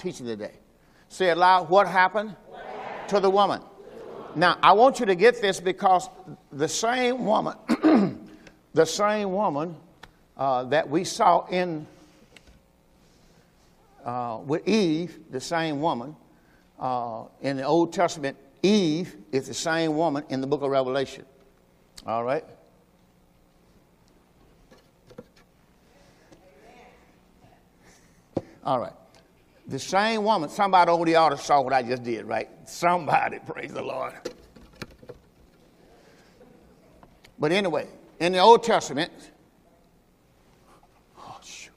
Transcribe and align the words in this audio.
teaching 0.00 0.26
today. 0.26 0.54
Say 1.08 1.30
it 1.30 1.36
loud. 1.36 1.68
What 1.68 1.86
happened, 1.86 2.34
what 2.46 2.62
happened? 2.64 3.08
to 3.08 3.20
the 3.20 3.30
woman? 3.30 3.60
Now, 4.34 4.58
I 4.62 4.72
want 4.72 5.00
you 5.00 5.06
to 5.06 5.14
get 5.14 5.40
this 5.42 5.60
because 5.60 6.08
the 6.52 6.68
same 6.68 7.24
woman, 7.24 7.56
the 8.74 8.86
same 8.86 9.32
woman 9.32 9.76
uh, 10.36 10.64
that 10.64 10.88
we 10.88 11.04
saw 11.04 11.46
in 11.46 11.86
uh, 14.04 14.38
with 14.44 14.66
Eve, 14.66 15.18
the 15.30 15.40
same 15.40 15.80
woman 15.80 16.16
uh, 16.78 17.24
in 17.42 17.56
the 17.56 17.64
Old 17.64 17.92
Testament, 17.92 18.36
Eve 18.62 19.16
is 19.32 19.48
the 19.48 19.54
same 19.54 19.96
woman 19.96 20.24
in 20.28 20.40
the 20.40 20.46
book 20.46 20.62
of 20.62 20.70
Revelation. 20.70 21.24
All 22.06 22.24
right? 22.24 22.44
All 28.64 28.78
right. 28.78 28.92
The 29.70 29.78
same 29.78 30.24
woman, 30.24 30.48
somebody 30.48 30.90
over 30.90 31.04
the 31.04 31.14
altar 31.14 31.36
saw 31.36 31.60
what 31.60 31.72
I 31.72 31.84
just 31.84 32.02
did, 32.02 32.24
right? 32.24 32.48
Somebody, 32.68 33.38
praise 33.46 33.72
the 33.72 33.80
Lord. 33.80 34.12
But 37.38 37.52
anyway, 37.52 37.86
in 38.18 38.32
the 38.32 38.40
Old 38.40 38.64
Testament, 38.64 39.12
oh, 41.16 41.38
shoot. 41.44 41.70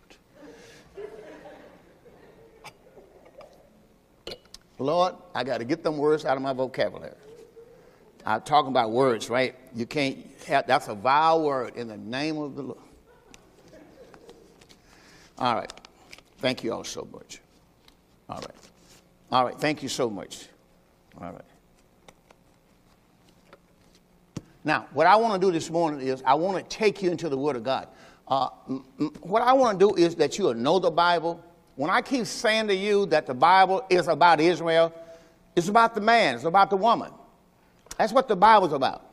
Lord, 4.80 5.13
I 5.35 5.44
got 5.44 5.59
to 5.59 5.63
get 5.63 5.83
them 5.83 5.99
words 5.99 6.25
out 6.25 6.35
of 6.35 6.41
my 6.41 6.53
vocabulary. 6.53 7.13
I'm 8.25 8.41
talking 8.41 8.71
about 8.71 8.89
words, 8.89 9.30
right? 9.30 9.55
You 9.75 9.85
can't 9.85 10.17
have, 10.47 10.66
that's 10.66 10.88
a 10.88 10.95
vile 10.95 11.44
word 11.44 11.75
in 11.75 11.88
the 11.88 11.97
name 11.97 12.39
of 12.39 12.55
the 12.55 12.63
Lord. 12.63 12.80
All 15.38 15.53
right. 15.53 15.72
Thank 16.39 16.63
you 16.63 16.73
all 16.73 16.83
so 16.83 17.07
much. 17.13 17.42
All 18.29 18.38
right. 18.38 18.55
All 19.31 19.45
right. 19.45 19.59
Thank 19.59 19.83
you 19.83 19.89
so 19.89 20.09
much. 20.09 20.47
All 21.19 21.31
right. 21.31 21.41
Now, 24.63 24.88
what 24.93 25.07
I 25.07 25.16
want 25.17 25.41
to 25.41 25.45
do 25.45 25.52
this 25.52 25.69
morning 25.69 26.07
is 26.07 26.23
I 26.25 26.35
want 26.35 26.57
to 26.57 26.77
take 26.77 27.03
you 27.03 27.11
into 27.11 27.27
the 27.27 27.38
Word 27.38 27.55
of 27.55 27.63
God. 27.63 27.88
Uh, 28.27 28.47
m- 28.69 28.85
m- 28.99 29.11
what 29.21 29.41
I 29.41 29.53
want 29.53 29.77
to 29.79 29.89
do 29.89 29.95
is 29.95 30.16
that 30.16 30.38
you'll 30.38 30.53
know 30.53 30.79
the 30.79 30.91
Bible. 30.91 31.44
When 31.75 31.89
I 31.89 32.01
keep 32.01 32.25
saying 32.25 32.67
to 32.67 32.75
you 32.75 33.05
that 33.07 33.25
the 33.25 33.33
Bible 33.33 33.85
is 33.89 34.07
about 34.07 34.39
Israel, 34.39 34.94
it's 35.55 35.67
about 35.67 35.95
the 35.95 36.01
man, 36.01 36.35
it's 36.35 36.45
about 36.45 36.69
the 36.69 36.77
woman. 36.77 37.11
That's 37.97 38.13
what 38.13 38.27
the 38.27 38.35
Bible's 38.35 38.73
about. 38.73 39.05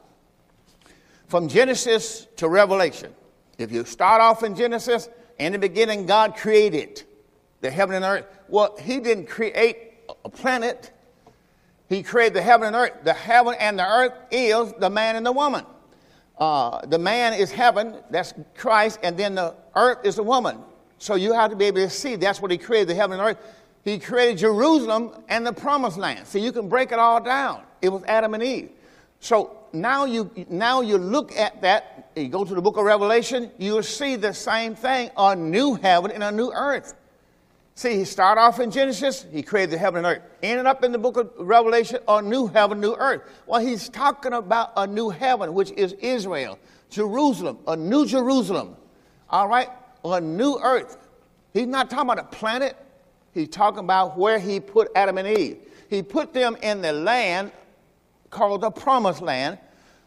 From 1.27 1.49
Genesis 1.49 2.27
to 2.37 2.49
Revelation. 2.49 3.13
If 3.59 3.73
you 3.73 3.85
start 3.85 4.21
off 4.23 4.43
in 4.43 4.55
Genesis, 4.55 5.09
in 5.39 5.53
the 5.53 5.59
beginning, 5.59 6.07
God 6.07 6.37
created 6.37 7.03
the 7.61 7.71
heaven 7.71 7.97
and 7.97 8.05
earth. 8.05 8.27
Well, 8.49 8.77
He 8.79 9.01
didn't 9.01 9.27
create 9.27 9.95
a 10.25 10.29
planet, 10.29 10.91
He 11.89 12.03
created 12.03 12.35
the 12.35 12.43
heaven 12.43 12.69
and 12.69 12.77
earth. 12.77 13.05
The 13.05 13.13
heaven 13.13 13.55
and 13.59 13.79
the 13.79 13.87
earth 13.87 14.13
is 14.31 14.73
the 14.79 14.91
man 14.91 15.17
and 15.17 15.25
the 15.25 15.33
woman. 15.33 15.65
Uh, 16.39 16.85
the 16.87 16.99
man 16.99 17.35
is 17.35 17.51
heaven, 17.51 17.97
that's 18.11 18.33
Christ, 18.57 18.99
and 19.03 19.17
then 19.17 19.35
the 19.35 19.55
earth 19.77 19.99
is 20.05 20.17
the 20.17 20.23
woman. 20.23 20.59
So 20.99 21.15
you 21.15 21.33
have 21.35 21.51
to 21.51 21.57
be 21.57 21.67
able 21.67 21.79
to 21.79 21.91
see 21.91 22.17
that's 22.17 22.41
what 22.41 22.51
He 22.51 22.59
created 22.59 22.89
the 22.89 22.95
heaven 22.95 23.19
and 23.21 23.29
earth. 23.29 23.39
He 23.85 23.99
created 23.99 24.39
Jerusalem 24.39 25.13
and 25.29 25.47
the 25.47 25.53
promised 25.53 25.97
land. 25.97 26.27
So 26.27 26.39
you 26.39 26.53
can 26.53 26.69
break 26.69 26.93
it 26.93 26.99
all 26.99 27.21
down. 27.21 27.63
It 27.81 27.89
was 27.89 28.03
Adam 28.05 28.35
and 28.35 28.43
Eve. 28.43 28.71
So 29.21 29.59
now 29.73 30.05
you 30.05 30.31
now 30.49 30.81
you 30.81 30.99
look 30.99 31.35
at 31.37 31.61
that, 31.63 32.11
you 32.17 32.29
go 32.29 32.45
to 32.45 32.55
the 32.55 32.63
book 32.63 32.77
of 32.77 32.85
Revelation, 32.85 33.51
you'll 33.59 33.83
see 33.83 34.17
the 34.17 34.35
same 34.35 34.75
thing, 34.75 35.11
a 35.17 35.37
new 35.37 35.75
heaven 35.75 36.11
and 36.11 36.23
a 36.23 36.33
new 36.33 36.51
earth. 36.53 36.95
See, 37.81 37.97
he 37.97 38.05
started 38.05 38.43
off 38.43 38.61
in 38.61 38.71
Genesis, 38.71 39.25
he 39.33 39.43
created 39.43 39.71
the 39.71 39.79
heaven 39.79 40.05
and 40.05 40.19
earth. 40.19 40.23
Ended 40.43 40.67
up 40.67 40.85
in 40.85 40.93
the 40.93 40.99
book 40.99 41.17
of 41.17 41.31
Revelation, 41.39 42.01
a 42.07 42.21
new 42.21 42.47
heaven, 42.47 42.79
new 42.79 42.95
earth. 42.95 43.23
Well, 43.47 43.59
he's 43.59 43.89
talking 43.89 44.35
about 44.35 44.75
a 44.77 44.87
new 44.87 45.09
heaven, 45.09 45.55
which 45.55 45.71
is 45.71 45.95
Israel, 45.95 46.59
Jerusalem, 46.91 47.59
a 47.67 47.75
new 47.75 48.05
Jerusalem. 48.05 48.77
All 49.31 49.49
right? 49.49 49.71
A 50.05 50.21
new 50.21 50.59
earth. 50.63 50.99
He's 51.55 51.69
not 51.69 51.89
talking 51.89 52.11
about 52.11 52.19
a 52.19 52.37
planet. 52.37 52.77
He's 53.33 53.49
talking 53.49 53.79
about 53.79 54.19
where 54.19 54.39
he 54.39 54.61
put 54.61 54.91
Adam 54.95 55.17
and 55.17 55.39
Eve. 55.39 55.57
He 55.89 56.03
put 56.03 56.35
them 56.35 56.59
in 56.63 56.83
the 56.83 56.93
land 56.93 57.51
called 58.29 58.61
the 58.61 58.71
promised 58.71 59.23
land 59.23 59.57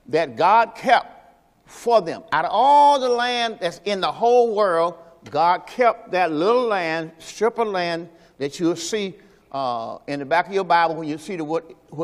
that 0.09 0.35
God 0.35 0.75
kept 0.75 1.35
for 1.65 2.01
them. 2.01 2.21
Out 2.33 2.45
of 2.45 2.51
all 2.53 2.99
the 2.99 3.09
land 3.09 3.57
that's 3.59 3.81
in 3.85 3.99
the 3.99 4.11
whole 4.11 4.53
world, 4.53 4.93
God 5.29 5.67
kept 5.67 6.11
that 6.11 6.31
little 6.31 6.67
land, 6.67 7.11
strip 7.19 7.57
of 7.57 7.67
land 7.67 8.09
that 8.37 8.59
you'll 8.59 8.75
see 8.75 9.15
uh, 9.51 9.99
in 10.07 10.19
the 10.19 10.25
back 10.25 10.47
of 10.47 10.53
your 10.53 10.63
Bible 10.63 10.95
when 10.95 11.07
you 11.07 11.17
see 11.17 11.35
the 11.35 11.43
word, 11.43 11.63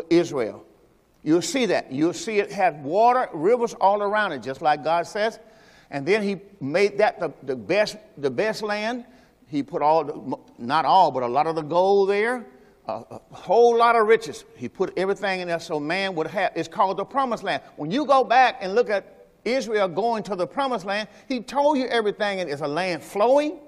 Israel. 0.10 0.66
You'll 1.24 1.42
see 1.42 1.66
that. 1.68 1.92
You'll 1.92 2.14
see 2.14 2.40
it 2.40 2.52
had 2.52 2.84
water, 2.84 3.28
rivers 3.34 3.74
all 3.74 4.02
around 4.02 4.32
it, 4.32 4.42
just 4.42 4.62
like 4.62 4.84
God 4.84 5.06
says. 5.06 5.40
And 5.92 6.06
then 6.06 6.22
He 6.24 6.38
made 6.62 7.00
that 7.00 7.20
the, 7.20 7.34
the 7.44 7.56
best, 7.56 7.98
the 8.18 8.30
best 8.30 8.62
land. 8.62 9.06
He 9.48 9.64
put 9.64 9.82
all, 9.82 10.04
the, 10.04 10.38
not 10.58 10.86
all, 10.86 11.12
but 11.12 11.24
a 11.24 11.28
lot 11.28 11.48
of 11.48 11.56
the 11.56 11.64
gold 11.64 12.10
there, 12.10 12.46
a, 12.88 13.04
a 13.12 13.22
whole 13.32 13.76
lot 13.76 13.96
of 13.96 14.08
riches. 14.08 14.46
He 14.56 14.70
put 14.70 14.94
everything 14.98 15.42
in 15.42 15.48
there 15.48 15.60
so 15.60 15.80
man 15.80 16.16
would 16.16 16.28
have. 16.28 16.54
It's 16.56 16.70
called 16.70 16.98
the 16.98 17.06
Promised 17.06 17.44
Land. 17.44 17.64
When 17.76 17.92
you 17.92 18.06
go 18.06 18.24
back 18.24 18.60
and 18.62 18.76
look 18.76 18.90
at 18.90 19.19
Israel 19.46 19.88
going 19.88 20.24
to 20.24 20.36
the 20.36 20.48
promised 20.48 20.86
land, 20.86 21.08
he 21.28 21.40
told 21.42 21.78
you 21.78 21.86
everything. 21.88 22.40
And 22.40 22.50
it's 22.50 22.62
a 22.62 22.68
land 22.68 23.04
flowing 23.04 23.60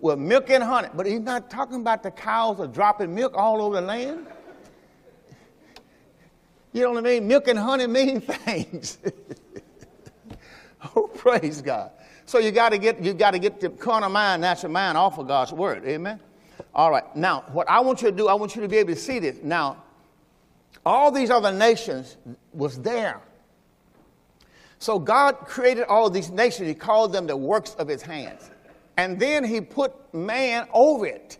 with 0.00 0.18
milk 0.18 0.50
and 0.50 0.62
honey. 0.62 0.88
But 0.94 1.06
he's 1.06 1.20
not 1.20 1.50
talking 1.50 1.80
about 1.80 2.02
the 2.02 2.10
cows 2.10 2.60
are 2.60 2.66
dropping 2.66 3.14
milk 3.14 3.34
all 3.36 3.62
over 3.62 3.76
the 3.76 3.86
land. 3.86 4.26
You 6.72 6.82
know 6.82 6.90
what 6.90 6.98
I 6.98 7.08
mean? 7.08 7.26
Milk 7.26 7.48
and 7.48 7.58
honey 7.58 7.86
mean 7.86 8.20
things. 8.20 8.98
oh, 10.94 11.08
praise 11.08 11.62
God. 11.62 11.90
So 12.26 12.38
you 12.38 12.50
got 12.50 12.70
to 12.70 12.78
get 12.78 13.00
you 13.02 13.14
got 13.14 13.30
to 13.30 13.38
get 13.38 13.60
the 13.60 13.70
carnal 13.70 14.10
mind, 14.10 14.42
natural 14.42 14.72
mind 14.72 14.98
off 14.98 15.18
of 15.18 15.28
God's 15.28 15.52
word. 15.52 15.84
Amen. 15.86 16.20
All 16.74 16.90
right. 16.90 17.16
Now, 17.16 17.44
what 17.52 17.68
I 17.70 17.80
want 17.80 18.02
you 18.02 18.10
to 18.10 18.16
do, 18.16 18.28
I 18.28 18.34
want 18.34 18.56
you 18.56 18.62
to 18.62 18.68
be 18.68 18.76
able 18.76 18.94
to 18.94 19.00
see 19.00 19.18
this. 19.18 19.38
Now, 19.42 19.82
all 20.84 21.10
these 21.10 21.30
other 21.30 21.52
nations 21.52 22.16
was 22.52 22.78
there. 22.80 23.20
So 24.86 25.00
God 25.00 25.38
created 25.46 25.86
all 25.86 26.08
these 26.08 26.30
nations. 26.30 26.68
He 26.68 26.74
called 26.74 27.12
them 27.12 27.26
the 27.26 27.36
works 27.36 27.74
of 27.74 27.88
his 27.88 28.02
hands. 28.02 28.52
And 28.96 29.18
then 29.18 29.42
he 29.42 29.60
put 29.60 29.92
man 30.14 30.68
over 30.72 31.06
it. 31.06 31.38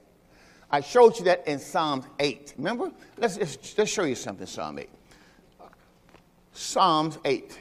I 0.68 0.80
showed 0.80 1.16
you 1.16 1.26
that 1.26 1.46
in 1.46 1.60
Psalms 1.60 2.06
8. 2.18 2.54
Remember? 2.56 2.90
Let's, 3.16 3.38
let's, 3.38 3.78
let's 3.78 3.88
show 3.88 4.02
you 4.02 4.16
something, 4.16 4.48
Psalm 4.48 4.80
8. 4.80 4.88
Psalms 6.54 7.20
8. 7.24 7.60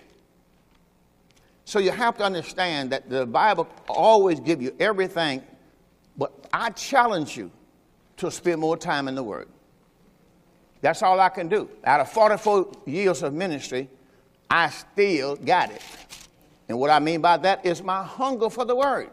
So 1.65 1.77
you 1.77 1.91
have 1.91 2.17
to 2.17 2.23
understand 2.23 2.89
that 2.89 3.07
the 3.07 3.27
Bible 3.27 3.67
always 3.87 4.39
gives 4.39 4.63
you 4.63 4.75
everything, 4.79 5.43
but 6.17 6.33
I 6.51 6.71
challenge 6.71 7.37
you 7.37 7.51
to 8.17 8.31
spend 8.31 8.59
more 8.59 8.75
time 8.75 9.07
in 9.07 9.13
the 9.13 9.23
Word. 9.23 9.49
That's 10.81 11.03
all 11.03 11.19
I 11.19 11.29
can 11.29 11.47
do. 11.47 11.69
Out 11.83 11.99
of 11.99 12.11
44 12.11 12.71
years 12.87 13.21
of 13.21 13.35
ministry, 13.35 13.87
I 14.49 14.69
still 14.69 15.35
got 15.35 15.71
it. 15.71 15.81
And 16.67 16.79
what 16.79 16.89
I 16.89 16.99
mean 16.99 17.21
by 17.21 17.37
that 17.37 17.65
is 17.65 17.81
my 17.83 18.03
hunger 18.03 18.49
for 18.49 18.65
the 18.65 18.75
word. 18.75 19.09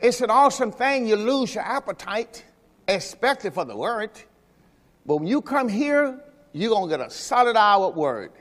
It's 0.00 0.20
an 0.20 0.30
awesome 0.30 0.72
thing 0.72 1.06
you 1.06 1.16
lose 1.16 1.54
your 1.54 1.64
appetite, 1.64 2.44
especially 2.88 3.50
for 3.50 3.64
the 3.64 3.76
word. 3.76 4.10
But 5.06 5.16
when 5.16 5.26
you 5.26 5.40
come 5.40 5.68
here, 5.68 6.18
you're 6.52 6.70
going 6.70 6.90
to 6.90 6.96
get 6.96 7.06
a 7.06 7.10
solid 7.10 7.56
hour 7.56 7.86
of 7.86 7.96
word. 7.96 8.32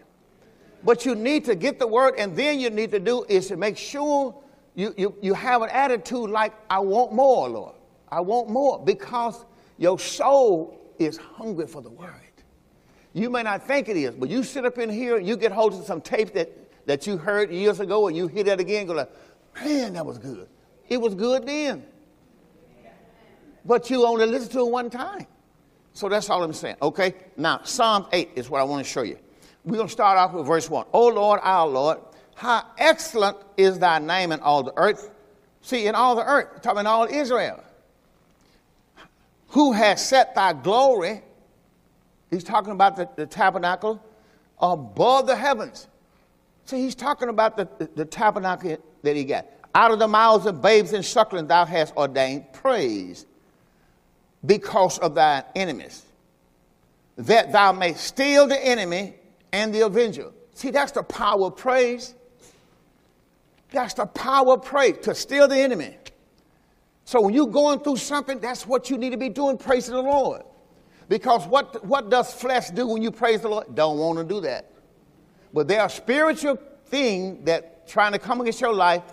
But 0.84 1.06
you 1.06 1.14
need 1.14 1.46
to 1.46 1.56
get 1.56 1.78
the 1.78 1.86
word, 1.86 2.16
and 2.18 2.36
then 2.36 2.60
you 2.60 2.72
need 2.72 2.92
to 2.92 3.00
do 3.00 3.24
is 3.30 3.48
to 3.50 3.58
make 3.58 3.78
sure 3.78 4.36
you, 4.74 4.94
you, 4.98 5.16
you 5.22 5.34
have 5.36 5.62
an 5.62 5.70
attitude 5.70 6.30
like, 6.32 6.54
I 6.70 6.80
want 6.80 7.14
more, 7.14 7.48
Lord. 7.48 7.76
I 8.10 8.20
want 8.22 8.50
more 8.50 8.84
because 8.84 9.46
your 9.78 10.00
soul 10.00 10.80
is 10.98 11.18
hungry 11.18 11.68
for 11.68 11.82
the 11.82 11.90
word. 11.90 12.31
You 13.14 13.30
may 13.30 13.44
not 13.44 13.68
think 13.68 13.90
it 13.90 13.98
is, 13.98 14.16
but 14.16 14.30
you 14.30 14.44
sit 14.44 14.66
up 14.66 14.78
in 14.78 14.90
here 14.90 15.18
and 15.18 15.28
you 15.28 15.36
get 15.36 15.52
hold 15.52 15.74
of 15.74 15.86
some 15.86 16.02
tape 16.02 16.34
that, 16.34 16.88
that 16.88 17.06
you 17.06 17.18
heard 17.18 17.52
years 17.52 17.80
ago 17.80 18.08
and 18.08 18.16
you 18.16 18.28
hear 18.28 18.44
that 18.46 18.60
again, 18.60 18.88
go 18.88 18.94
like, 18.94 19.12
man, 19.56 19.94
that 19.94 20.06
was 20.06 20.18
good. 20.18 20.48
It 20.88 21.00
was 21.00 21.14
good 21.16 21.46
then. 21.46 21.86
But 23.66 23.90
you 23.90 24.06
only 24.06 24.26
listen 24.26 24.50
to 24.54 24.60
it 24.60 24.72
one 24.72 24.90
time. 24.90 25.28
So 25.94 26.08
that's 26.10 26.30
all 26.30 26.42
I'm 26.42 26.54
saying. 26.54 26.78
Okay? 26.82 27.14
Now, 27.36 27.62
Psalm 27.64 28.08
8 28.12 28.32
is 28.36 28.50
what 28.50 28.62
I 28.62 28.64
want 28.64 28.86
to 28.86 28.92
show 28.92 29.02
you. 29.02 29.18
We're 29.64 29.76
going 29.76 29.88
to 29.88 29.92
start 29.92 30.18
off 30.18 30.34
with 30.34 30.48
verse 30.48 30.70
1. 30.70 30.86
Oh 30.94 31.08
Lord, 31.08 31.40
our 31.44 31.68
Lord, 31.68 32.00
how 32.36 32.66
excellent 32.78 33.38
is 33.58 33.78
thy 33.78 34.00
name 34.00 34.32
in 34.32 34.40
all 34.40 34.64
the 34.64 34.74
earth. 34.78 35.12
See, 35.62 35.86
in 35.86 35.94
all 35.94 36.16
the 36.16 36.26
earth, 36.26 36.62
talking 36.62 36.88
all 36.88 37.06
Israel. 37.06 37.64
Who 39.50 39.74
has 39.74 40.04
set 40.08 40.34
thy 40.34 40.54
glory 40.54 41.22
He's 42.32 42.44
talking 42.46 42.72
about 42.72 42.96
the, 42.96 43.08
the 43.16 43.28
tabernacle 43.28 44.02
above 44.60 45.28
the 45.28 45.36
heavens. 45.36 45.88
See, 46.66 46.78
he's 46.78 46.96
talking 46.96 47.30
about 47.30 47.58
the, 47.58 47.68
the, 47.78 47.90
the, 47.96 48.06
tabernacle 48.06 48.78
that 49.04 49.16
he 49.16 49.26
got. 49.26 49.46
Out 49.76 49.92
of 49.92 50.00
the 50.00 50.08
mouths 50.08 50.46
of 50.46 50.62
babes 50.62 50.94
and 50.94 51.04
sucklings 51.04 51.48
thou 51.50 51.66
hast 51.66 51.96
ordained 51.98 52.52
praise. 52.54 53.26
because 54.46 54.98
of 55.00 55.16
thy 55.16 55.44
enemies, 55.56 56.04
that 57.18 57.52
thou 57.52 57.72
may 57.72 57.94
steal 57.94 58.48
the 58.48 58.66
enemy 58.66 59.16
and 59.52 59.74
the 59.74 59.82
avenger. 59.82 60.32
See, 60.54 60.72
that's 60.72 60.94
the 60.94 61.04
power 61.04 61.48
of 61.48 61.58
praise. 61.58 62.16
That's 63.72 63.94
the 63.94 64.06
power 64.06 64.54
of 64.54 64.64
praise, 64.64 64.98
to 65.04 65.16
steal 65.16 65.48
the 65.48 65.58
enemy. 65.58 65.98
So 67.06 67.22
when 67.22 67.34
you're 67.34 67.48
going 67.48 67.80
through 67.80 67.98
something, 67.98 68.40
that's 68.40 68.66
what 68.66 68.90
you 68.90 68.98
need 68.98 69.12
to 69.12 69.18
be 69.18 69.30
doing, 69.30 69.58
praising 69.58 69.96
the 69.96 70.02
Lord. 70.02 70.44
Because 71.12 71.46
what, 71.46 71.84
what 71.86 72.10
does 72.10 72.34
flesh 72.34 72.70
do 72.70 72.88
when 72.88 73.02
you 73.02 73.12
praise 73.12 73.42
the 73.42 73.50
Lord? 73.50 73.76
Don't 73.76 73.98
want 73.98 74.18
to 74.20 74.24
do 74.24 74.40
that. 74.40 74.72
But 75.52 75.68
there 75.68 75.82
are 75.82 75.90
spiritual 75.90 76.58
things 76.86 77.44
that 77.44 77.86
trying 77.86 78.14
to 78.14 78.18
come 78.18 78.40
against 78.40 78.62
your 78.62 78.74
life. 78.74 79.04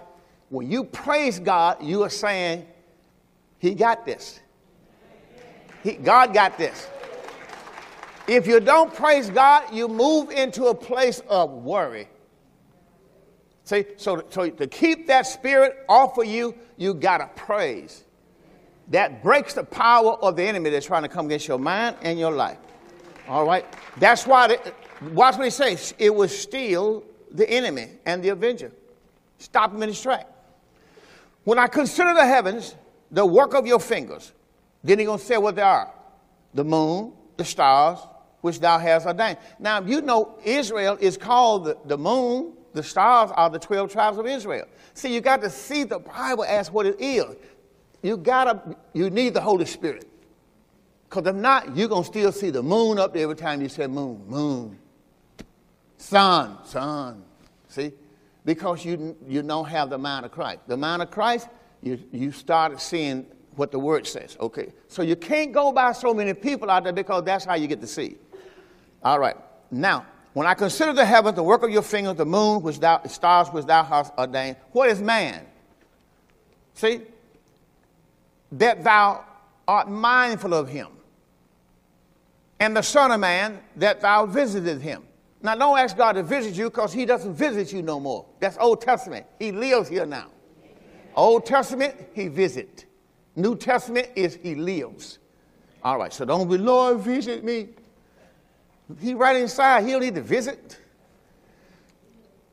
When 0.48 0.70
you 0.70 0.84
praise 0.84 1.40
God, 1.40 1.82
you 1.82 2.04
are 2.04 2.08
saying, 2.08 2.68
He 3.58 3.74
got 3.74 4.06
this. 4.06 4.38
He, 5.82 5.94
God 5.94 6.32
got 6.32 6.56
this. 6.56 6.88
If 8.28 8.46
you 8.46 8.60
don't 8.60 8.94
praise 8.94 9.28
God, 9.28 9.64
you 9.74 9.88
move 9.88 10.30
into 10.30 10.66
a 10.66 10.74
place 10.76 11.20
of 11.28 11.50
worry. 11.50 12.06
See, 13.64 13.86
so, 13.96 14.22
so 14.30 14.48
to 14.48 14.68
keep 14.68 15.08
that 15.08 15.26
spirit 15.26 15.84
off 15.88 16.16
of 16.16 16.26
you, 16.26 16.54
you 16.76 16.94
got 16.94 17.18
to 17.18 17.26
praise. 17.34 18.04
That 18.88 19.22
breaks 19.22 19.54
the 19.54 19.64
power 19.64 20.14
of 20.14 20.36
the 20.36 20.42
enemy 20.44 20.70
that's 20.70 20.86
trying 20.86 21.02
to 21.02 21.08
come 21.08 21.26
against 21.26 21.46
your 21.46 21.58
mind 21.58 21.96
and 22.02 22.18
your 22.18 22.32
life. 22.32 22.58
All 23.28 23.46
right? 23.46 23.66
That's 23.98 24.26
why, 24.26 24.48
the, 24.48 24.72
watch 25.12 25.36
what 25.36 25.44
he 25.44 25.50
says. 25.50 25.94
It 25.98 26.14
was 26.14 26.36
still 26.36 27.04
the 27.30 27.48
enemy 27.48 27.88
and 28.06 28.22
the 28.22 28.30
avenger. 28.30 28.72
Stop 29.38 29.74
him 29.74 29.82
in 29.82 29.90
his 29.90 30.00
track. 30.00 30.26
When 31.44 31.58
I 31.58 31.66
consider 31.66 32.14
the 32.14 32.26
heavens, 32.26 32.74
the 33.10 33.24
work 33.24 33.54
of 33.54 33.66
your 33.66 33.80
fingers, 33.80 34.32
then 34.82 34.98
he's 34.98 35.06
going 35.06 35.18
to 35.18 35.24
say 35.24 35.38
what 35.38 35.56
they 35.56 35.62
are 35.62 35.92
the 36.54 36.64
moon, 36.64 37.12
the 37.36 37.44
stars, 37.44 37.98
which 38.40 38.58
thou 38.58 38.78
hast 38.78 39.06
ordained. 39.06 39.38
Now, 39.58 39.80
you 39.80 40.00
know, 40.00 40.38
Israel 40.44 40.96
is 41.00 41.16
called 41.16 41.66
the, 41.66 41.78
the 41.84 41.98
moon, 41.98 42.54
the 42.72 42.82
stars 42.82 43.30
are 43.34 43.50
the 43.50 43.58
12 43.58 43.92
tribes 43.92 44.18
of 44.18 44.26
Israel. 44.26 44.66
See, 44.94 45.12
you 45.12 45.20
got 45.20 45.40
to 45.42 45.50
see 45.50 45.84
the 45.84 45.98
Bible 45.98 46.44
as 46.44 46.70
what 46.70 46.86
it 46.86 46.96
is. 47.00 47.36
You 48.02 48.16
gotta, 48.16 48.76
you 48.92 49.10
need 49.10 49.34
the 49.34 49.40
Holy 49.40 49.66
Spirit. 49.66 50.08
Because 51.08 51.26
if 51.26 51.34
not, 51.34 51.76
you're 51.76 51.88
going 51.88 52.02
to 52.02 52.08
still 52.08 52.32
see 52.32 52.50
the 52.50 52.62
moon 52.62 52.98
up 52.98 53.14
there 53.14 53.22
every 53.22 53.36
time 53.36 53.62
you 53.62 53.68
say 53.68 53.86
moon, 53.86 54.22
moon. 54.26 54.78
Sun, 55.96 56.58
sun. 56.64 57.24
See? 57.68 57.92
Because 58.44 58.84
you, 58.84 59.16
you 59.26 59.42
don't 59.42 59.68
have 59.68 59.90
the 59.90 59.98
mind 59.98 60.26
of 60.26 60.32
Christ. 60.32 60.60
The 60.66 60.76
mind 60.76 61.02
of 61.02 61.10
Christ, 61.10 61.48
you, 61.82 61.98
you 62.12 62.30
started 62.30 62.80
seeing 62.80 63.26
what 63.56 63.72
the 63.72 63.78
word 63.78 64.06
says. 64.06 64.36
Okay. 64.38 64.72
So 64.86 65.02
you 65.02 65.16
can't 65.16 65.52
go 65.52 65.72
by 65.72 65.92
so 65.92 66.12
many 66.12 66.34
people 66.34 66.70
out 66.70 66.84
there 66.84 66.92
because 66.92 67.24
that's 67.24 67.44
how 67.44 67.54
you 67.54 67.66
get 67.66 67.80
to 67.80 67.86
see. 67.86 68.16
All 69.02 69.18
right. 69.18 69.36
Now, 69.70 70.06
when 70.34 70.46
I 70.46 70.54
consider 70.54 70.92
the 70.92 71.04
heavens, 71.04 71.36
the 71.36 71.42
work 71.42 71.62
of 71.62 71.70
your 71.70 71.82
fingers, 71.82 72.16
the 72.16 72.26
moon, 72.26 72.62
which 72.62 72.78
thou, 72.78 73.02
stars 73.06 73.48
which 73.48 73.64
thou 73.64 73.82
hast 73.82 74.12
ordained, 74.16 74.56
what 74.72 74.90
is 74.90 75.00
man? 75.00 75.44
See? 76.74 77.00
That 78.52 78.84
thou 78.84 79.24
art 79.66 79.88
mindful 79.88 80.54
of 80.54 80.68
him. 80.68 80.88
And 82.60 82.76
the 82.76 82.82
Son 82.82 83.12
of 83.12 83.20
Man, 83.20 83.60
that 83.76 84.00
thou 84.00 84.26
visited 84.26 84.80
him. 84.80 85.04
Now, 85.40 85.54
don't 85.54 85.78
ask 85.78 85.96
God 85.96 86.12
to 86.14 86.22
visit 86.22 86.56
you 86.56 86.64
because 86.64 86.92
he 86.92 87.06
doesn't 87.06 87.34
visit 87.34 87.72
you 87.72 87.82
no 87.82 88.00
more. 88.00 88.26
That's 88.40 88.58
Old 88.58 88.80
Testament. 88.80 89.26
He 89.38 89.52
lives 89.52 89.88
here 89.88 90.06
now. 90.06 90.26
Old 91.14 91.46
Testament, 91.46 91.94
he 92.12 92.28
visit. 92.28 92.86
New 93.36 93.56
Testament 93.56 94.08
is 94.16 94.34
he 94.42 94.56
lives. 94.56 95.18
All 95.82 95.98
right, 95.98 96.12
so 96.12 96.24
don't 96.24 96.48
be, 96.48 96.58
Lord, 96.58 96.98
visit 96.98 97.44
me. 97.44 97.68
He 99.00 99.14
right 99.14 99.36
inside. 99.36 99.84
He 99.84 99.92
don't 99.92 100.00
need 100.00 100.16
to 100.16 100.22
visit. 100.22 100.80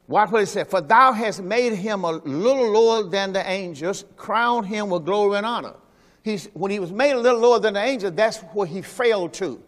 Watch 0.07 0.29
what 0.29 0.41
he 0.41 0.45
said. 0.45 0.67
For 0.67 0.81
thou 0.81 1.11
hast 1.11 1.41
made 1.41 1.73
him 1.73 2.03
a 2.03 2.11
little 2.11 2.69
lower 2.69 3.09
than 3.09 3.33
the 3.33 3.49
angels, 3.49 4.05
crowned 4.15 4.67
him 4.67 4.89
with 4.89 5.05
glory 5.05 5.37
and 5.37 5.45
honor. 5.45 5.73
He's, 6.25 6.47
when 6.47 6.71
he 6.71 6.79
was 6.79 6.91
made 6.91 7.11
a 7.11 7.19
little 7.19 7.39
lower 7.39 7.59
than 7.59 7.75
the 7.75 7.81
angels, 7.81 8.11
that's 8.13 8.39
where 8.39 8.67
he 8.67 8.81
failed 8.81 9.33
to. 9.35 9.61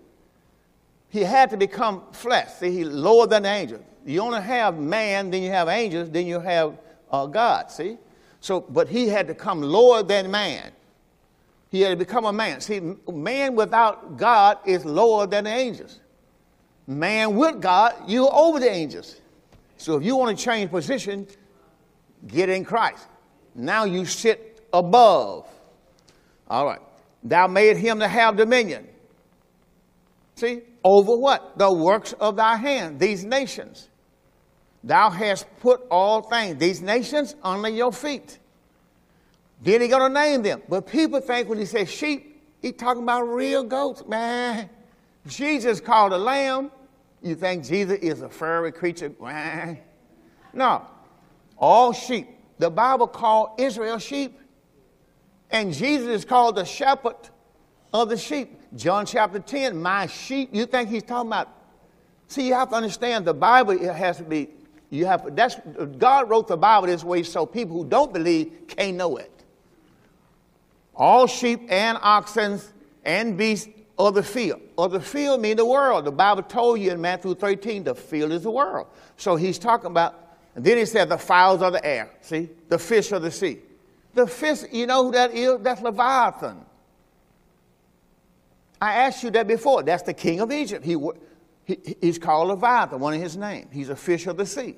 He 1.09 1.21
had 1.21 1.49
to 1.51 1.57
become 1.57 2.01
flesh. 2.11 2.51
See, 2.55 2.71
he 2.71 2.83
lower 2.83 3.27
than 3.27 3.43
the 3.43 3.49
angels. 3.49 3.81
You 4.05 4.19
only 4.21 4.41
have 4.41 4.77
man, 4.77 5.31
then 5.31 5.41
you 5.43 5.51
have 5.51 5.69
angels, 5.69 6.09
then 6.09 6.27
you 6.27 6.41
have 6.41 6.77
uh, 7.11 7.27
God. 7.27 7.71
See? 7.71 7.97
So, 8.41 8.59
but 8.59 8.89
he 8.89 9.07
had 9.07 9.27
to 9.27 9.33
come 9.33 9.61
lower 9.61 10.03
than 10.03 10.29
man. 10.29 10.71
He 11.69 11.81
had 11.81 11.91
to 11.91 11.95
become 11.95 12.25
a 12.25 12.33
man. 12.33 12.59
See, 12.59 12.81
man 13.07 13.55
without 13.55 14.17
God 14.17 14.57
is 14.65 14.83
lower 14.83 15.27
than 15.27 15.45
the 15.45 15.51
angels 15.51 16.01
man 16.87 17.35
with 17.35 17.61
God, 17.61 17.95
you're 18.07 18.33
over 18.33 18.59
the 18.59 18.71
angels. 18.71 19.19
So 19.75 19.97
if 19.97 20.03
you 20.03 20.15
want 20.15 20.37
to 20.37 20.43
change 20.43 20.71
position, 20.71 21.27
get 22.25 22.49
in 22.49 22.63
Christ. 22.63 23.07
Now 23.53 23.83
you 23.83 24.05
sit 24.05 24.65
above. 24.73 25.47
All 26.49 26.65
right. 26.65 26.79
Thou 27.23 27.47
made 27.47 27.77
him 27.77 27.99
to 27.99 28.07
have 28.07 28.37
dominion. 28.37 28.87
See? 30.35 30.61
Over 30.83 31.17
what? 31.17 31.57
The 31.57 31.71
works 31.71 32.13
of 32.13 32.35
thy 32.35 32.55
hand, 32.55 32.99
these 32.99 33.25
nations. 33.25 33.89
Thou 34.83 35.09
hast 35.09 35.45
put 35.59 35.81
all 35.89 36.21
things, 36.21 36.57
these 36.57 36.81
nations, 36.81 37.35
under 37.43 37.67
your 37.67 37.91
feet. 37.91 38.39
Then 39.61 39.81
he 39.81 39.87
to 39.87 40.09
name 40.09 40.43
them. 40.43 40.61
But 40.69 40.87
people 40.87 41.19
think 41.19 41.49
when 41.49 41.57
he 41.57 41.65
says 41.65 41.89
sheep, 41.91 42.41
he 42.61 42.71
talking 42.71 43.03
about 43.03 43.23
real 43.23 43.63
goats, 43.63 44.05
man. 44.07 44.69
Jesus 45.25 45.81
called 45.81 46.13
a 46.13 46.17
lamb. 46.17 46.71
You 47.21 47.35
think 47.35 47.65
Jesus 47.65 47.97
is 47.99 48.21
a 48.21 48.29
furry 48.29 48.71
creature? 48.71 49.11
No. 50.53 50.85
All 51.57 51.91
sheep. 51.91 52.29
The 52.59 52.69
Bible 52.69 53.07
called 53.07 53.59
Israel 53.59 53.97
sheep. 53.97 54.39
And 55.51 55.73
Jesus 55.73 56.07
is 56.07 56.25
called 56.25 56.55
the 56.55 56.65
shepherd 56.65 57.15
of 57.93 58.09
the 58.09 58.17
sheep. 58.17 58.59
John 58.75 59.05
chapter 59.05 59.39
10, 59.39 59.81
my 59.81 60.07
sheep. 60.07 60.49
You 60.51 60.65
think 60.65 60.89
he's 60.89 61.03
talking 61.03 61.29
about? 61.29 61.49
See, 62.27 62.47
you 62.47 62.53
have 62.53 62.69
to 62.69 62.75
understand 62.75 63.25
the 63.25 63.33
Bible 63.33 63.77
has 63.93 64.17
to 64.17 64.23
be, 64.23 64.49
you 64.89 65.05
have 65.05 65.35
that's 65.35 65.55
God 65.97 66.29
wrote 66.29 66.47
the 66.47 66.57
Bible 66.57 66.87
this 66.87 67.03
way 67.03 67.23
so 67.23 67.45
people 67.45 67.77
who 67.77 67.89
don't 67.89 68.11
believe 68.11 68.67
can't 68.67 68.97
know 68.97 69.17
it. 69.17 69.31
All 70.95 71.27
sheep 71.27 71.61
and 71.69 71.97
oxen 72.01 72.59
and 73.05 73.37
beasts 73.37 73.69
of 73.97 74.15
the 74.15 74.23
field. 74.23 74.61
Of 74.77 74.91
the 74.91 74.99
field 74.99 75.41
mean 75.41 75.57
the 75.57 75.65
world. 75.65 76.05
The 76.05 76.11
Bible 76.11 76.43
told 76.43 76.79
you 76.79 76.91
in 76.91 76.99
Matthew 76.99 77.35
13, 77.35 77.83
the 77.83 77.95
field 77.95 78.31
is 78.31 78.43
the 78.43 78.51
world. 78.51 78.87
So 79.15 79.35
he's 79.35 79.57
talking 79.57 79.87
about, 79.87 80.37
and 80.55 80.65
then 80.65 80.77
he 80.77 80.85
said 80.85 81.09
the 81.09 81.17
fowls 81.17 81.61
of 81.61 81.73
the 81.73 81.85
air. 81.85 82.11
See? 82.21 82.49
The 82.67 82.79
fish 82.79 83.11
of 83.11 83.21
the 83.21 83.31
sea. 83.31 83.59
The 84.17 84.25
fish, 84.25 84.63
you 84.71 84.87
know 84.87 85.03
who 85.05 85.11
that 85.11 85.31
is? 85.31 85.59
That's 85.59 85.79
Leviathan. 85.79 86.65
I 88.81 88.93
asked 88.93 89.21
you 89.21 89.29
that 89.29 89.47
before. 89.47 89.83
That's 89.83 90.01
the 90.01 90.13
king 90.15 90.39
of 90.39 90.51
Egypt. 90.51 90.83
He, 90.83 90.97
he, 91.65 91.95
he's 92.01 92.17
called 92.17 92.47
Leviathan, 92.47 92.99
one 92.99 93.13
of 93.13 93.21
his 93.21 93.37
names. 93.37 93.67
He's 93.71 93.89
a 93.89 93.95
fish 93.95 94.25
of 94.25 94.35
the 94.35 94.45
sea. 94.47 94.75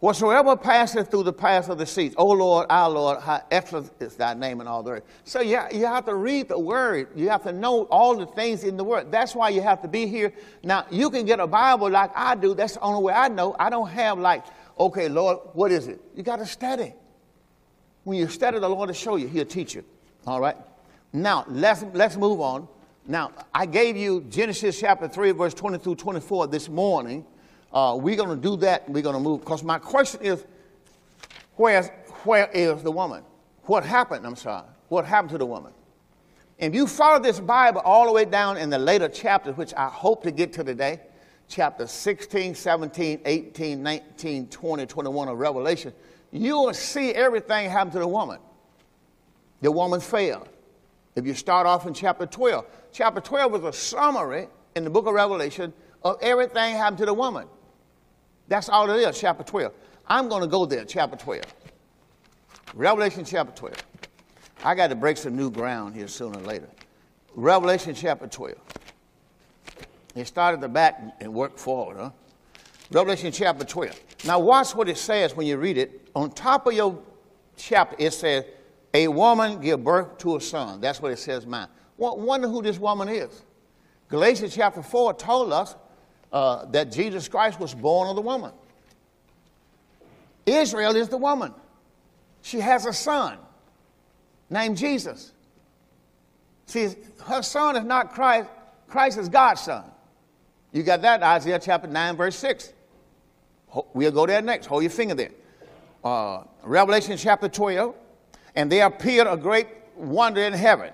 Whatsoever 0.00 0.54
passeth 0.54 1.10
through 1.10 1.22
the 1.22 1.32
path 1.32 1.70
of 1.70 1.78
the 1.78 1.86
seas, 1.86 2.12
O 2.18 2.26
Lord, 2.26 2.66
our 2.68 2.90
Lord, 2.90 3.22
how 3.22 3.40
excellent 3.50 3.90
is 4.00 4.16
thy 4.16 4.34
name 4.34 4.60
in 4.60 4.66
all 4.66 4.82
the 4.82 4.90
earth. 4.90 5.04
So 5.24 5.40
you, 5.40 5.58
you 5.72 5.86
have 5.86 6.04
to 6.04 6.14
read 6.14 6.48
the 6.48 6.58
word. 6.58 7.08
You 7.16 7.30
have 7.30 7.42
to 7.44 7.52
know 7.52 7.84
all 7.84 8.18
the 8.18 8.26
things 8.26 8.64
in 8.64 8.76
the 8.76 8.84
word. 8.84 9.10
That's 9.10 9.34
why 9.34 9.48
you 9.48 9.62
have 9.62 9.80
to 9.80 9.88
be 9.88 10.06
here. 10.06 10.34
Now, 10.62 10.84
you 10.90 11.08
can 11.08 11.24
get 11.24 11.40
a 11.40 11.46
Bible 11.46 11.88
like 11.88 12.10
I 12.14 12.34
do. 12.34 12.52
That's 12.54 12.74
the 12.74 12.80
only 12.80 13.02
way 13.02 13.14
I 13.14 13.28
know. 13.28 13.56
I 13.58 13.70
don't 13.70 13.88
have 13.88 14.18
like, 14.18 14.44
okay, 14.78 15.08
Lord, 15.08 15.38
what 15.54 15.72
is 15.72 15.88
it? 15.88 16.02
You 16.14 16.22
got 16.22 16.36
to 16.40 16.46
study. 16.46 16.92
When 18.06 18.18
you 18.18 18.28
study, 18.28 18.60
the 18.60 18.68
Lord 18.68 18.88
will 18.88 18.94
show 18.94 19.16
you. 19.16 19.26
He'll 19.26 19.44
teach 19.44 19.74
you. 19.74 19.82
All 20.28 20.40
right? 20.40 20.56
Now, 21.12 21.44
let's, 21.48 21.84
let's 21.92 22.16
move 22.16 22.40
on. 22.40 22.68
Now, 23.04 23.32
I 23.52 23.66
gave 23.66 23.96
you 23.96 24.20
Genesis 24.30 24.78
chapter 24.78 25.08
3, 25.08 25.32
verse 25.32 25.54
20 25.54 25.78
through 25.78 25.96
24 25.96 26.46
this 26.46 26.68
morning. 26.68 27.26
Uh, 27.72 27.98
we're 28.00 28.14
going 28.14 28.28
to 28.28 28.36
do 28.36 28.56
that. 28.58 28.88
We're 28.88 29.02
going 29.02 29.16
to 29.16 29.20
move. 29.20 29.40
Because 29.40 29.64
my 29.64 29.80
question 29.80 30.20
is, 30.22 30.44
where's, 31.56 31.88
where 32.22 32.48
is 32.54 32.80
the 32.84 32.92
woman? 32.92 33.24
What 33.62 33.84
happened? 33.84 34.24
I'm 34.24 34.36
sorry. 34.36 34.68
What 34.88 35.04
happened 35.04 35.30
to 35.30 35.38
the 35.38 35.46
woman? 35.46 35.72
If 36.58 36.76
you 36.76 36.86
follow 36.86 37.20
this 37.20 37.40
Bible 37.40 37.80
all 37.80 38.06
the 38.06 38.12
way 38.12 38.24
down 38.24 38.56
in 38.56 38.70
the 38.70 38.78
later 38.78 39.08
chapters, 39.08 39.56
which 39.56 39.74
I 39.74 39.88
hope 39.88 40.22
to 40.22 40.30
get 40.30 40.52
to 40.52 40.62
today, 40.62 41.00
chapter 41.48 41.88
16, 41.88 42.54
17, 42.54 43.22
18, 43.24 43.82
19, 43.82 44.46
20, 44.46 44.86
21 44.86 45.26
of 45.28 45.38
Revelation, 45.38 45.92
you 46.32 46.58
will 46.58 46.74
see 46.74 47.12
everything 47.12 47.70
happen 47.70 47.92
to 47.92 47.98
the 47.98 48.08
woman. 48.08 48.38
The 49.60 49.72
woman 49.72 50.00
fell. 50.00 50.46
If 51.14 51.26
you 51.26 51.34
start 51.34 51.66
off 51.66 51.86
in 51.86 51.94
chapter 51.94 52.26
12, 52.26 52.66
chapter 52.92 53.20
12 53.20 53.52
was 53.52 53.64
a 53.64 53.72
summary 53.72 54.48
in 54.74 54.84
the 54.84 54.90
book 54.90 55.06
of 55.06 55.14
Revelation 55.14 55.72
of 56.02 56.18
everything 56.20 56.76
happened 56.76 56.98
to 56.98 57.06
the 57.06 57.14
woman. 57.14 57.48
That's 58.48 58.68
all 58.68 58.88
it 58.90 59.00
is, 59.00 59.18
chapter 59.18 59.42
12. 59.42 59.72
I'm 60.06 60.28
going 60.28 60.42
to 60.42 60.46
go 60.46 60.66
there, 60.66 60.84
chapter 60.84 61.16
12. 61.16 61.42
Revelation 62.74 63.24
chapter 63.24 63.52
12. 63.52 63.74
I 64.64 64.74
got 64.74 64.88
to 64.88 64.94
break 64.94 65.16
some 65.16 65.36
new 65.36 65.50
ground 65.50 65.94
here 65.94 66.08
sooner 66.08 66.38
or 66.38 66.42
later. 66.42 66.68
Revelation 67.34 67.94
chapter 67.94 68.26
12. 68.26 68.54
It 70.14 70.26
started 70.26 70.56
at 70.56 70.60
the 70.62 70.68
back 70.68 71.00
and 71.20 71.32
worked 71.32 71.58
forward, 71.58 71.96
huh? 71.98 72.10
Revelation 72.90 73.32
chapter 73.32 73.64
12. 73.64 74.00
Now, 74.24 74.38
watch 74.38 74.74
what 74.74 74.88
it 74.88 74.98
says 74.98 75.34
when 75.34 75.46
you 75.46 75.56
read 75.56 75.76
it. 75.76 76.08
On 76.14 76.30
top 76.30 76.66
of 76.66 76.72
your 76.72 76.98
chapter, 77.56 77.96
it 77.98 78.12
says, 78.12 78.44
A 78.94 79.08
woman 79.08 79.60
give 79.60 79.82
birth 79.82 80.18
to 80.18 80.36
a 80.36 80.40
son. 80.40 80.80
That's 80.80 81.02
what 81.02 81.12
it 81.12 81.18
says, 81.18 81.46
mine. 81.46 81.68
Wonder 81.96 82.48
who 82.48 82.62
this 82.62 82.78
woman 82.78 83.08
is. 83.08 83.42
Galatians 84.08 84.54
chapter 84.54 84.82
4 84.82 85.14
told 85.14 85.52
us 85.52 85.74
uh, 86.32 86.66
that 86.66 86.92
Jesus 86.92 87.28
Christ 87.28 87.58
was 87.58 87.74
born 87.74 88.08
of 88.08 88.16
the 88.16 88.22
woman. 88.22 88.52
Israel 90.44 90.94
is 90.94 91.08
the 91.08 91.16
woman. 91.16 91.52
She 92.42 92.60
has 92.60 92.86
a 92.86 92.92
son 92.92 93.38
named 94.48 94.76
Jesus. 94.76 95.32
See, 96.66 96.94
her 97.24 97.42
son 97.42 97.76
is 97.76 97.84
not 97.84 98.12
Christ, 98.12 98.48
Christ 98.86 99.18
is 99.18 99.28
God's 99.28 99.62
son. 99.62 99.84
You 100.72 100.82
got 100.82 101.02
that, 101.02 101.22
Isaiah 101.22 101.58
chapter 101.58 101.88
9, 101.88 102.16
verse 102.16 102.36
6. 102.36 102.72
We'll 103.94 104.12
go 104.12 104.26
there 104.26 104.42
next. 104.42 104.66
Hold 104.66 104.82
your 104.82 104.90
finger 104.90 105.14
there. 105.14 105.30
Uh, 106.04 106.44
Revelation 106.62 107.16
chapter 107.16 107.48
12. 107.48 107.94
And 108.54 108.72
there 108.72 108.86
appeared 108.86 109.26
a 109.26 109.36
great 109.36 109.68
wonder 109.96 110.40
in 110.40 110.52
heaven. 110.52 110.92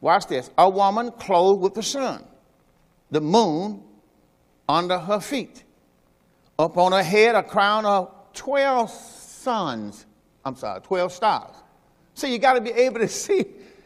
Watch 0.00 0.26
this. 0.26 0.50
A 0.58 0.68
woman 0.68 1.12
clothed 1.12 1.62
with 1.62 1.74
the 1.74 1.82
sun, 1.82 2.24
the 3.10 3.20
moon 3.20 3.82
under 4.68 4.98
her 4.98 5.20
feet. 5.20 5.62
Upon 6.58 6.92
her 6.92 7.02
head, 7.02 7.34
a 7.34 7.42
crown 7.42 7.86
of 7.86 8.12
12 8.34 8.90
suns. 8.90 10.06
I'm 10.44 10.56
sorry, 10.56 10.80
12 10.80 11.12
stars. 11.12 11.54
So 12.14 12.26
you 12.26 12.38
got 12.38 12.54
to 12.54 12.60
be 12.60 12.70
able 12.70 12.98
to 13.00 13.08
see 13.24 13.44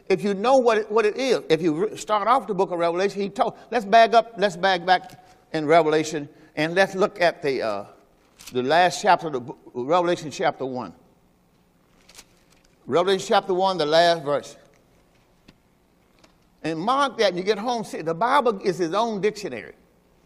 if 0.09 0.23
you 0.23 0.35
know 0.35 0.57
what 0.57 0.79
it, 0.79 0.91
what 0.91 1.05
it 1.05 1.17
is. 1.17 1.41
If 1.49 1.61
you 1.61 1.97
start 1.97 2.27
off 2.29 2.47
the 2.47 2.55
book 2.55 2.71
of 2.71 2.79
Revelation, 2.79 3.21
he 3.21 3.29
told, 3.29 3.55
let's 3.71 3.85
bag 3.85 4.15
up, 4.15 4.35
let's 4.39 4.57
bag 4.57 4.87
back 4.87 5.25
in 5.53 5.67
Revelation 5.67 6.29
and 6.57 6.75
let's 6.75 6.95
look 6.95 7.21
at 7.21 7.43
the, 7.43 7.63
uh, 7.63 7.85
the 8.53 8.63
last 8.63 9.03
chapter 9.03 9.29
of 9.29 9.55
Revelation 9.75 10.31
chapter 10.31 10.65
1. 10.65 10.93
Revelation 12.87 13.27
chapter 13.29 13.53
1, 13.53 13.79
the 13.79 13.87
last 13.87 14.25
verse. 14.25 14.57
And 16.63 16.79
mark 16.79 17.19
that 17.19 17.33
when 17.33 17.39
you 17.39 17.45
get 17.45 17.59
home. 17.59 17.85
See, 17.85 18.01
the 18.01 18.15
Bible 18.15 18.59
is 18.61 18.79
his 18.79 18.95
own 18.95 19.21
dictionary. 19.21 19.75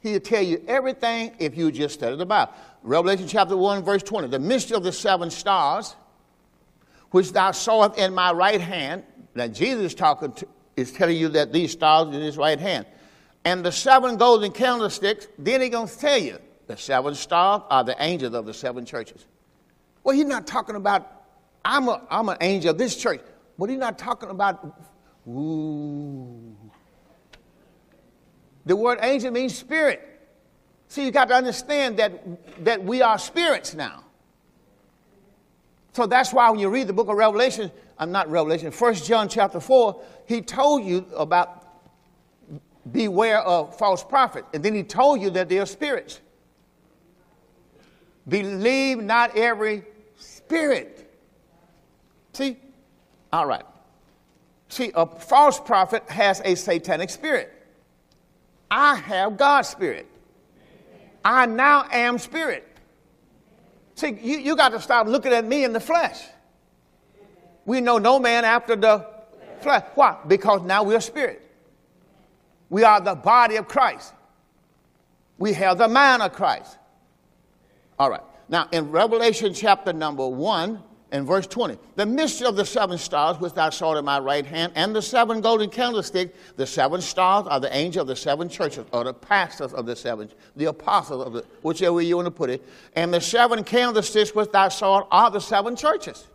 He'll 0.03 0.21
tell 0.21 0.43
you 0.43 0.63
everything 0.69 1.33
if 1.39 1.57
you 1.57 1.71
just 1.73 1.95
study 1.95 2.17
the 2.17 2.25
Bible. 2.25 2.53
Revelation 2.83 3.27
chapter 3.27 3.57
1, 3.57 3.83
verse 3.83 4.03
20. 4.03 4.29
The 4.29 4.39
mystery 4.39 4.77
of 4.77 4.85
the 4.85 4.93
seven 4.93 5.31
stars, 5.31 5.97
which 7.11 7.33
thou 7.33 7.51
sawest 7.51 7.99
in 7.99 8.15
my 8.15 8.33
right 8.33 8.61
hand. 8.61 9.03
Now, 9.35 9.49
Jesus 9.49 9.95
talking 9.95 10.33
to, 10.33 10.49
is 10.77 10.93
telling 10.93 11.17
you 11.17 11.29
that 11.31 11.53
these 11.53 11.73
stars 11.73 12.15
in 12.15 12.23
his 12.23 12.37
right 12.37 12.59
hand. 12.59 12.87
And 13.45 13.65
the 13.65 13.73
seven 13.73 14.17
golden 14.17 14.53
candlesticks, 14.53 15.29
then 15.39 15.61
he's 15.61 15.71
going 15.71 15.89
to 15.89 15.99
tell 15.99 16.19
you 16.19 16.39
the 16.67 16.77
seven 16.77 17.15
stars 17.15 17.63
are 17.71 17.85
the 17.85 17.97
angels 18.03 18.35
of 18.35 18.47
the 18.47 18.55
seven 18.55 18.85
churches. 18.85 19.25
Well, 20.05 20.15
he's 20.15 20.27
not 20.27 20.47
talking 20.47 20.77
about, 20.77 21.11
I'm, 21.65 21.89
a, 21.89 22.03
I'm 22.11 22.29
an 22.29 22.39
angel 22.41 22.71
of 22.71 22.79
this 22.79 22.97
church. 22.97 23.21
But 23.59 23.69
he's 23.69 23.79
not 23.79 23.99
talking 23.99 24.31
about, 24.31 24.75
ooh. 25.29 26.57
The 28.65 28.77
word 28.77 28.99
angel 29.03 29.31
means 29.31 29.57
spirit. 29.57 30.07
See, 30.89 31.05
you 31.05 31.11
got 31.11 31.29
to 31.29 31.35
understand 31.35 31.99
that, 31.99 32.65
that 32.65 32.83
we 32.83 33.03
are 33.03 33.19
spirits 33.19 33.75
now. 33.75 34.05
So 35.93 36.07
that's 36.07 36.33
why 36.33 36.49
when 36.51 36.59
you 36.59 36.69
read 36.69 36.87
the 36.87 36.93
book 36.93 37.09
of 37.09 37.17
Revelation, 37.17 37.71
I'm 37.99 38.13
not 38.13 38.31
Revelation, 38.31 38.71
First 38.71 39.07
John 39.07 39.29
chapter 39.29 39.61
4, 39.61 40.01
he 40.27 40.41
told 40.41 40.85
you 40.85 41.05
about 41.17 41.60
beware 42.93 43.41
of 43.41 43.77
false 43.77 44.03
prophets. 44.03 44.49
And 44.55 44.63
then 44.63 44.75
he 44.75 44.83
told 44.83 45.21
you 45.21 45.31
that 45.31 45.49
they 45.49 45.59
are 45.59 45.67
spirits. 45.67 46.21
Believe 48.29 48.99
not 48.99 49.37
every 49.37 49.85
spirit. 50.17 51.13
See? 52.33 52.57
All 53.33 53.47
right. 53.47 53.65
See, 54.69 54.93
a 54.95 55.07
false 55.07 55.59
prophet 55.59 56.09
has 56.09 56.41
a 56.45 56.55
satanic 56.55 57.11
spirit. 57.11 57.53
I 58.71 58.95
have 58.95 59.37
God's 59.37 59.69
spirit. 59.69 60.07
I 61.25 61.47
now 61.47 61.87
am 61.91 62.19
spirit. 62.19 62.67
See, 63.97 64.17
you, 64.23 64.39
you 64.39 64.57
got 64.57 64.71
to 64.71 64.81
stop 64.81 65.07
looking 65.07 65.33
at 65.33 65.45
me 65.45 65.65
in 65.65 65.73
the 65.73 65.81
flesh. 65.81 66.23
We 67.67 67.81
know 67.81 67.99
no 67.99 68.19
man 68.19 68.45
after 68.45 68.77
the 68.77 69.07
flesh. 69.61 69.85
Why? 69.95 70.17
Because 70.27 70.63
now 70.63 70.85
we're 70.85 71.01
spirit. 71.01 71.50
We 72.71 72.85
are 72.85 73.01
the 73.01 73.17
body 73.17 73.57
of 73.57 73.69
Christ. 73.69 74.15
We 75.39 75.53
have 75.55 75.79
the 75.79 75.89
mind 75.89 76.23
of 76.23 76.33
Christ. 76.33 76.79
All 77.99 78.09
right. 78.09 78.23
Now, 78.49 78.69
in 78.73 78.91
Revelation 78.91 79.53
chapter 79.53 79.93
number 79.93 80.27
1 80.27 80.83
and 81.13 81.27
verse 81.27 81.47
20, 81.47 81.77
the 81.97 82.07
mystery 82.07 82.47
of 82.47 82.57
the 82.57 82.65
seven 82.65 82.97
stars 82.97 83.39
which 83.39 83.55
thou 83.55 83.71
saw 83.71 83.97
in 83.97 84.05
my 84.05 84.19
right 84.21 84.47
hand, 84.47 84.73
and 84.77 84.95
the 84.95 85.03
seven 85.03 85.41
golden 85.41 85.69
candlesticks, 85.69 86.37
the 86.57 86.67
seven 86.67 87.01
stars 87.01 87.47
are 87.49 87.59
the 87.59 87.75
angels 87.75 88.03
of 88.03 88.09
the 88.09 88.17
seven 88.17 88.49
churches, 88.49 88.87
or 88.93 89.05
the 89.05 89.15
pastors 89.15 89.73
of 89.73 89.87
the 89.87 89.97
seven, 89.97 90.31
the 90.57 90.67
apostles 90.67 91.27
of 91.27 91.33
the, 91.33 91.45
whichever 91.63 91.95
way 91.95 92.05
you 92.05 92.17
want 92.17 92.27
to 92.27 92.31
put 92.31 92.51
it. 92.51 92.65
And 92.95 93.13
the 93.13 93.21
seven 93.21 93.65
candlesticks 93.65 94.35
which 94.35 94.51
thou 94.53 94.69
saw 94.69 95.07
are 95.11 95.31
the 95.31 95.41
seven 95.41 95.75
churches. 95.75 96.29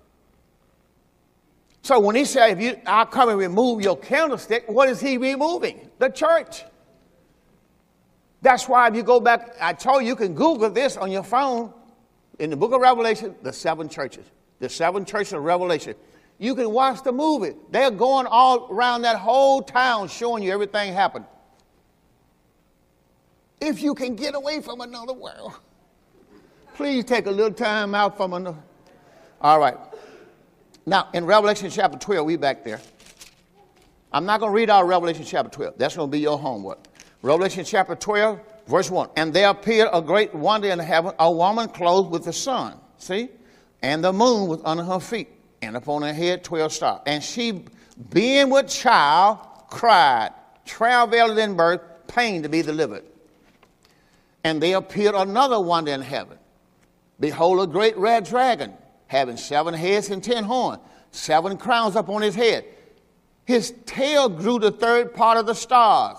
So 1.85 1.99
when 1.99 2.15
he 2.15 2.25
said, 2.25 2.49
if 2.49 2.59
you, 2.59 2.81
I'll 2.87 3.05
come 3.05 3.29
and 3.29 3.37
remove 3.37 3.83
your 3.83 3.95
candlestick, 3.95 4.67
what 4.67 4.89
is 4.89 4.99
he 4.99 5.19
removing? 5.19 5.87
The 5.99 6.09
church. 6.09 6.63
That's 8.41 8.67
why 8.67 8.87
if 8.87 8.95
you 8.95 9.03
go 9.03 9.19
back, 9.19 9.55
I 9.61 9.73
told 9.73 10.01
you, 10.01 10.07
you 10.07 10.15
can 10.15 10.33
Google 10.33 10.71
this 10.71 10.97
on 10.97 11.11
your 11.11 11.21
phone 11.21 11.71
in 12.39 12.49
the 12.49 12.55
book 12.55 12.73
of 12.73 12.81
Revelation, 12.81 13.35
the 13.43 13.53
seven 13.53 13.87
churches, 13.87 14.25
the 14.57 14.67
seven 14.67 15.05
churches 15.05 15.33
of 15.33 15.43
Revelation. 15.43 15.93
You 16.39 16.55
can 16.55 16.71
watch 16.71 17.03
the 17.03 17.11
movie. 17.11 17.53
They're 17.69 17.91
going 17.91 18.25
all 18.25 18.67
around 18.71 19.03
that 19.03 19.17
whole 19.17 19.61
town 19.61 20.07
showing 20.07 20.41
you 20.41 20.51
everything 20.51 20.91
happened. 20.91 21.25
If 23.61 23.83
you 23.83 23.93
can 23.93 24.15
get 24.15 24.33
away 24.33 24.59
from 24.59 24.81
another 24.81 25.13
world, 25.13 25.53
please 26.73 27.05
take 27.05 27.27
a 27.27 27.31
little 27.31 27.53
time 27.53 27.93
out 27.93 28.17
from 28.17 28.33
another. 28.33 28.57
All 29.39 29.59
right. 29.59 29.77
Now, 30.85 31.09
in 31.13 31.25
Revelation 31.25 31.69
chapter 31.71 31.97
12, 31.97 32.25
we 32.25 32.35
back 32.35 32.63
there. 32.63 32.79
I'm 34.11 34.25
not 34.25 34.39
going 34.39 34.51
to 34.51 34.55
read 34.55 34.69
out 34.69 34.85
Revelation 34.87 35.25
chapter 35.25 35.49
12. 35.49 35.77
That's 35.77 35.95
going 35.95 36.09
to 36.09 36.11
be 36.11 36.19
your 36.19 36.37
homework. 36.37 36.79
Revelation 37.23 37.65
chapter 37.65 37.95
12, 37.95 38.39
verse 38.67 38.91
1. 38.91 39.09
And 39.17 39.33
there 39.33 39.49
appeared 39.49 39.89
a 39.91 40.01
great 40.01 40.33
wonder 40.35 40.69
in 40.69 40.77
heaven, 40.77 41.13
a 41.17 41.31
woman 41.31 41.69
clothed 41.69 42.11
with 42.11 42.23
the 42.23 42.33
sun. 42.33 42.77
See? 42.97 43.29
And 43.81 44.03
the 44.03 44.13
moon 44.13 44.47
was 44.47 44.61
under 44.63 44.83
her 44.83 44.99
feet, 44.99 45.29
and 45.61 45.75
upon 45.75 46.03
her 46.03 46.13
head 46.13 46.43
12 46.43 46.71
stars. 46.71 47.01
And 47.07 47.23
she, 47.23 47.65
being 48.11 48.51
with 48.51 48.69
child, 48.69 49.39
cried, 49.69 50.33
travailed 50.65 51.37
in 51.39 51.55
birth, 51.55 51.81
pain 52.07 52.43
to 52.43 52.49
be 52.49 52.61
delivered. 52.61 53.03
And 54.43 54.61
there 54.61 54.77
appeared 54.77 55.15
another 55.15 55.59
wonder 55.59 55.91
in 55.91 56.01
heaven. 56.01 56.37
Behold, 57.19 57.59
a 57.59 57.67
great 57.67 57.97
red 57.97 58.25
dragon 58.25 58.73
having 59.07 59.37
seven 59.37 59.73
heads 59.73 60.09
and 60.09 60.23
ten 60.23 60.43
horns, 60.43 60.79
seven 61.11 61.57
crowns 61.57 61.95
upon 61.95 62.21
his 62.21 62.35
head. 62.35 62.65
His 63.45 63.73
tail 63.85 64.27
grew 64.29 64.59
the 64.59 64.71
third 64.71 65.13
part 65.13 65.37
of 65.37 65.45
the 65.45 65.53
stars 65.53 66.17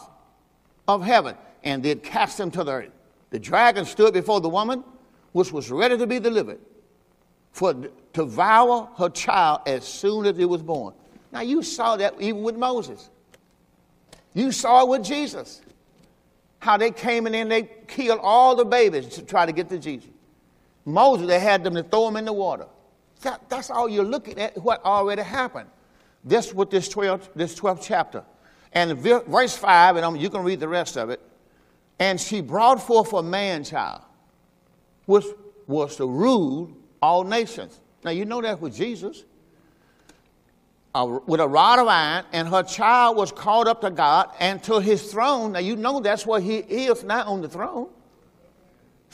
of 0.86 1.02
heaven 1.02 1.36
and 1.64 1.82
did 1.82 2.02
cast 2.02 2.38
them 2.38 2.50
to 2.52 2.64
the 2.64 2.72
earth. 2.72 2.90
The 3.30 3.38
dragon 3.38 3.84
stood 3.84 4.14
before 4.14 4.40
the 4.40 4.48
woman, 4.48 4.84
which 5.32 5.52
was 5.52 5.70
ready 5.70 5.98
to 5.98 6.06
be 6.06 6.20
delivered, 6.20 6.60
for 7.50 7.74
to 7.74 7.90
devour 8.12 8.88
her 8.96 9.08
child 9.08 9.62
as 9.66 9.84
soon 9.84 10.26
as 10.26 10.38
it 10.38 10.48
was 10.48 10.62
born. 10.62 10.94
Now 11.32 11.40
you 11.40 11.62
saw 11.62 11.96
that 11.96 12.14
even 12.20 12.42
with 12.42 12.56
Moses. 12.56 13.10
You 14.32 14.52
saw 14.52 14.82
it 14.82 14.88
with 14.88 15.04
Jesus. 15.04 15.62
How 16.60 16.76
they 16.76 16.90
came 16.90 17.26
in 17.26 17.34
and 17.34 17.50
they 17.50 17.68
killed 17.88 18.20
all 18.22 18.54
the 18.54 18.64
babies 18.64 19.08
to 19.08 19.22
try 19.22 19.44
to 19.44 19.52
get 19.52 19.68
to 19.70 19.78
Jesus. 19.78 20.10
Moses, 20.84 21.26
they 21.26 21.40
had 21.40 21.64
them 21.64 21.74
to 21.74 21.82
throw 21.82 22.06
them 22.06 22.16
in 22.16 22.24
the 22.24 22.32
water. 22.32 22.66
That, 23.22 23.48
that's 23.48 23.70
all 23.70 23.88
you're 23.88 24.04
looking 24.04 24.38
at, 24.38 24.56
what 24.58 24.84
already 24.84 25.22
happened. 25.22 25.68
This 26.24 26.52
with 26.52 26.70
this 26.70 26.88
12th, 26.88 27.28
this 27.34 27.58
12th 27.58 27.82
chapter. 27.82 28.24
And 28.72 28.96
verse 28.98 29.56
5, 29.56 29.96
and 29.96 30.20
you 30.20 30.28
can 30.28 30.42
read 30.42 30.60
the 30.60 30.68
rest 30.68 30.96
of 30.96 31.10
it. 31.10 31.20
And 31.98 32.20
she 32.20 32.40
brought 32.40 32.82
forth 32.82 33.12
a 33.14 33.22
man 33.22 33.64
child, 33.64 34.02
which 35.06 35.24
was 35.66 35.96
to 35.96 36.06
rule 36.06 36.76
all 37.00 37.24
nations. 37.24 37.80
Now, 38.04 38.10
you 38.10 38.24
know 38.24 38.42
that 38.42 38.60
with 38.60 38.76
Jesus. 38.76 39.24
With 40.94 41.40
a 41.40 41.48
rod 41.48 41.78
of 41.78 41.88
iron, 41.88 42.24
and 42.32 42.48
her 42.48 42.62
child 42.62 43.18
was 43.18 43.30
called 43.30 43.68
up 43.68 43.82
to 43.82 43.90
God 43.90 44.30
and 44.40 44.62
to 44.62 44.80
his 44.80 45.10
throne. 45.12 45.52
Now, 45.52 45.58
you 45.58 45.76
know 45.76 46.00
that's 46.00 46.26
where 46.26 46.40
he 46.40 46.56
is 46.56 47.04
now 47.04 47.24
on 47.24 47.42
the 47.42 47.48
throne. 47.48 47.88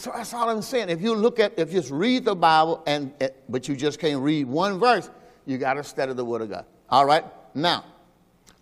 So 0.02 0.10
that's 0.12 0.34
all 0.34 0.50
I'm 0.50 0.62
saying. 0.62 0.88
If 0.88 1.00
you 1.00 1.14
look 1.14 1.38
at, 1.38 1.56
if 1.56 1.72
you 1.72 1.78
just 1.78 1.92
read 1.92 2.24
the 2.24 2.34
Bible, 2.34 2.82
and 2.88 3.12
eh, 3.20 3.28
but 3.48 3.68
you 3.68 3.76
just 3.76 4.00
can't 4.00 4.20
read 4.20 4.48
one 4.48 4.80
verse, 4.80 5.08
you 5.46 5.58
got 5.58 5.74
to 5.74 5.84
study 5.84 6.12
the 6.12 6.24
Word 6.24 6.42
of 6.42 6.50
God. 6.50 6.64
All 6.90 7.06
right. 7.06 7.24
Now, 7.54 7.84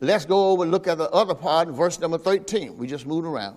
let's 0.01 0.27
go 0.27 0.51
over 0.51 0.65
and 0.65 0.71
look 0.71 0.87
at 0.87 0.99
the 0.99 1.11
other 1.13 1.35
part, 1.35 1.69
verse 1.69 1.99
number 1.99 2.19
13. 2.19 2.77
We 2.77 2.87
just 2.87 3.07
moved 3.07 3.27
around. 3.27 3.57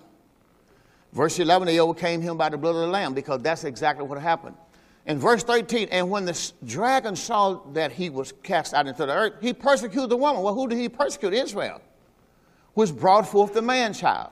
Verse 1.12 1.38
11, 1.38 1.66
they 1.66 1.78
overcame 1.78 2.22
him 2.22 2.38
by 2.38 2.48
the 2.48 2.56
blood 2.56 2.74
of 2.74 2.80
the 2.80 2.86
Lamb 2.86 3.12
because 3.12 3.42
that's 3.42 3.64
exactly 3.64 4.06
what 4.06 4.18
happened. 4.18 4.56
In 5.04 5.18
verse 5.18 5.44
13, 5.44 5.88
and 5.90 6.08
when 6.08 6.24
the 6.24 6.52
dragon 6.64 7.14
saw 7.14 7.60
that 7.74 7.92
he 7.92 8.08
was 8.08 8.32
cast 8.42 8.72
out 8.72 8.86
into 8.86 9.04
the 9.04 9.12
earth, 9.12 9.34
he 9.42 9.52
persecuted 9.52 10.08
the 10.08 10.16
woman. 10.16 10.42
Well, 10.42 10.54
who 10.54 10.68
did 10.68 10.78
he 10.78 10.88
persecute? 10.88 11.34
Israel, 11.34 11.82
which 12.72 12.96
brought 12.96 13.28
forth 13.28 13.52
the 13.52 13.60
man 13.60 13.92
child. 13.92 14.30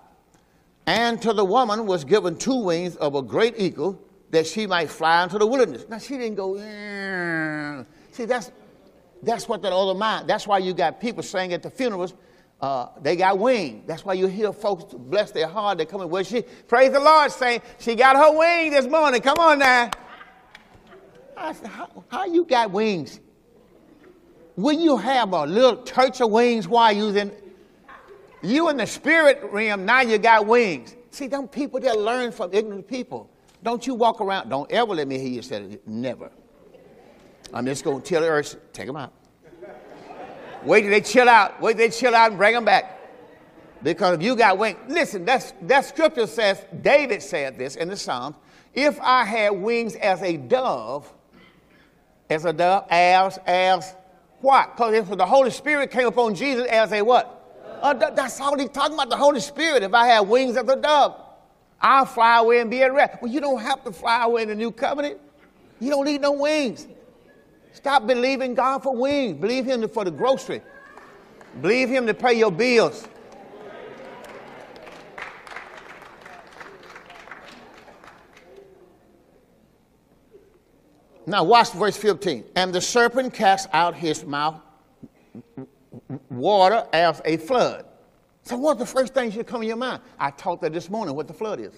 And 0.87 1.23
to 1.23 1.33
the 1.33 1.45
woman 1.45 1.87
was 1.87 2.05
given 2.05 2.37
two 2.37 2.57
wings 2.57 2.97
of 2.97 3.15
a 3.15 3.23
great 3.23 3.55
eagle 3.59 4.01
that 4.31 4.47
she 4.47 4.67
might 4.67 4.91
fly 4.91 5.23
into 5.23 5.39
the 5.39 5.47
wilderness. 5.47 5.87
Now, 5.89 5.99
she 5.99 6.17
didn't 6.19 6.37
go, 6.37 6.57
see, 8.11 8.25
that's, 8.25 8.51
that's 9.23 9.49
what 9.49 9.63
that 9.63 9.73
other 9.73 9.95
mind, 9.95 10.29
that's 10.29 10.47
why 10.47 10.59
you 10.59 10.75
got 10.75 11.01
people 11.01 11.23
saying 11.23 11.53
at 11.53 11.63
the 11.63 11.71
funerals, 11.71 12.15
uh, 12.61 12.89
they 13.01 13.17
got 13.17 13.39
wings. 13.39 13.85
That's 13.87 14.05
why 14.05 14.15
you 14.15 14.29
hear 14.29 14.53
folks 14.53 14.95
bless 14.97 15.33
their 15.33 15.49
heart. 15.49 15.79
They 15.79 15.85
come 15.85 16.01
in. 16.01 16.09
Well, 16.09 16.23
she 16.23 16.43
praise 16.43 16.93
the 16.93 17.01
Lord, 17.01 17.33
saying 17.33 17.61
she 17.81 17.97
got 17.97 18.17
her 18.17 18.39
wing 18.39 18.71
this 18.71 18.87
morning. 18.87 19.21
Come 19.21 19.39
on 19.39 19.59
now. 19.59 19.91
I 21.37 21.53
said, 21.53 21.67
how, 21.67 22.05
how 22.09 22.25
you 22.25 22.45
got 22.45 22.71
wings? 22.71 23.19
When 24.55 24.81
you 24.81 24.97
have 24.97 25.33
a 25.33 25.45
little 25.45 25.83
church 25.83 26.21
of 26.21 26.31
wings 26.31 26.69
while 26.69 26.93
you 26.93 27.09
in 27.09 27.33
you 28.43 28.69
in 28.69 28.77
the 28.77 28.87
spirit 28.87 29.41
realm, 29.51 29.85
now 29.85 30.01
you 30.01 30.19
got 30.19 30.47
wings. 30.47 30.97
See, 31.11 31.27
them 31.27 31.47
people 31.47 31.79
that 31.81 31.99
learn 31.99 32.33
from 32.33 32.53
ignorant 32.53 32.89
people. 32.89 33.31
Don't 33.63 33.87
you 33.87 33.95
walk 33.95 34.21
around, 34.21 34.49
don't 34.49 34.71
ever 34.73 34.95
let 34.95 35.07
me 35.07 35.19
hear 35.19 35.29
you 35.29 35.43
say 35.43 35.63
it. 35.63 35.87
Never. 35.87 36.31
I'm 37.55 37.67
just 37.67 37.85
going 37.85 38.03
to 38.03 38.09
tell 38.09 38.23
the 38.23 38.29
earth, 38.29 38.57
take 38.73 38.87
them 38.87 38.97
out. 38.97 39.13
Wait 40.65 40.83
till 40.83 40.91
they 40.91 41.01
chill 41.01 41.29
out. 41.29 41.61
Wait 41.61 41.77
till 41.77 41.89
they 41.89 41.91
chill 41.91 42.15
out 42.15 42.31
and 42.31 42.39
bring 42.39 42.55
them 42.55 42.65
back. 42.65 43.01
Because 43.83 44.17
if 44.17 44.23
you 44.23 44.37
got 44.37 44.59
wings, 44.59 44.79
listen, 44.89 45.25
that's, 45.25 45.53
that 45.63 45.85
scripture 45.85 46.27
says, 46.27 46.65
David 46.83 47.21
said 47.21 47.59
this 47.59 47.77
in 47.77 47.89
the 47.89 47.97
Psalms, 47.97 48.37
if 48.75 48.99
I 49.01 49.25
had 49.25 49.51
wings 49.51 49.97
as 49.97 50.23
a 50.23 50.37
dove, 50.37 51.13
as 52.31 52.45
a 52.45 52.53
dove, 52.53 52.87
as, 52.91 53.39
as 53.45 53.95
what? 54.41 54.77
Because 54.77 55.09
the 55.09 55.27
Holy 55.27 55.51
Spirit 55.51 55.91
came 55.91 56.07
upon 56.07 56.35
Jesus 56.35 56.67
as 56.69 56.93
a 56.93 57.03
what? 57.03 57.42
Uh, 57.83 57.95
that's 57.95 58.41
all 58.41 58.57
he's 58.57 58.69
talking 58.69 58.95
about, 58.95 59.11
the 59.11 59.17
Holy 59.17 59.41
Spirit. 59.41 59.83
If 59.83 59.93
I 59.93 60.07
had 60.07 60.21
wings 60.21 60.57
as 60.57 60.69
a 60.69 60.77
dove, 60.77 61.21
I'll 61.81 62.07
fly 62.07 62.39
away 62.39 62.61
and 62.61 62.71
be 62.71 62.83
at 62.83 62.95
rest. 62.95 63.21
Well, 63.21 63.31
you 63.31 63.41
don't 63.41 63.61
have 63.61 63.83
to 63.85 63.93
fly 63.93 64.25
away 64.25 64.43
in 64.43 64.49
the 64.49 64.55
new 64.55 64.71
covenant. 64.71 65.19
You 65.81 65.91
don't 65.91 66.05
need 66.05 66.21
no 66.21 66.33
wings. 66.33 66.87
Stop 67.73 68.07
believing 68.07 68.55
God 68.55 68.85
for 68.85 68.95
wings. 68.95 69.41
Believe 69.41 69.65
Him 69.65 69.89
for 69.89 70.05
the 70.05 70.11
grocery. 70.13 70.63
Believe 71.61 71.89
Him 71.89 72.07
to 72.07 72.15
pay 72.15 72.35
your 72.35 72.53
bills. 72.53 73.09
Now, 81.27 81.45
watch 81.45 81.71
verse 81.73 81.97
15. 81.97 82.45
And 82.57 82.73
the 82.73 82.81
serpent 82.81 83.33
cast 83.33 83.69
out 83.73 83.95
his 83.95 84.25
mouth 84.25 84.61
water 86.31 86.87
as 86.93 87.21
a 87.25 87.37
flood. 87.37 87.87
So, 88.45 88.57
what's 88.57 88.81
the 88.81 88.87
first 88.87 89.15
thing 89.15 89.31
should 89.31 89.47
come 89.47 89.63
in 89.63 89.69
your 89.69 89.77
mind? 89.77 90.03
I 90.19 90.31
taught 90.31 90.61
that 90.63 90.73
this 90.73 90.91
morning 90.91 91.15
what 91.15 91.29
the 91.29 91.35
flood 91.35 91.61
is. 91.61 91.73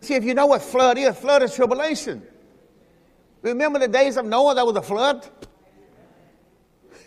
See, 0.00 0.14
if 0.14 0.24
you 0.24 0.34
know 0.34 0.46
what 0.46 0.62
flood 0.62 0.98
is, 0.98 1.16
flood 1.16 1.42
is 1.42 1.54
tribulation. 1.54 2.22
Remember 3.42 3.78
the 3.78 3.88
days 3.88 4.16
of 4.16 4.24
Noah, 4.24 4.54
that 4.54 4.66
was 4.66 4.76
a 4.76 4.82
flood? 4.82 5.28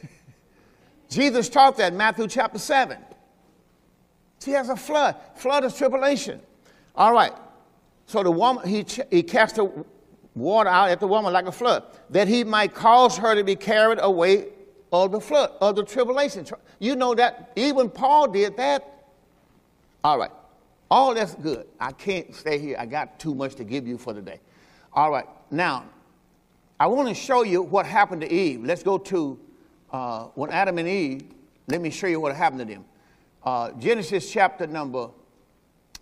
Jesus 1.10 1.50
taught 1.50 1.78
that 1.78 1.92
in 1.92 1.98
Matthew 1.98 2.28
chapter 2.28 2.60
7. 2.60 2.98
See, 4.40 4.52
has 4.52 4.70
a 4.70 4.76
flood. 4.76 5.16
Flood 5.36 5.66
is 5.66 5.78
tribulation. 5.78 6.40
All 6.96 7.14
right. 7.14 7.34
So 8.06 8.24
the 8.24 8.32
woman, 8.32 8.68
he, 8.68 8.86
he 9.10 9.24
cast 9.24 9.56
the 9.56 9.86
water 10.36 10.70
out 10.70 10.90
at 10.90 11.00
the 11.00 11.08
woman 11.08 11.34
like 11.34 11.48
a 11.48 11.52
flood, 11.52 11.84
that 12.12 12.28
he 12.28 12.44
might 12.44 12.74
cause 12.74 13.18
her 13.18 13.36
to 13.36 13.44
be 13.44 13.56
carried 13.56 14.00
away 14.02 14.48
of 15.04 15.12
the 15.12 15.20
flood, 15.20 15.52
of 15.62 15.76
the 15.76 15.84
tribulation. 15.84 16.46
You 16.80 16.96
know 16.96 17.16
that 17.16 17.52
even 17.56 17.90
Paul 17.90 18.30
did 18.30 18.56
that. 18.58 19.06
All 20.04 20.18
right. 20.18 20.32
All 20.90 21.14
that's 21.14 21.36
good. 21.36 21.68
I 21.80 21.92
can't 21.92 22.34
stay 22.34 22.60
here. 22.60 22.78
I 22.80 22.86
got 22.86 23.20
too 23.20 23.36
much 23.36 23.56
to 23.56 23.64
give 23.64 23.88
you 23.88 23.98
for 23.98 24.14
the 24.14 24.22
day. 24.22 24.40
All 24.94 25.12
right. 25.12 25.26
Now, 25.52 25.86
I 26.80 26.88
want 26.88 27.10
to 27.10 27.16
show 27.16 27.44
you 27.44 27.62
what 27.62 27.86
happened 27.86 28.22
to 28.22 28.32
Eve. 28.32 28.64
Let's 28.64 28.84
go 28.84 28.98
to 28.98 29.40
uh, 29.92 30.26
when 30.36 30.52
Adam 30.52 30.78
and 30.78 30.88
Eve, 30.88 31.24
let 31.68 31.82
me 31.82 31.90
show 31.90 32.08
you 32.08 32.20
what 32.20 32.36
happened 32.36 32.60
to 32.60 32.66
them. 32.66 32.86
Uh, 33.44 33.72
Genesis 33.72 34.32
chapter 34.32 34.68
number 34.68 35.10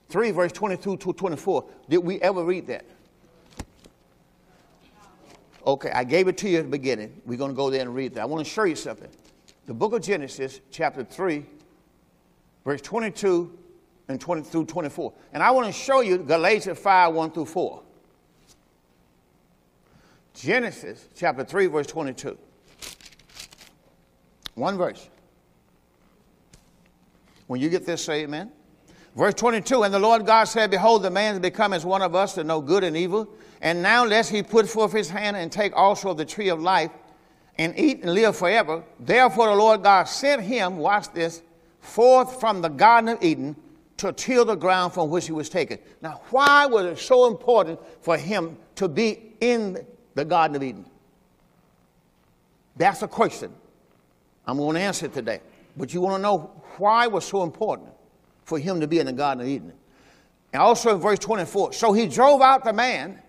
3, 0.10 0.32
verse 0.32 0.52
22 0.52 0.98
to 0.98 1.14
24. 1.14 1.66
Did 1.90 1.98
we 2.00 2.20
ever 2.22 2.44
read 2.44 2.68
that? 2.68 2.86
Okay, 5.66 5.92
I 5.92 6.04
gave 6.04 6.28
it 6.28 6.38
to 6.40 6.50
you 6.50 6.58
at 6.58 6.66
the 6.66 6.70
beginning. 6.70 7.22
We're 7.26 7.38
going 7.38 7.52
to 7.52 7.56
go 7.56 7.70
there 7.70 7.82
and 7.82 7.96
read 7.96 8.16
that. 8.16 8.22
I 8.22 8.26
want 8.26 8.46
to 8.46 8.52
show 8.52 8.64
you 8.64 8.76
something. 8.76 9.10
The 9.66 9.74
book 9.74 9.94
of 9.94 10.02
Genesis, 10.02 10.60
chapter 10.72 11.04
3, 11.04 11.46
verse 12.66 12.82
22 12.82 13.58
and 14.10 14.20
20 14.20 14.42
through 14.42 14.66
24. 14.66 15.14
And 15.32 15.42
I 15.42 15.52
want 15.52 15.68
to 15.68 15.74
show 15.74 16.02
you 16.02 16.18
Galatians 16.18 16.78
5, 16.80 17.14
1 17.14 17.32
through 17.32 17.46
4. 17.46 17.82
Genesis 20.34 21.08
chapter 21.16 21.46
3, 21.46 21.68
verse 21.68 21.88
22. 21.88 22.38
One 24.56 24.78
verse. 24.78 25.10
When 27.48 27.62
you 27.62 27.70
get 27.70 27.86
this, 27.86 28.04
say 28.04 28.24
amen. 28.24 28.52
Verse 29.16 29.34
22 29.36 29.84
And 29.84 29.94
the 29.94 30.00
Lord 30.00 30.26
God 30.26 30.46
said, 30.46 30.72
Behold, 30.72 31.04
the 31.04 31.12
man 31.12 31.34
has 31.34 31.40
become 31.40 31.74
as 31.74 31.86
one 31.86 32.02
of 32.02 32.16
us 32.16 32.34
to 32.34 32.44
know 32.44 32.62
good 32.62 32.84
and 32.84 32.98
evil. 32.98 33.30
And 33.64 33.82
now, 33.82 34.04
lest 34.06 34.30
he 34.30 34.44
put 34.44 34.68
forth 34.68 34.92
his 34.92 35.10
hand 35.10 35.38
and 35.38 35.50
take 35.50 35.74
also 35.74 36.10
of 36.10 36.18
the 36.18 36.26
tree 36.26 36.50
of 36.50 36.62
life 36.62 36.92
and 37.58 37.74
eat 37.80 38.02
and 38.02 38.14
live 38.14 38.36
forever. 38.36 38.84
Therefore, 39.00 39.48
the 39.48 39.56
Lord 39.56 39.84
God 39.84 40.04
sent 40.04 40.42
him, 40.42 40.78
watch 40.78 41.12
this, 41.14 41.42
forth 41.80 42.42
from 42.42 42.62
the 42.62 42.68
Garden 42.68 43.10
of 43.10 43.24
Eden 43.24 43.56
to 43.98 44.12
till 44.12 44.44
the 44.44 44.56
ground 44.56 44.92
from 44.92 45.10
which 45.10 45.28
he 45.28 45.32
was 45.32 45.48
taken. 45.48 45.80
Now, 46.02 46.20
why 46.30 46.66
was 46.66 46.86
it 46.86 47.00
so 47.00 47.26
important 47.26 47.80
for 48.02 48.18
him 48.18 48.58
to 48.76 48.90
be 48.90 49.32
in 49.40 49.86
the 50.14 50.26
Garden 50.26 50.58
of 50.58 50.64
Eden? 50.64 50.86
That's 52.76 53.02
a 53.02 53.08
question. 53.08 53.54
I'm 54.46 54.58
going 54.58 54.76
to 54.76 54.82
answer 54.82 55.06
it 55.06 55.14
today. 55.14 55.40
But 55.78 55.94
you 55.94 56.02
want 56.02 56.18
to 56.18 56.22
know 56.22 56.52
why 56.80 57.06
it 57.06 57.14
was 57.14 57.24
so 57.24 57.44
important 57.44 57.92
for 58.44 58.60
him 58.60 58.82
to 58.82 58.88
be 58.88 59.00
in 59.00 59.06
the 59.06 59.14
Garden 59.14 59.42
of 59.42 59.48
Eden. 59.48 59.72
And 60.52 60.62
also 60.62 60.96
in 60.96 61.00
verse 61.00 61.20
24, 61.20 61.72
so 61.72 61.94
he 61.94 62.08
drove 62.08 62.42
out 62.42 62.66
the 62.66 62.74
man 62.74 63.23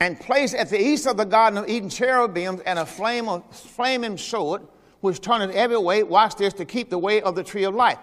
and 0.00 0.18
placed 0.18 0.54
at 0.54 0.70
the 0.70 0.80
east 0.80 1.06
of 1.06 1.18
the 1.18 1.24
Garden 1.24 1.58
of 1.58 1.68
Eden 1.68 1.90
cherubims 1.90 2.62
and 2.62 2.78
a 2.78 2.86
flame 2.86 3.28
of, 3.28 3.44
flaming 3.54 4.16
sword, 4.16 4.62
which 5.00 5.20
turneth 5.20 5.54
every 5.54 5.76
way, 5.76 6.02
watch 6.02 6.36
this, 6.36 6.54
to 6.54 6.64
keep 6.64 6.88
the 6.88 6.98
way 6.98 7.20
of 7.20 7.34
the 7.34 7.44
tree 7.44 7.64
of 7.64 7.74
life. 7.74 7.98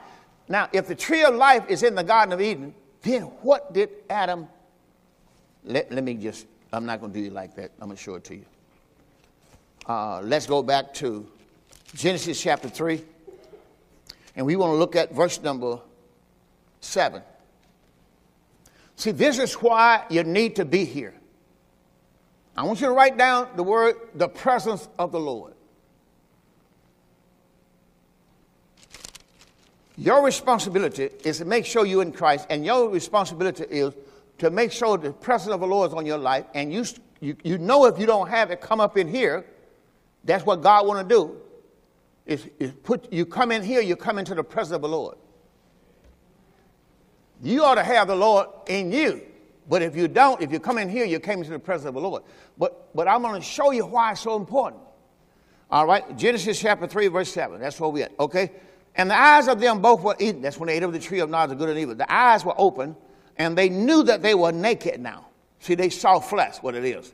Now, 0.48 0.70
if 0.72 0.88
the 0.88 0.96
tree 0.96 1.24
of 1.24 1.36
life 1.36 1.66
is 1.70 1.84
in 1.84 1.96
the 1.96 2.04
Garden 2.04 2.34
of 2.34 2.40
Eden, 2.40 2.74
then 3.02 3.24
what 3.42 3.74
did 3.74 3.90
Adam? 4.10 4.48
Let, 5.64 5.92
let 5.92 6.04
me 6.04 6.14
just, 6.14 6.46
I'm 6.72 6.86
not 6.86 7.02
going 7.02 7.12
to 7.12 7.20
do 7.20 7.26
you 7.26 7.32
like 7.32 7.56
that. 7.56 7.72
I'm 7.82 7.88
going 7.88 7.98
to 7.98 8.02
show 8.04 8.16
it 8.16 8.24
to 8.26 8.36
you. 8.36 8.46
Uh, 9.88 10.22
let's 10.22 10.46
go 10.46 10.62
back 10.62 10.94
to 10.96 11.28
Genesis 11.96 12.42
chapter 12.42 12.70
3. 12.70 13.04
And 14.36 14.46
we 14.46 14.56
want 14.56 14.72
to 14.72 14.78
look 14.78 14.96
at 14.96 15.14
verse 15.14 15.42
number 15.42 15.80
7. 16.82 17.22
See, 18.96 19.12
this 19.12 19.40
is 19.40 19.54
why 19.56 20.06
you 20.10 20.24
need 20.24 20.56
to 20.58 20.66
be 20.66 20.86
here. 20.86 21.14
I 22.58 22.64
want 22.64 22.82
you 22.82 22.88
to 22.88 22.94
write 22.94 23.18
down 23.18 23.50
the 23.56 23.64
word, 23.64 23.96
the 24.16 24.28
presence 24.28 24.90
of 24.98 25.12
the 25.12 25.20
Lord. 25.20 25.54
Your 29.96 30.24
responsibility 30.24 31.10
is 31.24 31.38
to 31.38 31.46
make 31.46 31.66
sure 31.66 31.86
you're 31.86 32.02
in 32.02 32.12
Christ, 32.12 32.48
and 32.50 32.66
your 32.66 32.90
responsibility 32.90 33.64
is 33.70 33.94
to 34.40 34.50
make 34.50 34.72
sure 34.72 34.98
the 34.98 35.12
presence 35.12 35.54
of 35.54 35.60
the 35.60 35.68
Lord 35.68 35.92
is 35.92 35.94
on 35.94 36.06
your 36.06 36.18
life. 36.18 36.46
And 36.56 36.74
you, 36.74 36.84
you, 37.20 37.36
you 37.44 37.58
know 37.58 37.86
if 37.86 38.00
you 38.00 38.06
don't 38.06 38.30
have 38.30 38.52
it, 38.52 38.62
come 38.62 38.80
up 38.80 38.98
in 38.98 39.08
here. 39.08 39.46
That's 40.24 40.46
what 40.46 40.62
God 40.62 40.86
want 40.88 41.08
to 41.08 41.16
do. 41.16 41.38
Is, 42.26 42.48
is 42.60 42.72
put 42.84 43.12
you 43.12 43.26
come 43.26 43.52
in 43.52 43.64
here, 43.64 43.82
you 43.82 43.96
come 43.96 44.18
into 44.18 44.36
the 44.36 44.44
presence 44.44 44.76
of 44.76 44.82
the 44.82 44.90
Lord. 44.90 45.16
You 47.42 47.64
ought 47.64 47.76
to 47.76 47.84
have 47.84 48.08
the 48.08 48.16
Lord 48.16 48.48
in 48.68 48.92
you. 48.92 49.22
But 49.70 49.82
if 49.82 49.96
you 49.96 50.08
don't, 50.08 50.42
if 50.42 50.52
you 50.52 50.60
come 50.60 50.78
in 50.78 50.90
here, 50.90 51.06
you 51.06 51.20
came 51.20 51.40
into 51.40 51.52
the 51.52 51.60
presence 51.60 51.88
of 51.90 51.94
the 51.96 52.00
Lord. 52.02 52.24
But, 52.58 52.96
but 52.96 53.08
I'm 53.08 53.22
going 53.22 53.40
to 53.40 53.46
show 53.46 53.72
you 53.72 53.86
why 53.86 54.12
it's 54.12 54.22
so 54.22 54.36
important. 54.36 54.82
All 55.70 55.86
right, 55.86 56.18
Genesis 56.18 56.60
chapter 56.60 56.88
3, 56.88 57.08
verse 57.08 57.32
7. 57.32 57.60
That's 57.60 57.80
where 57.80 57.90
we 57.90 58.04
at, 58.04 58.14
okay? 58.20 58.52
And 58.96 59.10
the 59.10 59.20
eyes 59.20 59.48
of 59.48 59.60
them 59.60 59.82
both 59.82 60.02
were 60.02 60.16
eaten. 60.20 60.42
That's 60.42 60.58
when 60.58 60.68
they 60.68 60.78
ate 60.78 60.84
of 60.84 60.94
the 60.94 61.00
tree 61.00 61.20
of 61.20 61.30
knowledge 61.30 61.52
of 61.52 61.58
good 61.58 61.70
and 61.70 61.78
evil. 61.78 61.96
The 61.96 62.12
eyes 62.12 62.46
were 62.46 62.56
open, 62.58 62.96
and 63.38 63.58
they 63.58 63.68
knew 63.68 64.04
that 64.04 64.22
they 64.22 64.34
were 64.34 64.52
naked 64.54 65.02
now. 65.02 65.28
See, 65.60 65.76
they 65.76 65.90
saw 65.90 66.20
flesh, 66.20 66.58
what 66.62 66.74
it 66.74 66.86
is. 66.86 67.14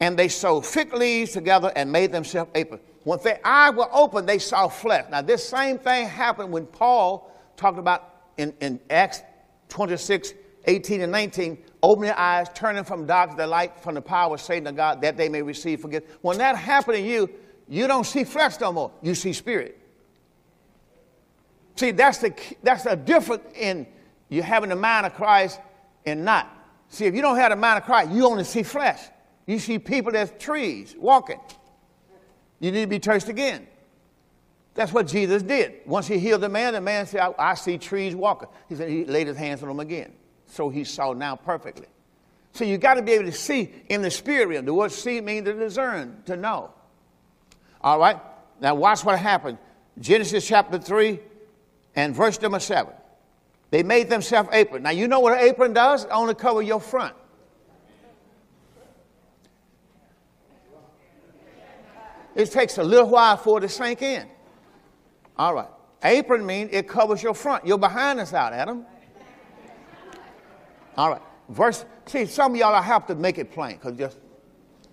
and 0.00 0.18
they 0.18 0.28
sewed 0.28 0.66
fig 0.66 0.92
leaves 0.92 1.32
together 1.32 1.72
and 1.76 1.90
made 1.90 2.12
themselves 2.12 2.50
aprons. 2.54 2.82
When 3.04 3.18
their 3.22 3.40
eyes 3.44 3.74
were 3.74 3.88
open, 3.92 4.26
they 4.26 4.38
saw 4.38 4.68
flesh. 4.68 5.04
Now, 5.10 5.22
this 5.22 5.46
same 5.46 5.78
thing 5.78 6.08
happened 6.08 6.52
when 6.52 6.66
Paul 6.66 7.30
talked 7.56 7.78
about 7.78 8.10
in, 8.36 8.54
in 8.60 8.80
Acts 8.90 9.22
26, 9.68 10.34
18 10.66 11.02
and 11.02 11.12
19, 11.12 11.58
opening 11.82 12.08
their 12.08 12.18
eyes, 12.18 12.48
turning 12.54 12.84
from 12.84 13.06
darkness 13.06 13.38
to 13.38 13.46
light, 13.46 13.78
from 13.80 13.94
the 13.94 14.02
power 14.02 14.34
of 14.34 14.40
Satan 14.40 14.64
to 14.64 14.72
God, 14.72 15.00
that 15.02 15.16
they 15.16 15.28
may 15.28 15.42
receive 15.42 15.80
forgiveness. 15.80 16.10
When 16.22 16.38
that 16.38 16.56
happened 16.56 16.96
to 16.96 17.02
you, 17.02 17.30
you 17.68 17.86
don't 17.86 18.04
see 18.04 18.24
flesh 18.24 18.58
no 18.60 18.72
more. 18.72 18.92
You 19.02 19.14
see 19.14 19.32
spirit. 19.32 19.78
See, 21.76 21.90
that's 21.90 22.18
the 22.18 22.32
that's 22.62 22.84
the 22.84 22.96
difference 22.96 23.42
in 23.56 23.86
you 24.28 24.42
having 24.42 24.70
the 24.70 24.76
mind 24.76 25.06
of 25.06 25.14
Christ 25.14 25.60
and 26.06 26.24
not. 26.24 26.50
See, 26.88 27.06
if 27.06 27.14
you 27.14 27.22
don't 27.22 27.36
have 27.36 27.50
the 27.50 27.56
mind 27.56 27.78
of 27.78 27.84
Christ, 27.84 28.12
you 28.12 28.26
only 28.26 28.44
see 28.44 28.62
flesh. 28.62 29.00
You 29.46 29.58
see 29.58 29.78
people 29.78 30.16
as 30.16 30.32
trees 30.38 30.94
walking. 30.98 31.40
You 32.60 32.70
need 32.70 32.82
to 32.82 32.86
be 32.86 32.98
touched 32.98 33.28
again. 33.28 33.66
That's 34.74 34.92
what 34.92 35.06
Jesus 35.06 35.42
did. 35.42 35.74
Once 35.86 36.06
he 36.06 36.18
healed 36.18 36.40
the 36.40 36.48
man, 36.48 36.72
the 36.72 36.80
man 36.80 37.06
said, 37.06 37.20
I, 37.20 37.34
I 37.50 37.54
see 37.54 37.78
trees 37.78 38.14
walking. 38.14 38.48
He 38.68 38.74
said 38.74 38.88
he 38.88 39.04
laid 39.04 39.26
his 39.26 39.36
hands 39.36 39.62
on 39.62 39.68
them 39.68 39.80
again. 39.80 40.12
So 40.54 40.68
he 40.68 40.84
saw 40.84 41.12
now 41.14 41.34
perfectly. 41.34 41.88
So 42.52 42.64
you 42.64 42.78
got 42.78 42.94
to 42.94 43.02
be 43.02 43.10
able 43.10 43.24
to 43.24 43.32
see 43.32 43.72
in 43.88 44.02
the 44.02 44.10
spirit 44.10 44.46
realm. 44.46 44.64
The 44.64 44.72
word 44.72 44.92
see 44.92 45.20
means 45.20 45.46
to 45.46 45.52
discern, 45.52 46.22
to 46.26 46.36
know. 46.36 46.72
All 47.80 47.98
right? 47.98 48.20
Now 48.60 48.76
watch 48.76 49.04
what 49.04 49.18
happened. 49.18 49.58
Genesis 49.98 50.46
chapter 50.46 50.78
3 50.78 51.18
and 51.96 52.14
verse 52.14 52.40
number 52.40 52.60
7. 52.60 52.92
They 53.70 53.82
made 53.82 54.08
themselves 54.08 54.48
apron. 54.52 54.84
Now 54.84 54.90
you 54.90 55.08
know 55.08 55.18
what 55.18 55.32
an 55.32 55.40
apron 55.40 55.72
does? 55.72 56.04
It 56.04 56.10
only 56.12 56.36
cover 56.36 56.62
your 56.62 56.80
front. 56.80 57.16
It 62.36 62.52
takes 62.52 62.78
a 62.78 62.84
little 62.84 63.08
while 63.08 63.36
for 63.36 63.58
it 63.58 63.62
to 63.62 63.68
sink 63.68 64.02
in. 64.02 64.28
All 65.36 65.52
right. 65.52 65.68
Apron 66.04 66.46
means 66.46 66.70
it 66.72 66.86
covers 66.86 67.24
your 67.24 67.34
front. 67.34 67.66
Your 67.66 67.78
behind 67.78 68.20
is 68.20 68.32
out, 68.32 68.52
Adam. 68.52 68.86
All 70.96 71.10
right. 71.10 71.22
Verse, 71.48 71.84
see, 72.06 72.26
some 72.26 72.52
of 72.52 72.58
y'all 72.58 72.74
I 72.74 72.82
have 72.82 73.06
to 73.06 73.14
make 73.14 73.38
it 73.38 73.52
plain 73.52 73.76
because 73.76 73.96
just, 73.98 74.18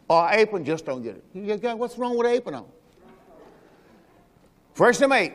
or 0.09 0.29
apron 0.31 0.65
just 0.65 0.85
don't 0.85 1.01
get 1.01 1.15
it. 1.15 1.23
You 1.33 1.57
got, 1.57 1.77
what's 1.77 1.97
wrong 1.97 2.17
with 2.17 2.27
apron 2.27 2.55
on? 2.55 2.65
Verse 4.75 4.99
number 4.99 5.15
8. 5.15 5.33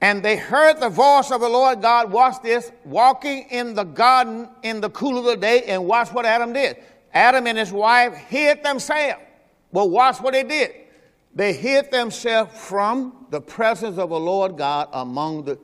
And 0.00 0.22
they 0.22 0.36
heard 0.36 0.80
the 0.80 0.88
voice 0.88 1.30
of 1.30 1.40
the 1.40 1.48
Lord 1.48 1.82
God, 1.82 2.12
watch 2.12 2.40
this, 2.42 2.70
walking 2.84 3.46
in 3.50 3.74
the 3.74 3.84
garden 3.84 4.48
in 4.62 4.80
the 4.80 4.90
cool 4.90 5.18
of 5.18 5.24
the 5.24 5.36
day, 5.36 5.64
and 5.64 5.86
watch 5.86 6.12
what 6.12 6.24
Adam 6.24 6.52
did. 6.52 6.76
Adam 7.12 7.46
and 7.46 7.58
his 7.58 7.72
wife 7.72 8.14
hid 8.14 8.62
themselves. 8.62 9.22
Well, 9.72 9.90
watch 9.90 10.20
what 10.20 10.34
they 10.34 10.44
did. 10.44 10.72
They 11.34 11.52
hid 11.52 11.90
themselves 11.90 12.56
from 12.56 13.26
the 13.30 13.40
presence 13.40 13.98
of 13.98 14.10
the 14.10 14.20
Lord 14.20 14.56
God 14.56 14.88
among 14.92 15.44
the, 15.44 15.58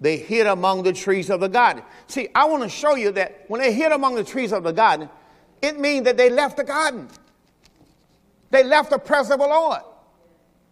they 0.00 0.16
hid 0.16 0.46
among 0.46 0.82
the 0.82 0.92
trees 0.92 1.30
of 1.30 1.40
the 1.40 1.48
garden. 1.48 1.82
See, 2.06 2.28
I 2.34 2.44
want 2.44 2.62
to 2.62 2.68
show 2.68 2.94
you 2.94 3.10
that 3.12 3.44
when 3.48 3.60
they 3.60 3.72
hid 3.72 3.92
among 3.92 4.14
the 4.14 4.24
trees 4.24 4.52
of 4.52 4.62
the 4.62 4.72
garden, 4.72 5.08
it 5.60 5.78
means 5.78 6.04
that 6.04 6.16
they 6.16 6.30
left 6.30 6.56
the 6.56 6.64
garden. 6.64 7.08
They 8.50 8.64
left 8.64 8.90
the 8.90 8.98
presence 8.98 9.34
of 9.34 9.40
the 9.40 9.46
Lord. 9.46 9.80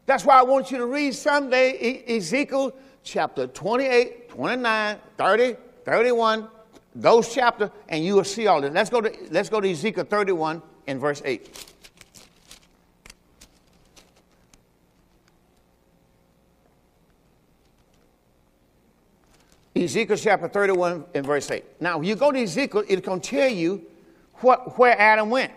That's 0.07 0.25
why 0.25 0.39
I 0.39 0.43
want 0.43 0.71
you 0.71 0.79
to 0.79 0.87
read 0.87 1.15
Sunday 1.15 2.05
Ezekiel 2.07 2.73
chapter 3.03 3.49
28, 3.49 4.29
29, 4.31 4.99
30, 5.19 5.57
31, 5.85 6.49
those 6.95 7.35
chapters, 7.35 7.71
and 7.89 8.05
you 8.05 8.15
will 8.15 8.25
see 8.25 8.47
all 8.47 8.61
this. 8.61 8.73
Let's 8.73 8.91
go 8.91 9.01
to, 9.01 9.13
let's 9.31 9.49
go 9.49 9.61
to 9.61 9.71
Ezekiel 9.71 10.05
31 10.05 10.63
and 10.87 11.01
verse 11.01 11.21
8. 11.25 11.75
Ezekiel 19.77 20.17
chapter 20.17 20.49
31 20.49 21.05
and 21.15 21.27
verse 21.27 21.51
8. 21.51 21.65
Now, 21.81 22.01
you 22.01 22.17
go 22.17 22.33
to 22.33 22.43
Ezekiel, 22.43 22.85
it's 22.89 23.07
going 23.07 23.21
to 23.21 23.31
tell 23.31 23.49
you 23.49 23.85
what, 24.37 24.79
where 24.79 24.99
Adam 24.99 25.29
went. 25.29 25.53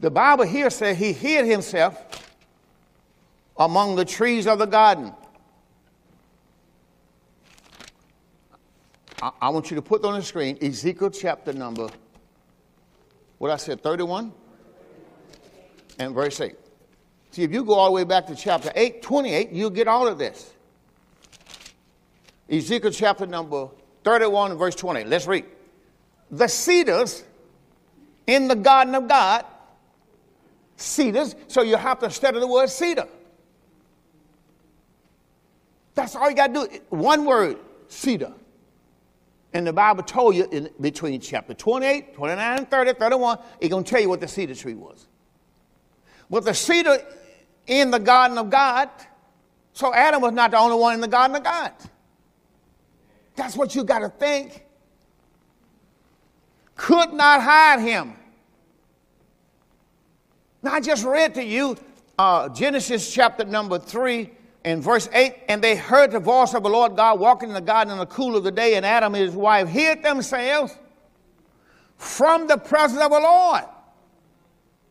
The 0.00 0.10
Bible 0.10 0.44
here 0.44 0.70
says 0.70 0.96
he 0.96 1.12
hid 1.12 1.44
himself 1.44 2.34
among 3.58 3.96
the 3.96 4.04
trees 4.04 4.46
of 4.46 4.58
the 4.58 4.66
garden. 4.66 5.12
I, 9.20 9.30
I 9.42 9.48
want 9.50 9.70
you 9.70 9.74
to 9.74 9.82
put 9.82 10.02
on 10.04 10.14
the 10.14 10.24
screen 10.24 10.56
Ezekiel 10.62 11.10
chapter 11.10 11.52
number, 11.52 11.90
what 13.36 13.50
I 13.50 13.58
said, 13.58 13.82
31 13.82 14.32
and 15.98 16.14
verse 16.14 16.40
8. 16.40 16.54
See, 17.30 17.42
if 17.42 17.52
you 17.52 17.64
go 17.64 17.74
all 17.74 17.86
the 17.86 17.92
way 17.92 18.04
back 18.04 18.26
to 18.26 18.34
chapter 18.34 18.72
8, 18.74 19.02
28, 19.02 19.50
you'll 19.52 19.70
get 19.70 19.86
all 19.86 20.08
of 20.08 20.18
this. 20.18 20.52
Ezekiel 22.50 22.90
chapter 22.90 23.26
number 23.26 23.68
31 24.02 24.58
verse 24.58 24.74
20. 24.74 25.04
Let's 25.04 25.26
read. 25.26 25.44
The 26.30 26.48
cedars 26.48 27.24
in 28.26 28.48
the 28.48 28.56
garden 28.56 28.94
of 28.94 29.06
God, 29.08 29.44
cedars, 30.76 31.36
so 31.48 31.62
you 31.62 31.76
have 31.76 32.00
to 32.00 32.10
study 32.10 32.40
the 32.40 32.46
word 32.46 32.68
cedar. 32.68 33.06
That's 35.94 36.16
all 36.16 36.30
you 36.30 36.36
got 36.36 36.54
to 36.54 36.68
do. 36.68 36.78
One 36.88 37.24
word, 37.24 37.58
cedar. 37.88 38.32
And 39.52 39.66
the 39.66 39.72
Bible 39.72 40.04
told 40.04 40.36
you 40.36 40.48
in 40.50 40.70
between 40.80 41.20
chapter 41.20 41.54
28, 41.54 42.14
29, 42.14 42.58
and 42.58 42.70
30, 42.70 42.92
31, 42.94 43.38
it's 43.60 43.70
going 43.70 43.84
to 43.84 43.90
tell 43.90 44.00
you 44.00 44.08
what 44.08 44.20
the 44.20 44.28
cedar 44.28 44.54
tree 44.54 44.74
was. 44.74 45.08
But 46.30 46.44
the 46.44 46.54
cedar 46.54 47.04
in 47.70 47.92
the 47.92 48.00
garden 48.00 48.36
of 48.36 48.50
God. 48.50 48.90
So 49.72 49.94
Adam 49.94 50.20
was 50.20 50.32
not 50.32 50.50
the 50.50 50.58
only 50.58 50.76
one 50.76 50.94
in 50.94 51.00
the 51.00 51.08
garden 51.08 51.36
of 51.36 51.44
God. 51.44 51.72
That's 53.36 53.56
what 53.56 53.76
you 53.76 53.84
got 53.84 54.00
to 54.00 54.08
think. 54.08 54.64
Could 56.74 57.12
not 57.12 57.40
hide 57.40 57.80
him. 57.80 58.14
Now, 60.62 60.72
I 60.72 60.80
just 60.80 61.04
read 61.04 61.34
to 61.36 61.44
you 61.44 61.76
uh, 62.18 62.48
Genesis 62.48 63.14
chapter 63.14 63.44
number 63.44 63.78
3 63.78 64.28
and 64.64 64.82
verse 64.82 65.08
8. 65.12 65.36
And 65.48 65.62
they 65.62 65.76
heard 65.76 66.10
the 66.10 66.18
voice 66.18 66.52
of 66.54 66.64
the 66.64 66.68
Lord 66.68 66.96
God 66.96 67.20
walking 67.20 67.50
in 67.50 67.54
the 67.54 67.60
garden 67.60 67.92
in 67.92 67.98
the 67.98 68.06
cool 68.06 68.36
of 68.36 68.42
the 68.42 68.50
day, 68.50 68.74
and 68.74 68.84
Adam 68.84 69.14
and 69.14 69.24
his 69.24 69.34
wife 69.34 69.68
hid 69.68 70.02
themselves 70.02 70.76
from 71.96 72.48
the 72.48 72.56
presence 72.58 73.00
of 73.00 73.12
the 73.12 73.20
Lord 73.20 73.62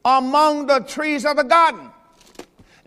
among 0.06 0.66
the 0.66 0.80
trees 0.80 1.26
of 1.26 1.36
the 1.36 1.44
garden. 1.44 1.92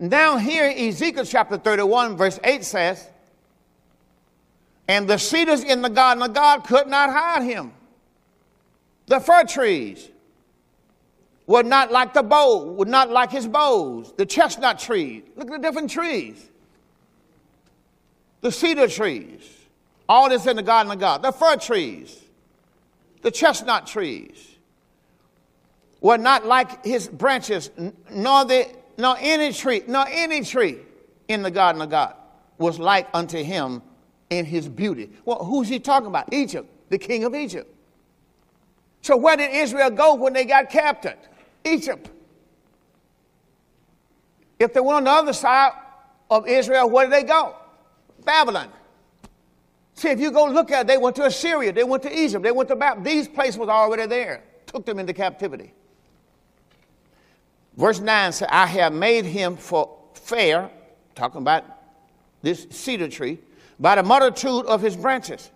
Down 0.06 0.40
here, 0.40 0.72
Ezekiel 0.76 1.24
chapter 1.24 1.56
31, 1.56 2.16
verse 2.16 2.40
8 2.42 2.64
says, 2.64 3.08
And 4.88 5.08
the 5.08 5.18
cedars 5.18 5.62
in 5.62 5.80
the 5.80 5.88
garden 5.88 6.22
of 6.24 6.34
God 6.34 6.64
could 6.64 6.88
not 6.88 7.10
hide 7.10 7.44
him. 7.44 7.72
The 9.06 9.20
fir 9.20 9.44
trees 9.44 10.08
were 11.46 11.62
not 11.62 11.92
like 11.92 12.14
the 12.14 12.22
bough, 12.22 12.72
were 12.72 12.84
not 12.84 13.10
like 13.10 13.30
his 13.30 13.46
boughs. 13.46 14.12
The 14.16 14.26
chestnut 14.26 14.80
trees, 14.80 15.22
look 15.36 15.50
at 15.50 15.60
the 15.60 15.68
different 15.68 15.90
trees. 15.90 16.48
The 18.40 18.50
cedar 18.50 18.88
trees, 18.88 19.48
all 20.08 20.28
this 20.28 20.46
in 20.46 20.56
the 20.56 20.62
garden 20.64 20.90
of 20.90 20.98
God. 20.98 21.22
The 21.22 21.30
fir 21.30 21.56
trees, 21.56 22.18
the 23.22 23.30
chestnut 23.30 23.86
trees 23.86 24.48
were 26.00 26.18
not 26.18 26.44
like 26.44 26.84
his 26.84 27.06
branches, 27.06 27.70
nor 28.10 28.44
the 28.44 28.66
nor 29.02 29.16
any 29.18 29.52
tree, 29.52 29.82
nor 29.88 30.06
any 30.08 30.44
tree 30.44 30.78
in 31.26 31.42
the 31.42 31.50
garden 31.50 31.82
of 31.82 31.90
God 31.90 32.14
was 32.58 32.78
like 32.78 33.08
unto 33.12 33.42
him 33.42 33.82
in 34.30 34.44
his 34.44 34.68
beauty. 34.68 35.10
Well, 35.24 35.44
who's 35.44 35.68
he 35.68 35.80
talking 35.80 36.06
about? 36.06 36.32
Egypt, 36.32 36.70
the 36.88 36.98
king 36.98 37.24
of 37.24 37.34
Egypt. 37.34 37.68
So 39.00 39.16
where 39.16 39.36
did 39.36 39.50
Israel 39.50 39.90
go 39.90 40.14
when 40.14 40.32
they 40.32 40.44
got 40.44 40.70
captured? 40.70 41.18
Egypt. 41.64 42.10
If 44.60 44.72
they 44.72 44.78
went 44.78 44.98
on 44.98 45.04
the 45.04 45.10
other 45.10 45.32
side 45.32 45.72
of 46.30 46.46
Israel, 46.46 46.88
where 46.88 47.06
did 47.06 47.12
they 47.12 47.24
go? 47.24 47.56
Babylon. 48.24 48.68
See, 49.94 50.10
if 50.10 50.20
you 50.20 50.30
go 50.30 50.44
look 50.44 50.70
at 50.70 50.82
it, 50.82 50.86
they 50.86 50.96
went 50.96 51.16
to 51.16 51.24
Assyria, 51.24 51.72
they 51.72 51.82
went 51.82 52.04
to 52.04 52.16
Egypt, 52.16 52.44
they 52.44 52.52
went 52.52 52.68
to 52.68 52.76
Babylon. 52.76 53.02
These 53.02 53.26
places 53.26 53.58
was 53.58 53.68
already 53.68 54.06
there, 54.06 54.44
took 54.66 54.86
them 54.86 55.00
into 55.00 55.12
captivity. 55.12 55.74
Verse 57.76 58.00
9 58.00 58.32
says, 58.32 58.48
I 58.50 58.66
have 58.66 58.92
made 58.92 59.24
him 59.24 59.56
for 59.56 59.98
fair, 60.14 60.70
talking 61.14 61.40
about 61.40 61.64
this 62.42 62.66
cedar 62.70 63.08
tree, 63.08 63.38
by 63.80 63.96
the 63.96 64.02
multitude 64.02 64.66
of 64.66 64.82
his 64.82 64.96
branches, 64.96 65.50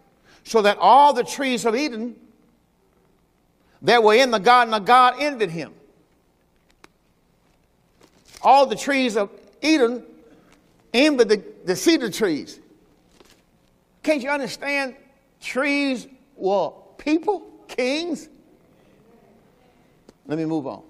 so 0.44 0.62
that 0.62 0.78
all 0.78 1.12
the 1.12 1.24
trees 1.24 1.64
of 1.64 1.76
Eden 1.76 2.16
that 3.82 4.02
were 4.02 4.14
in 4.14 4.30
the 4.30 4.38
garden 4.38 4.72
of 4.74 4.84
God 4.84 5.14
envied 5.18 5.50
him. 5.50 5.72
All 8.42 8.66
the 8.66 8.76
trees 8.76 9.16
of 9.16 9.30
Eden 9.60 10.04
envied 10.94 11.28
the, 11.28 11.44
the 11.64 11.76
cedar 11.76 12.10
trees. 12.10 12.60
Can't 14.02 14.22
you 14.22 14.30
understand? 14.30 14.94
Trees 15.40 16.06
were 16.36 16.70
people, 16.96 17.40
kings. 17.68 18.28
Let 20.26 20.38
me 20.38 20.44
move 20.44 20.66
on. 20.66 20.82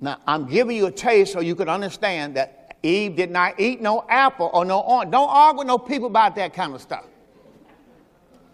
Now, 0.00 0.18
I'm 0.26 0.46
giving 0.46 0.76
you 0.76 0.86
a 0.86 0.90
taste 0.90 1.32
so 1.32 1.40
you 1.40 1.54
can 1.54 1.68
understand 1.68 2.36
that 2.36 2.76
Eve 2.82 3.16
did 3.16 3.30
not 3.30 3.60
eat 3.60 3.82
no 3.82 4.04
apple 4.08 4.50
or 4.52 4.64
no 4.64 4.80
orange. 4.80 5.10
Don't 5.10 5.28
argue 5.28 5.58
with 5.58 5.66
no 5.66 5.78
people 5.78 6.06
about 6.06 6.34
that 6.36 6.54
kind 6.54 6.74
of 6.74 6.80
stuff. 6.80 7.04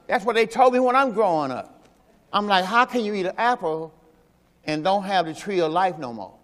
That's 0.09 0.25
what 0.25 0.35
they 0.35 0.47
told 0.47 0.73
me 0.73 0.81
when 0.81 0.97
I'm 0.97 1.13
growing 1.13 1.51
up. 1.51 1.89
I'm 2.33 2.47
like, 2.47 2.65
how 2.65 2.85
can 2.85 3.05
you 3.05 3.15
eat 3.15 3.27
an 3.27 3.35
apple 3.39 3.95
and 4.65 4.83
don't 4.83 5.05
have 5.05 5.27
the 5.27 5.35
tree 5.35 5.61
of 5.61 5.71
life 5.71 5.99
no 5.99 6.13
more? 6.13 6.35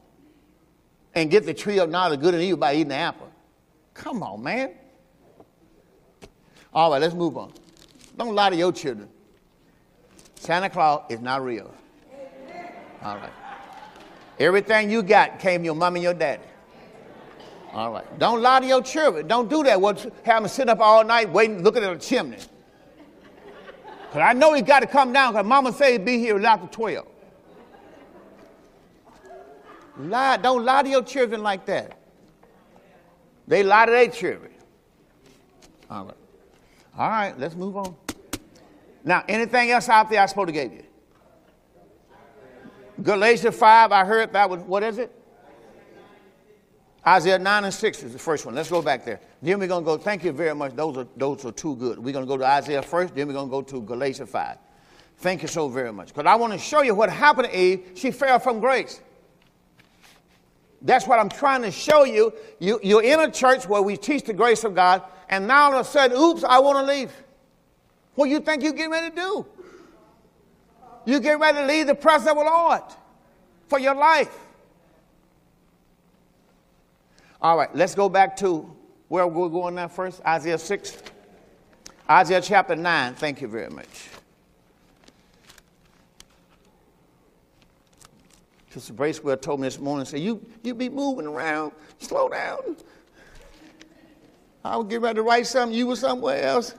And 1.15 1.31
get 1.31 1.45
the 1.45 1.55
tree 1.55 1.79
of 1.79 1.91
knowledge 1.91 2.21
good 2.21 2.35
and 2.35 2.43
evil 2.43 2.59
by 2.59 2.75
eating 2.75 2.89
the 2.89 2.95
apple. 2.95 3.31
Come 3.95 4.23
on, 4.23 4.43
man. 4.43 4.73
All 6.73 6.91
right, 6.91 7.01
let's 7.01 7.15
move 7.15 7.37
on. 7.37 7.53
Don't 8.17 8.35
lie 8.35 8.51
to 8.51 8.57
your 8.57 8.73
children. 8.73 9.09
Santa 10.37 10.71
Claus 10.71 11.05
is 11.11 11.21
not 11.21 11.45
real. 11.45 11.75
All 13.03 13.17
right. 13.17 13.31
Everything 14.39 14.91
you 14.91 15.03
got 15.03 15.39
came 15.39 15.65
your 15.65 15.75
mom 15.75 15.95
and 15.97 16.03
your 16.03 16.15
daddy. 16.15 16.43
All 17.73 17.93
right. 17.93 18.19
Don't 18.19 18.43
lie 18.43 18.61
to 18.61 18.67
your 18.67 18.83
children. 18.83 19.27
Don't 19.27 19.49
do 19.49 19.63
that. 19.63 19.81
What 19.81 20.01
have 20.25 20.43
them 20.43 20.49
sit 20.49 20.69
up 20.69 20.81
all 20.81 21.05
night 21.05 21.31
waiting, 21.31 21.63
looking 21.63 21.83
at 21.83 21.93
a 21.93 21.99
chimney. 21.99 22.39
Because 24.13 24.29
I 24.29 24.35
know 24.35 24.53
he 24.53 24.61
got 24.61 24.81
to 24.81 24.87
come 24.87 25.13
down 25.13 25.33
because 25.33 25.47
mama 25.47 25.73
said 25.73 25.93
he'd 25.93 26.05
be 26.05 26.19
here 26.19 26.39
after 26.45 26.67
12. 26.67 27.07
Lie, 29.99 30.37
don't 30.39 30.65
lie 30.65 30.83
to 30.83 30.89
your 30.89 31.03
children 31.03 31.43
like 31.43 31.65
that. 31.67 31.99
They 33.47 33.63
lie 33.63 33.87
to 33.87 33.93
their 33.93 34.09
children. 34.09 34.53
All 35.91 36.07
right. 36.07 36.15
All 36.99 37.09
right, 37.09 37.39
let's 37.39 37.55
move 37.55 37.77
on. 37.77 37.97
Now, 39.05 39.25
anything 39.29 39.71
else 39.71 39.89
out 39.89 40.11
there 40.11 40.23
I 40.23 40.27
supposed 40.27 40.49
to 40.49 40.53
give 40.53 40.73
you? 40.73 40.85
Galatians 43.03 43.57
5, 43.57 43.93
I 43.93 44.05
heard 44.05 44.33
that 44.33 44.49
was, 44.49 44.61
what 44.61 44.83
is 44.83 44.99
it? 44.99 45.13
Isaiah 47.05 47.39
9 47.39 47.65
and 47.65 47.75
6 47.75 48.03
is 48.05 48.13
the 48.13 48.19
first 48.19 48.47
one. 48.47 48.55
Let's 48.55 48.71
go 48.71 48.81
back 48.81 49.05
there. 49.05 49.21
Then 49.41 49.59
we're 49.59 49.67
going 49.67 49.83
to 49.83 49.85
go, 49.85 49.99
thank 49.99 50.23
you 50.23 50.31
very 50.31 50.55
much. 50.55 50.77
Those 50.77 50.97
are, 50.99 51.07
those 51.17 51.45
are 51.45 51.51
too 51.51 51.75
good. 51.77 51.99
We're 51.99 52.13
going 52.13 52.25
to 52.25 52.29
go 52.29 52.37
to 52.37 52.47
Isaiah 52.47 52.83
first, 52.83 53.15
then 53.15 53.27
we're 53.27 53.35
going 53.35 53.49
to 53.49 53.51
go 53.51 53.63
to 53.63 53.81
Galatians 53.83 54.31
5. 54.31 54.59
Thank 55.19 55.43
you 55.43 55.49
so 55.49 55.69
very 55.69 55.93
much. 55.93 56.09
Because 56.09 56.27
I 56.27 56.37
want 56.37 56.53
to 56.53 56.59
show 56.59 56.83
you 56.83 56.95
what 56.95 57.11
happened 57.11 57.49
to 57.49 57.59
Eve. 57.59 57.93
She 57.95 58.11
fell 58.13 58.39
from 58.39 58.61
grace. 58.61 59.01
That's 60.81 61.07
what 61.07 61.19
I'm 61.19 61.29
trying 61.29 61.63
to 61.63 61.71
show 61.71 62.05
you. 62.05 62.33
you. 62.59 62.81
You're 62.83 63.03
in 63.03 63.21
a 63.21 63.31
church 63.31 63.69
where 63.69 63.83
we 63.83 63.97
teach 63.97 64.25
the 64.25 64.33
grace 64.33 64.65
of 64.65 64.75
God, 64.75 65.03
and 65.29 65.47
now 65.47 65.71
all 65.71 65.79
of 65.79 65.87
a 65.87 65.89
sudden, 65.89 66.17
oops, 66.17 66.45
I 66.45 66.59
want 66.59 66.79
to 66.79 66.93
leave. 66.93 67.13
What 68.15 68.27
do 68.27 68.31
you 68.33 68.41
think 68.41 68.63
you're 68.63 68.73
getting 68.73 68.91
ready 68.91 69.11
to 69.11 69.17
do? 69.17 69.47
You 71.05 71.21
get 71.21 71.39
ready 71.39 71.59
to 71.59 71.67
leave 71.67 71.87
the 71.87 71.95
presence 71.95 72.31
of 72.31 72.37
the 72.37 72.45
Lord 72.45 72.83
for 73.69 73.79
your 73.79 73.95
life. 73.95 74.37
All 77.41 77.57
right, 77.57 77.75
let's 77.75 77.95
go 77.95 78.09
back 78.09 78.37
to 78.37 78.71
where 79.09 79.27
we're 79.27 79.49
going 79.49 79.75
now 79.75 79.89
first 79.89 80.21
Isaiah 80.25 80.59
6. 80.59 81.03
Isaiah 82.09 82.41
chapter 82.41 82.77
9. 82.77 83.15
Thank 83.15 83.41
you 83.41 83.49
very 83.49 83.71
much. 83.71 84.09
Sister 88.71 88.93
Bracewell 88.95 89.37
told 89.37 89.61
me 89.61 89.67
this 89.67 89.79
morning, 89.79 90.07
said, 90.07 90.21
you, 90.21 90.41
you 90.63 90.75
be 90.75 90.89
moving 90.89 91.27
around, 91.27 91.73
slow 91.99 92.29
down. 92.29 92.77
I 94.65 94.77
was 94.77 94.87
getting 94.87 95.03
ready 95.03 95.17
to 95.17 95.23
write 95.23 95.47
something, 95.47 95.77
you 95.77 95.89
were 95.89 95.97
somewhere 95.97 96.43
else. 96.43 96.75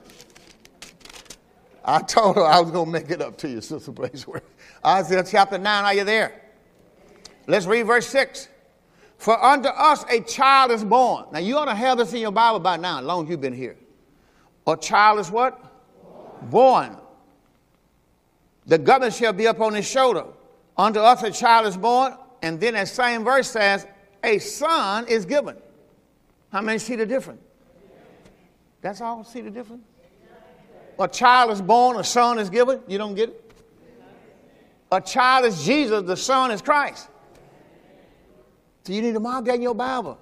I 1.84 2.00
told 2.00 2.36
her 2.36 2.44
I 2.44 2.60
was 2.60 2.70
going 2.70 2.86
to 2.86 2.92
make 2.92 3.10
it 3.10 3.20
up 3.20 3.36
to 3.38 3.48
you, 3.48 3.60
Sister 3.60 3.92
Bracewell. 3.92 4.40
Isaiah 4.84 5.24
chapter 5.28 5.58
9, 5.58 5.84
are 5.84 5.94
you 5.94 6.04
there? 6.04 6.40
Let's 7.46 7.66
read 7.66 7.82
verse 7.82 8.06
6. 8.08 8.48
For 9.18 9.42
unto 9.42 9.68
us 9.68 10.04
a 10.10 10.20
child 10.20 10.70
is 10.70 10.82
born. 10.82 11.26
Now 11.32 11.40
you 11.40 11.56
ought 11.56 11.66
to 11.66 11.74
have 11.74 11.98
this 11.98 12.12
in 12.12 12.20
your 12.20 12.32
Bible 12.32 12.60
by 12.60 12.76
now, 12.78 13.00
as 13.00 13.04
long 13.04 13.24
as 13.24 13.30
you've 13.30 13.40
been 13.40 13.54
here. 13.54 13.76
A 14.66 14.76
child 14.76 15.18
is 15.18 15.30
what? 15.30 15.60
Born. 16.50 16.92
born. 16.92 16.96
The 18.66 18.78
government 18.78 19.14
shall 19.14 19.34
be 19.34 19.44
upon 19.46 19.74
his 19.74 19.86
shoulder. 19.86 20.24
Unto 20.76 21.00
us 21.00 21.22
a 21.22 21.30
child 21.30 21.66
is 21.66 21.76
born, 21.76 22.14
and 22.42 22.58
then 22.58 22.74
that 22.74 22.88
same 22.88 23.24
verse 23.24 23.50
says, 23.50 23.86
a 24.22 24.38
son 24.38 25.06
is 25.06 25.26
given. 25.26 25.56
How 26.50 26.62
many 26.62 26.78
see 26.78 26.96
the 26.96 27.06
difference? 27.06 27.42
That's 28.80 29.00
all 29.00 29.22
see 29.22 29.42
the 29.42 29.50
difference? 29.50 29.82
A 30.98 31.08
child 31.08 31.50
is 31.50 31.60
born, 31.60 31.96
a 31.96 32.04
son 32.04 32.38
is 32.38 32.50
given. 32.50 32.80
You 32.86 32.98
don't 32.98 33.14
get 33.14 33.30
it? 33.30 33.52
A 34.92 35.00
child 35.00 35.46
is 35.46 35.64
Jesus, 35.64 36.02
the 36.04 36.16
son 36.16 36.50
is 36.50 36.62
Christ. 36.62 37.08
So 38.84 38.92
you 38.92 39.02
need 39.02 39.14
to 39.14 39.20
mark 39.20 39.44
that 39.46 39.56
in 39.56 39.62
your 39.62 39.74
Bible. 39.74 40.18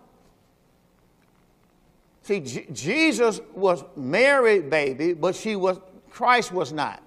See, 2.23 2.41
J- 2.41 2.67
Jesus 2.73 3.41
was 3.55 3.85
Mary, 3.97 4.61
baby, 4.61 5.13
but 5.13 5.35
she 5.35 5.57
was 5.57 5.81
Christ 6.11 6.53
was 6.53 6.73
not. 6.73 7.03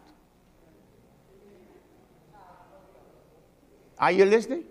Are 3.98 4.12
you 4.12 4.26
listening? 4.26 4.66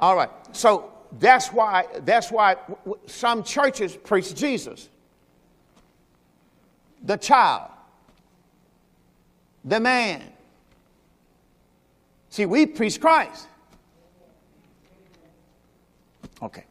All 0.00 0.16
right. 0.16 0.30
So 0.52 0.92
that's 1.18 1.52
why 1.52 1.86
that's 2.00 2.32
why 2.32 2.56
some 3.06 3.44
churches 3.44 3.96
preach 3.96 4.34
Jesus. 4.34 4.88
The 7.04 7.16
child. 7.16 7.71
The 9.64 9.80
man. 9.80 10.22
See, 12.28 12.46
we 12.46 12.66
preach 12.66 13.00
Christ. 13.00 13.46
Okay. 16.42 16.64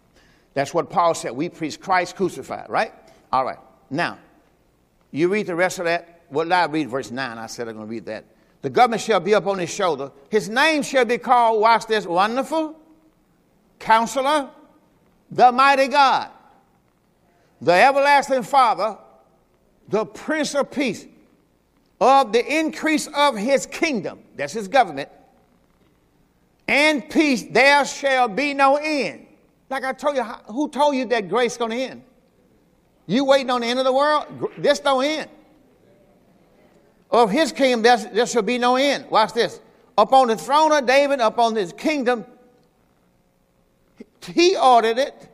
That's 0.53 0.73
what 0.73 0.89
Paul 0.89 1.13
said. 1.13 1.31
We 1.31 1.49
preach 1.49 1.79
Christ 1.79 2.15
crucified, 2.15 2.69
right? 2.69 2.91
All 3.31 3.45
right. 3.45 3.59
Now, 3.89 4.17
you 5.11 5.29
read 5.29 5.47
the 5.47 5.55
rest 5.55 5.79
of 5.79 5.85
that. 5.85 6.21
Well, 6.29 6.51
I 6.51 6.65
read 6.65 6.89
verse 6.89 7.11
9. 7.11 7.37
I 7.37 7.45
said 7.47 7.67
I'm 7.67 7.75
going 7.75 7.87
to 7.87 7.91
read 7.91 8.05
that. 8.05 8.25
The 8.61 8.69
government 8.69 9.01
shall 9.01 9.19
be 9.19 9.33
upon 9.33 9.59
his 9.59 9.73
shoulder. 9.73 10.11
His 10.29 10.49
name 10.49 10.83
shall 10.83 11.05
be 11.05 11.17
called, 11.17 11.61
watch 11.61 11.87
this, 11.87 12.05
Wonderful, 12.05 12.79
Counselor, 13.79 14.49
the 15.31 15.51
Mighty 15.51 15.87
God, 15.87 16.29
the 17.59 17.73
Everlasting 17.73 18.43
Father, 18.43 18.97
the 19.87 20.05
Prince 20.05 20.53
of 20.55 20.69
Peace. 20.69 21.05
Of 22.01 22.33
the 22.33 22.43
increase 22.59 23.05
of 23.13 23.37
his 23.37 23.67
kingdom, 23.67 24.23
that's 24.35 24.53
his 24.53 24.67
government, 24.67 25.07
and 26.67 27.07
peace, 27.07 27.43
there 27.43 27.85
shall 27.85 28.27
be 28.27 28.55
no 28.55 28.77
end. 28.77 29.27
Like 29.69 29.83
I 29.83 29.93
told 29.93 30.15
you, 30.15 30.23
who 30.23 30.67
told 30.67 30.95
you 30.95 31.05
that 31.05 31.29
grace 31.29 31.57
going 31.57 31.69
to 31.69 31.77
end? 31.77 32.01
You 33.05 33.23
waiting 33.23 33.51
on 33.51 33.61
the 33.61 33.67
end 33.67 33.77
of 33.77 33.85
the 33.85 33.93
world? 33.93 34.25
This 34.57 34.79
don't 34.79 35.03
end. 35.03 35.29
Of 37.11 37.29
his 37.29 37.51
kingdom, 37.51 37.83
there, 37.83 37.97
there 37.97 38.25
shall 38.25 38.41
be 38.41 38.57
no 38.57 38.77
end. 38.77 39.05
Watch 39.11 39.33
this. 39.33 39.59
Upon 39.95 40.29
the 40.29 40.37
throne 40.37 40.71
of 40.71 40.87
David, 40.87 41.19
upon 41.19 41.55
his 41.55 41.71
kingdom, 41.71 42.25
he 44.25 44.55
ordered 44.57 44.97
it 44.97 45.29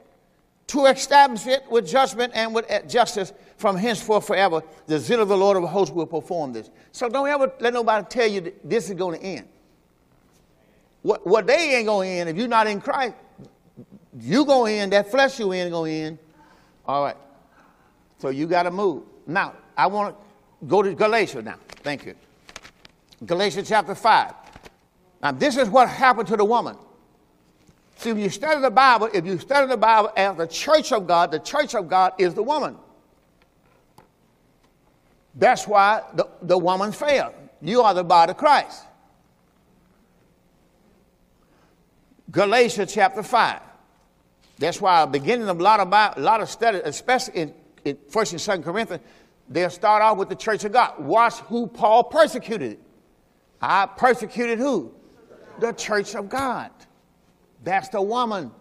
to 0.67 0.88
establish 0.88 1.47
it 1.47 1.63
with 1.69 1.88
judgment 1.88 2.34
and 2.36 2.53
with 2.53 2.67
justice 2.89 3.32
from 3.58 3.76
henceforth 3.76 4.26
forever. 4.26 4.63
The 4.86 5.00
zeal 5.00 5.22
of 5.22 5.28
the 5.28 5.38
Lord 5.38 5.58
of 5.58 5.63
hosts 5.63 5.93
will 5.93 6.06
perform 6.06 6.54
this. 6.54 6.70
So 6.91 7.10
don't 7.10 7.28
ever 7.28 7.52
let 7.60 7.74
nobody 7.74 8.06
tell 8.10 8.28
you 8.28 8.54
this 8.63 8.89
is 8.89 8.96
going 8.96 9.20
to 9.20 9.26
end. 9.26 9.48
What, 11.02 11.26
what 11.26 11.48
they 11.48 11.76
ain't 11.76 11.88
going 11.88 12.10
to 12.10 12.15
end 12.15 12.30
if 12.30 12.38
you're 12.38 12.48
not 12.48 12.67
in 12.67 12.82
Christ. 12.82 13.15
You 14.20 14.46
going 14.46 14.74
to 14.74 14.80
end, 14.80 14.93
that 14.93 15.12
flesh 15.12 15.39
you 15.39 15.52
in 15.52 15.70
going 15.70 15.91
to 15.91 15.98
end. 16.08 16.20
All 16.86 17.04
right. 17.04 17.17
So 18.20 18.30
you 18.30 18.48
got 18.48 18.63
to 18.63 18.72
move. 18.72 19.04
Now, 19.28 19.54
I 19.76 19.88
want 19.88 20.15
to 20.15 20.28
Go 20.65 20.82
to 20.82 20.93
Galatia 20.93 21.41
now. 21.41 21.58
Thank 21.84 22.06
you. 22.06 22.15
Galatians 23.26 23.67
chapter 23.67 23.93
5. 23.93 24.34
Now, 25.22 25.32
this 25.32 25.58
is 25.58 25.70
what 25.70 25.89
happened 25.89 26.28
to 26.30 26.38
the 26.38 26.46
woman. 26.46 26.78
See, 27.98 28.12
if 28.12 28.17
you 28.17 28.30
study 28.30 28.62
the 28.62 28.72
Bible, 28.72 29.10
if 29.13 29.26
you 29.26 29.38
study 29.39 29.67
the 29.67 29.78
Bible 29.78 30.12
as 30.15 30.38
the 30.38 30.48
church 30.48 30.91
of 30.91 31.08
God, 31.08 31.32
the 31.32 31.39
church 31.39 31.76
of 31.76 31.89
God 31.89 32.13
is 32.17 32.34
the 32.34 32.43
woman. 32.43 32.78
That's 35.38 35.67
why 35.67 36.04
the, 36.13 36.28
the 36.41 36.58
woman 36.58 36.91
failed. 36.91 37.34
You 37.62 37.82
are 37.82 37.93
the 37.93 38.04
body 38.04 38.32
of 38.32 38.38
Christ. 38.38 38.84
Galatians 42.30 42.93
chapter 42.93 43.23
5. 43.23 43.62
That's 44.60 44.82
why 44.82 45.06
beginning 45.06 45.47
of 45.47 45.60
a 45.60 45.63
lot 45.63 45.80
of, 45.80 45.88
a 45.88 46.19
lot 46.19 46.41
of 46.41 46.50
study, 46.50 46.82
especially 46.84 47.41
in, 47.41 47.54
in 47.86 47.95
1st 47.95 48.54
and 48.54 48.63
2nd 48.63 48.65
Corinthians, 48.65 49.04
They'll 49.50 49.69
start 49.69 50.02
off 50.02 50.17
with 50.17 50.30
the 50.30 50.36
church 50.36 50.63
of 50.65 50.73
God. 50.73 51.00
Watch 51.00 51.36
who 51.41 51.67
Paul 51.67 52.04
persecuted. 52.04 52.80
I 53.62 53.86
persecuted 53.86 54.60
who? 54.60 54.93
The 55.60 55.71
church 55.71 56.15
of 56.15 56.30
God. 56.30 56.71
That's 57.63 57.89
the 57.89 58.02
woman. 58.02 58.52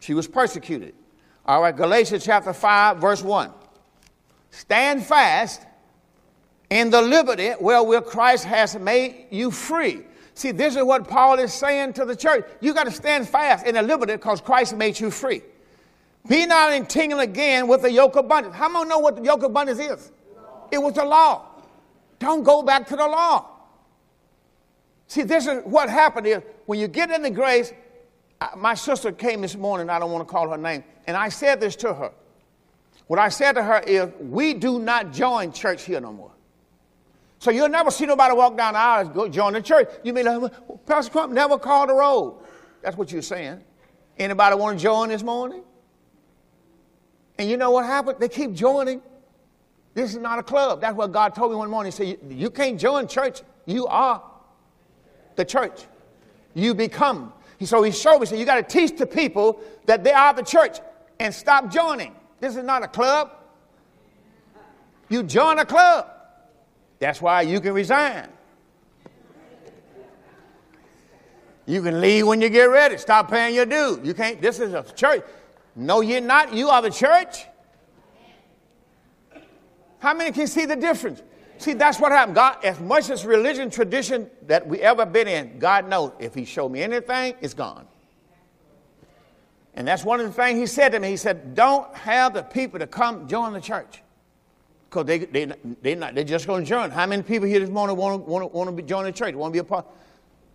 She 0.00 0.14
was 0.14 0.26
persecuted. 0.26 0.94
All 1.44 1.62
right, 1.62 1.76
Galatians 1.76 2.24
chapter 2.24 2.52
5, 2.52 2.98
verse 2.98 3.22
1. 3.22 3.52
Stand 4.50 5.04
fast 5.04 5.62
in 6.70 6.90
the 6.90 7.00
liberty 7.00 7.52
wherewith 7.60 8.06
Christ 8.06 8.44
has 8.44 8.78
made 8.78 9.26
you 9.30 9.50
free. 9.50 10.02
See, 10.34 10.52
this 10.52 10.76
is 10.76 10.84
what 10.84 11.08
Paul 11.08 11.38
is 11.38 11.52
saying 11.52 11.94
to 11.94 12.04
the 12.04 12.14
church. 12.14 12.46
You 12.60 12.72
got 12.72 12.84
to 12.84 12.92
stand 12.92 13.28
fast 13.28 13.66
in 13.66 13.74
the 13.74 13.82
liberty 13.82 14.12
because 14.12 14.40
Christ 14.40 14.76
made 14.76 14.98
you 15.00 15.10
free. 15.10 15.42
Be 16.28 16.46
not 16.46 16.72
entangled 16.72 17.20
again 17.20 17.66
with 17.66 17.82
the 17.82 17.90
yoke 17.90 18.16
of 18.16 18.28
bondage. 18.28 18.52
How 18.52 18.68
many 18.68 18.88
know 18.88 18.98
what 18.98 19.16
the 19.16 19.22
yoke 19.22 19.42
of 19.42 19.52
bondage 19.52 19.78
is? 19.78 20.12
It 20.70 20.78
was 20.78 20.94
the 20.94 21.04
law. 21.04 21.46
Don't 22.18 22.42
go 22.42 22.62
back 22.62 22.86
to 22.88 22.96
the 22.96 23.06
law. 23.06 23.46
See, 25.06 25.22
this 25.22 25.46
is 25.46 25.62
what 25.64 25.88
happened 25.88 26.26
is 26.26 26.42
when 26.66 26.78
you 26.78 26.86
get 26.86 27.10
in 27.10 27.22
the 27.22 27.30
grace, 27.30 27.72
my 28.56 28.74
sister 28.74 29.10
came 29.10 29.40
this 29.40 29.56
morning, 29.56 29.88
I 29.88 29.98
don't 29.98 30.12
want 30.12 30.26
to 30.26 30.30
call 30.30 30.48
her 30.50 30.58
name, 30.58 30.84
and 31.06 31.16
I 31.16 31.30
said 31.30 31.60
this 31.60 31.74
to 31.76 31.94
her. 31.94 32.12
What 33.08 33.18
I 33.18 33.30
said 33.30 33.52
to 33.52 33.62
her 33.62 33.80
is, 33.80 34.10
we 34.20 34.54
do 34.54 34.78
not 34.78 35.12
join 35.12 35.52
church 35.52 35.84
here 35.84 36.00
no 36.00 36.12
more. 36.12 36.30
So 37.38 37.50
you'll 37.50 37.68
never 37.68 37.90
see 37.90 38.04
nobody 38.04 38.34
walk 38.34 38.56
down 38.56 38.74
the 38.74 38.78
aisle 38.78 39.06
and 39.06 39.14
go 39.14 39.28
join 39.28 39.54
the 39.54 39.62
church. 39.62 39.88
You 40.04 40.12
mean, 40.12 40.26
like, 40.26 40.52
Pastor 40.86 41.10
Crump 41.10 41.32
never 41.32 41.58
called 41.58 41.88
the 41.88 41.94
roll. 41.94 42.42
That's 42.82 42.96
what 42.96 43.10
you're 43.10 43.22
saying. 43.22 43.62
Anybody 44.18 44.56
want 44.56 44.78
to 44.78 44.82
join 44.82 45.08
this 45.08 45.22
morning? 45.22 45.62
And 47.38 47.48
you 47.48 47.56
know 47.56 47.70
what 47.70 47.86
happened? 47.86 48.18
They 48.18 48.28
keep 48.28 48.52
joining. 48.52 49.00
This 49.94 50.10
is 50.10 50.18
not 50.18 50.38
a 50.38 50.42
club. 50.42 50.80
That's 50.80 50.94
what 50.94 51.10
God 51.12 51.34
told 51.34 51.52
me 51.52 51.56
one 51.56 51.70
morning. 51.70 51.92
He 51.92 51.96
said, 51.96 52.18
you, 52.28 52.50
can't 52.50 52.78
join 52.78 53.08
church. 53.08 53.40
You 53.64 53.86
are 53.86 54.22
the 55.36 55.44
church. 55.44 55.86
You 56.54 56.74
become. 56.74 57.32
So 57.62 57.82
he 57.82 57.92
showed 57.92 58.18
me, 58.18 58.26
so 58.26 58.34
you 58.34 58.44
got 58.44 58.56
to 58.56 58.62
teach 58.62 58.98
the 58.98 59.06
people 59.06 59.60
that 59.86 60.04
they 60.04 60.12
are 60.12 60.34
the 60.34 60.42
church 60.42 60.78
and 61.18 61.32
stop 61.32 61.72
joining. 61.72 62.14
This 62.40 62.56
is 62.56 62.64
not 62.64 62.82
a 62.82 62.88
club. 62.88 63.32
You 65.08 65.22
join 65.22 65.58
a 65.58 65.64
club. 65.64 66.08
That's 66.98 67.22
why 67.22 67.42
you 67.42 67.60
can 67.60 67.72
resign. 67.72 68.28
You 71.66 71.82
can 71.82 72.00
leave 72.00 72.26
when 72.26 72.40
you 72.40 72.48
get 72.48 72.64
ready. 72.64 72.96
Stop 72.96 73.30
paying 73.30 73.54
your 73.54 73.66
dues. 73.66 74.00
You 74.02 74.14
can't, 74.14 74.40
this 74.40 74.58
is 74.58 74.72
a 74.72 74.82
church. 74.82 75.22
No, 75.76 76.00
you're 76.00 76.20
not. 76.20 76.52
You 76.52 76.68
are 76.70 76.80
the 76.80 76.90
church. 76.90 77.44
How 79.98 80.14
many 80.14 80.32
can 80.32 80.46
see 80.46 80.64
the 80.64 80.76
difference? 80.76 81.22
See, 81.58 81.74
that's 81.74 81.98
what 81.98 82.12
happened. 82.12 82.36
God, 82.36 82.64
as 82.64 82.78
much 82.80 83.10
as 83.10 83.26
religion 83.26 83.68
tradition 83.68 84.30
that 84.46 84.66
we 84.66 84.80
ever 84.80 85.04
been 85.04 85.28
in, 85.28 85.58
God 85.58 85.88
knows 85.88 86.12
if 86.18 86.34
He 86.34 86.44
showed 86.44 86.70
me 86.70 86.82
anything, 86.82 87.34
it's 87.40 87.54
gone. 87.54 87.86
And 89.78 89.86
that's 89.86 90.04
one 90.04 90.18
of 90.18 90.26
the 90.26 90.32
things 90.32 90.58
He 90.58 90.66
said 90.66 90.90
to 90.90 90.98
me. 90.98 91.10
He 91.10 91.16
said, 91.16 91.54
"Don't 91.54 91.94
have 91.94 92.34
the 92.34 92.42
people 92.42 92.80
to 92.80 92.86
come 92.88 93.28
join 93.28 93.52
the 93.52 93.60
church, 93.60 94.02
because 94.90 95.06
they 95.06 95.18
they 95.18 95.52
they 95.80 95.94
not 95.94 96.16
they're 96.16 96.24
just 96.24 96.48
going 96.48 96.64
to 96.64 96.68
join. 96.68 96.90
How 96.90 97.06
many 97.06 97.22
people 97.22 97.46
here 97.46 97.60
this 97.60 97.70
morning 97.70 97.96
want 97.96 98.26
to 98.26 98.28
want 98.28 98.42
to, 98.42 98.48
want 98.48 98.76
to 98.76 98.82
join 98.82 99.04
the 99.04 99.12
church? 99.12 99.36
Want 99.36 99.52
to 99.52 99.54
be 99.56 99.60
a 99.60 99.64
part? 99.64 99.86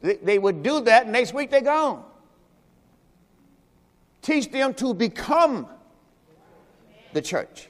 They, 0.02 0.18
they 0.18 0.40
would 0.40 0.62
do 0.62 0.82
that. 0.82 1.08
Next 1.08 1.34
week 1.34 1.52
they're 1.52 1.62
gone. 1.62 2.04
Teach 4.22 4.52
them 4.52 4.74
to 4.74 4.94
become 4.94 5.68
the 7.14 7.22
church. 7.22 7.70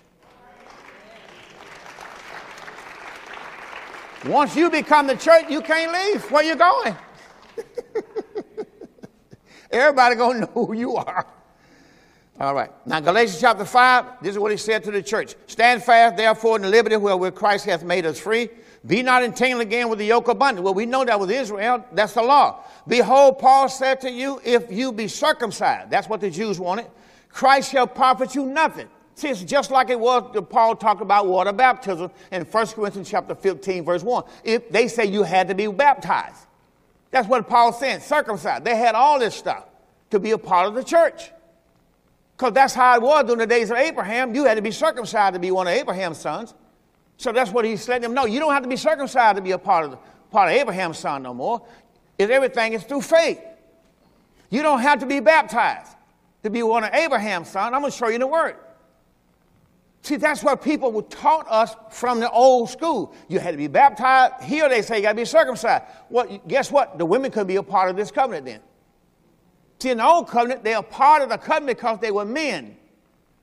Once 4.25 4.55
you 4.55 4.71
become 4.71 5.05
the 5.05 5.17
church, 5.17 5.45
you 5.49 5.61
can't 5.61 5.93
leave. 5.93 6.31
Where 6.31 6.43
you 6.43 6.55
going? 6.55 6.95
Everybody 9.71 10.15
gonna 10.15 10.39
know 10.39 10.65
who 10.65 10.73
you 10.73 10.95
are. 10.95 11.27
All 12.39 12.55
right. 12.55 12.71
Now 12.85 12.99
Galatians 12.99 13.39
chapter 13.39 13.63
5, 13.63 14.21
this 14.21 14.31
is 14.31 14.39
what 14.39 14.51
he 14.51 14.57
said 14.57 14.83
to 14.85 14.91
the 14.91 15.03
church. 15.03 15.35
Stand 15.47 15.83
fast, 15.83 16.17
therefore, 16.17 16.55
in 16.55 16.63
the 16.63 16.69
liberty 16.69 16.97
where 16.97 17.31
Christ 17.31 17.65
hath 17.65 17.83
made 17.83 18.05
us 18.05 18.19
free. 18.19 18.49
Be 18.85 19.01
not 19.01 19.23
entangled 19.23 19.61
again 19.61 19.87
with 19.87 19.99
the 19.99 20.05
yoke 20.05 20.27
of 20.27 20.39
bondage. 20.39 20.63
Well, 20.63 20.73
we 20.73 20.85
know 20.85 21.05
that 21.05 21.19
with 21.19 21.31
Israel, 21.31 21.85
that's 21.93 22.13
the 22.13 22.23
law. 22.23 22.65
Behold, 22.87 23.39
Paul 23.39 23.69
said 23.69 24.01
to 24.01 24.11
you, 24.11 24.41
if 24.43 24.69
you 24.71 24.91
be 24.91 25.07
circumcised, 25.07 25.89
that's 25.89 26.09
what 26.09 26.19
the 26.19 26.29
Jews 26.29 26.59
wanted, 26.59 26.87
Christ 27.29 27.71
shall 27.71 27.87
profit 27.87 28.35
you 28.35 28.45
nothing. 28.45 28.89
See, 29.15 29.29
it's 29.29 29.43
just 29.43 29.69
like 29.69 29.89
it 29.89 29.99
was 29.99 30.33
that 30.33 30.41
Paul 30.49 30.75
talked 30.75 31.01
about 31.01 31.27
water 31.27 31.53
baptism 31.53 32.09
in 32.31 32.43
1 32.43 32.67
Corinthians 32.67 33.09
chapter 33.09 33.35
15, 33.35 33.85
verse 33.85 34.03
1. 34.03 34.23
If 34.43 34.69
they 34.69 34.87
say 34.87 35.05
you 35.05 35.23
had 35.23 35.47
to 35.49 35.55
be 35.55 35.67
baptized. 35.67 36.47
That's 37.11 37.27
what 37.27 37.47
Paul's 37.47 37.79
saying, 37.79 37.99
circumcised. 37.99 38.65
They 38.65 38.75
had 38.75 38.95
all 38.95 39.19
this 39.19 39.35
stuff 39.35 39.65
to 40.09 40.19
be 40.19 40.31
a 40.31 40.37
part 40.37 40.67
of 40.67 40.73
the 40.73 40.83
church. 40.83 41.29
Because 42.43 42.55
that's 42.55 42.73
how 42.73 42.97
it 42.97 43.01
was 43.01 43.23
during 43.23 43.39
the 43.39 43.47
days 43.47 43.71
of 43.71 43.77
Abraham. 43.77 44.35
You 44.35 44.43
had 44.43 44.55
to 44.55 44.61
be 44.61 44.69
circumcised 44.69 45.33
to 45.33 45.39
be 45.39 45.49
one 45.49 45.65
of 45.65 45.75
Abraham's 45.75 46.17
sons. 46.17 46.53
So 47.15 47.31
that's 47.31 47.51
what 47.51 47.63
he's 47.63 47.87
letting 47.87 48.01
them 48.01 48.13
know. 48.13 48.25
You 48.25 48.41
don't 48.41 48.51
have 48.51 48.63
to 48.63 48.67
be 48.67 48.75
circumcised 48.75 49.37
to 49.37 49.41
be 49.41 49.51
a 49.51 49.57
part 49.57 49.85
of, 49.85 49.91
the, 49.91 49.97
part 50.29 50.49
of 50.49 50.57
Abraham's 50.57 50.99
son 50.99 51.23
no 51.23 51.33
more. 51.33 51.65
If 52.19 52.29
everything 52.29 52.73
is 52.73 52.83
through 52.83 53.03
faith. 53.03 53.39
You 54.49 54.61
don't 54.61 54.81
have 54.81 54.99
to 54.99 55.05
be 55.05 55.21
baptized 55.21 55.95
to 56.43 56.49
be 56.49 56.63
one 56.63 56.83
of 56.83 56.93
Abraham's 56.93 57.47
sons. 57.47 57.73
I'm 57.73 57.79
going 57.79 57.93
to 57.93 57.97
show 57.97 58.09
you 58.09 58.19
the 58.19 58.27
word. 58.27 58.57
See, 60.01 60.17
that's 60.17 60.43
what 60.43 60.61
people 60.61 60.91
were 60.91 61.03
taught 61.03 61.47
us 61.49 61.77
from 61.91 62.19
the 62.19 62.29
old 62.29 62.69
school. 62.69 63.15
You 63.29 63.39
had 63.39 63.51
to 63.51 63.57
be 63.57 63.67
baptized. 63.67 64.43
Here 64.43 64.67
they 64.67 64.81
say 64.81 64.97
you 64.97 65.03
got 65.03 65.11
to 65.11 65.15
be 65.15 65.23
circumcised. 65.23 65.85
Well, 66.09 66.41
guess 66.45 66.73
what? 66.73 66.97
The 66.97 67.05
women 67.05 67.31
could 67.31 67.47
be 67.47 67.55
a 67.55 67.63
part 67.63 67.89
of 67.89 67.95
this 67.95 68.11
covenant 68.11 68.45
then. 68.47 68.59
See, 69.83 69.89
in 69.89 69.97
the 69.97 70.05
old 70.05 70.29
covenant, 70.29 70.63
they're 70.63 70.77
a 70.77 70.81
part 70.81 71.21
of 71.21 71.27
the 71.27 71.37
covenant 71.37 71.77
because 71.77 71.99
they 71.99 72.09
were 72.09 72.23
men. 72.23 72.77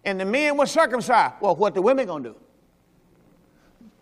And 0.07 0.19
the 0.19 0.25
men 0.25 0.57
were 0.57 0.65
circumcised. 0.65 1.35
Well, 1.39 1.55
what 1.55 1.75
the 1.75 1.83
women 1.83 2.07
going 2.07 2.23
to 2.23 2.31
do? 2.31 2.37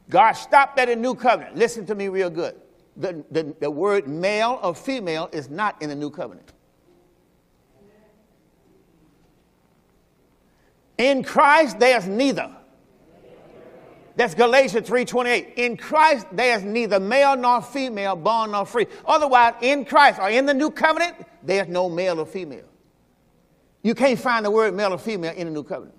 God 0.09 0.35
stopped 0.35 0.77
that 0.77 0.89
in 0.89 1.03
new 1.03 1.17
covenant. 1.17 1.57
Listen 1.57 1.85
to 1.87 1.97
me 1.97 2.07
real 2.07 2.31
good. 2.31 2.55
The, 2.97 3.25
the, 3.33 3.57
the 3.59 3.69
word 3.69 4.07
male 4.07 4.61
or 4.63 4.73
female 4.73 5.29
is 5.33 5.51
not 5.51 5.83
in 5.83 5.89
the 5.89 5.97
new 5.97 6.11
covenant. 6.11 6.53
In 10.97 11.25
Christ, 11.25 11.81
there's 11.81 12.07
neither. 12.07 12.55
That's 14.19 14.35
Galatians 14.35 14.89
3:28. 14.89 15.53
In 15.55 15.77
Christ, 15.77 16.27
there's 16.33 16.65
neither 16.65 16.99
male 16.99 17.37
nor 17.37 17.63
female, 17.63 18.17
born 18.17 18.51
nor 18.51 18.67
free. 18.67 18.89
Otherwise, 19.07 19.55
in 19.61 19.85
Christ 19.85 20.19
or 20.19 20.29
in 20.29 20.45
the 20.45 20.53
new 20.53 20.73
covenant, 20.73 21.15
there's 21.45 21.69
no 21.69 21.89
male 21.89 22.19
or 22.19 22.27
female. 22.27 22.67
You 23.81 23.95
can't 23.95 24.19
find 24.19 24.45
the 24.45 24.51
word 24.51 24.75
male 24.75 24.93
or 24.93 24.99
female 24.99 25.33
in 25.37 25.47
the 25.47 25.53
new 25.53 25.63
covenant. 25.63 25.97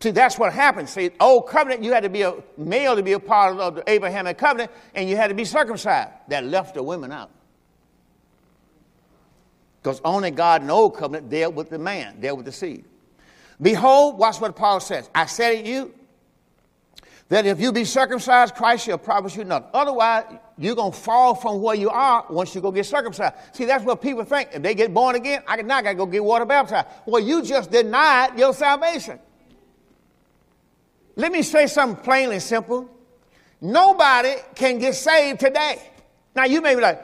See, 0.00 0.10
that's 0.10 0.40
what 0.40 0.52
happened. 0.52 0.88
See, 0.88 1.12
old 1.20 1.46
covenant, 1.46 1.84
you 1.84 1.92
had 1.92 2.02
to 2.02 2.08
be 2.08 2.22
a 2.22 2.34
male 2.56 2.96
to 2.96 3.02
be 3.04 3.12
a 3.12 3.20
part 3.20 3.60
of 3.60 3.76
the 3.76 3.88
Abrahamic 3.88 4.36
covenant, 4.38 4.72
and 4.92 5.08
you 5.08 5.16
had 5.16 5.28
to 5.28 5.34
be 5.34 5.44
circumcised. 5.44 6.10
That 6.26 6.42
left 6.42 6.74
the 6.74 6.82
women 6.82 7.12
out. 7.12 7.30
Because 9.80 10.00
only 10.04 10.32
God 10.32 10.62
in 10.62 10.66
the 10.66 10.72
old 10.72 10.96
covenant 10.96 11.28
dealt 11.30 11.54
with 11.54 11.70
the 11.70 11.78
man, 11.78 12.20
dealt 12.20 12.38
with 12.38 12.46
the 12.46 12.52
seed. 12.52 12.86
Behold, 13.62 14.18
watch 14.18 14.40
what 14.40 14.56
Paul 14.56 14.80
says. 14.80 15.08
I 15.14 15.26
said 15.26 15.62
to 15.62 15.68
you 15.68 15.94
that 17.28 17.46
if 17.46 17.60
you 17.60 17.72
be 17.72 17.84
circumcised, 17.84 18.56
Christ 18.56 18.86
shall 18.86 18.98
promise 18.98 19.36
you 19.36 19.44
nothing. 19.44 19.70
Otherwise, 19.72 20.24
you're 20.58 20.74
going 20.74 20.90
to 20.92 20.98
fall 20.98 21.36
from 21.36 21.62
where 21.62 21.76
you 21.76 21.88
are 21.88 22.26
once 22.28 22.54
you 22.54 22.60
go 22.60 22.72
get 22.72 22.86
circumcised. 22.86 23.34
See, 23.52 23.64
that's 23.64 23.84
what 23.84 24.02
people 24.02 24.24
think. 24.24 24.50
If 24.52 24.62
they 24.62 24.74
get 24.74 24.92
born 24.92 25.14
again, 25.14 25.42
I 25.46 25.56
can 25.56 25.68
now 25.68 25.80
got 25.80 25.90
to 25.90 25.94
go 25.94 26.06
get 26.06 26.24
water 26.24 26.44
baptized. 26.44 26.88
Well, 27.06 27.22
you 27.22 27.42
just 27.42 27.70
denied 27.70 28.36
your 28.36 28.52
salvation. 28.52 29.20
Let 31.14 31.30
me 31.30 31.42
say 31.42 31.68
something 31.68 32.02
plainly 32.02 32.40
simple. 32.40 32.90
Nobody 33.60 34.34
can 34.56 34.78
get 34.78 34.96
saved 34.96 35.38
today. 35.38 35.80
Now, 36.34 36.46
you 36.46 36.60
may 36.60 36.74
be 36.74 36.80
like, 36.80 37.00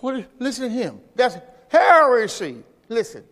what, 0.00 0.24
listen 0.38 0.68
to 0.68 0.74
him. 0.74 1.00
That's 1.14 1.36
heresy. 1.68 2.62
Listen, 2.88 3.24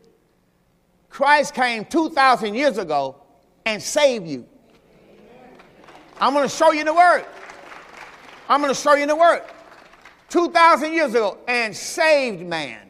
Christ 1.10 1.54
came 1.54 1.84
2,000 1.84 2.54
years 2.54 2.78
ago 2.78 3.16
and 3.66 3.82
saved 3.82 4.26
you. 4.26 4.46
I'm 6.20 6.32
going 6.32 6.48
to 6.48 6.54
show 6.54 6.72
you 6.72 6.84
the 6.84 6.94
word. 6.94 7.24
I'm 8.48 8.60
going 8.60 8.72
to 8.72 8.80
show 8.80 8.94
you 8.94 9.06
the 9.06 9.16
word. 9.16 9.42
2,000 10.30 10.92
years 10.92 11.10
ago 11.10 11.38
and 11.46 11.76
saved 11.76 12.46
man. 12.46 12.88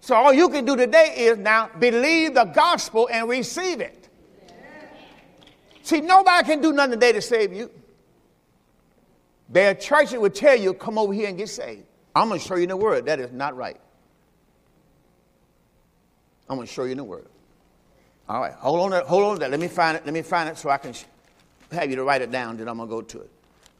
So 0.00 0.14
all 0.14 0.32
you 0.32 0.48
can 0.48 0.64
do 0.64 0.76
today 0.76 1.14
is 1.16 1.38
now 1.38 1.70
believe 1.78 2.34
the 2.34 2.44
gospel 2.44 3.08
and 3.10 3.28
receive 3.28 3.80
it. 3.80 4.08
See, 5.82 6.00
nobody 6.00 6.46
can 6.46 6.60
do 6.60 6.72
nothing 6.72 6.92
today 6.92 7.12
to 7.12 7.20
save 7.20 7.52
you. 7.52 7.70
There 9.48 9.70
are 9.70 9.74
churches 9.74 10.18
would 10.18 10.34
tell 10.34 10.56
you, 10.56 10.74
come 10.74 10.98
over 10.98 11.12
here 11.12 11.28
and 11.28 11.36
get 11.36 11.48
saved. 11.48 11.84
I'm 12.14 12.28
going 12.28 12.40
to 12.40 12.46
show 12.46 12.56
you 12.56 12.66
the 12.66 12.76
word. 12.76 13.06
That 13.06 13.20
is 13.20 13.32
not 13.32 13.56
right. 13.56 13.80
I'm 16.52 16.58
going 16.58 16.68
to 16.68 16.72
show 16.72 16.84
you 16.84 16.90
in 16.90 16.98
the 16.98 17.04
Word. 17.04 17.24
All 18.28 18.42
right, 18.42 18.52
hold 18.52 18.80
on, 18.80 18.90
to, 18.90 19.06
hold 19.06 19.24
on 19.24 19.34
to 19.34 19.40
that. 19.40 19.50
Let 19.50 19.58
me 19.58 19.68
find 19.68 19.96
it. 19.96 20.04
Let 20.04 20.12
me 20.12 20.20
find 20.20 20.50
it 20.50 20.58
so 20.58 20.68
I 20.68 20.76
can 20.76 20.92
have 21.72 21.88
you 21.88 21.96
to 21.96 22.04
write 22.04 22.20
it 22.20 22.30
down. 22.30 22.58
Then 22.58 22.68
I'm 22.68 22.76
going 22.76 22.88
to 22.88 22.94
go 22.94 23.00
to 23.00 23.20
it. 23.22 23.30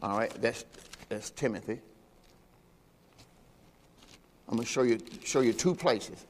All 0.03 0.17
right, 0.17 0.33
that's 0.41 0.65
that's 1.11 1.29
Timothy. 1.31 1.79
I'm 4.49 4.57
going 4.57 4.65
to 4.65 4.73
show 4.73 4.83
you 4.85 4.99
show 5.23 5.41
you 5.41 5.53
two 5.53 5.75
places. 5.75 6.25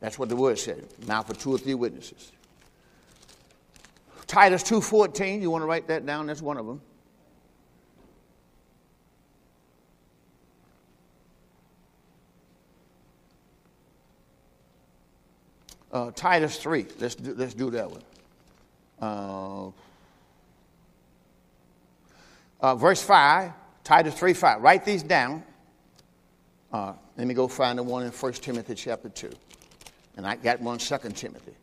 That's 0.00 0.18
what 0.18 0.30
the 0.30 0.36
Word 0.36 0.58
said. 0.58 0.88
Now 1.06 1.22
for 1.22 1.34
two 1.34 1.52
or 1.52 1.58
three 1.58 1.74
witnesses. 1.74 2.32
Titus 4.26 4.62
2:14. 4.62 5.42
You 5.42 5.50
want 5.50 5.60
to 5.60 5.66
write 5.66 5.86
that 5.88 6.06
down? 6.06 6.26
That's 6.26 6.40
one 6.40 6.56
of 6.56 6.66
them. 6.66 6.80
Uh, 15.92 16.10
Titus 16.12 16.56
3. 16.58 16.86
Let's 16.98 17.14
do, 17.14 17.34
let's 17.36 17.54
do 17.54 17.70
that 17.70 17.90
one. 17.90 18.02
Uh, 19.00 19.70
uh, 22.60 22.74
verse 22.74 23.02
5, 23.02 23.52
Titus 23.84 24.14
3 24.14 24.34
5. 24.34 24.62
Write 24.62 24.84
these 24.84 25.02
down. 25.02 25.42
Uh, 26.72 26.92
let 27.16 27.26
me 27.26 27.34
go 27.34 27.48
find 27.48 27.78
the 27.78 27.82
one 27.82 28.04
in 28.04 28.10
1 28.10 28.32
Timothy 28.34 28.74
chapter 28.74 29.08
2. 29.08 29.30
And 30.16 30.26
I 30.26 30.36
got 30.36 30.60
one 30.60 30.78
2 30.78 30.98
Timothy. 31.14 31.54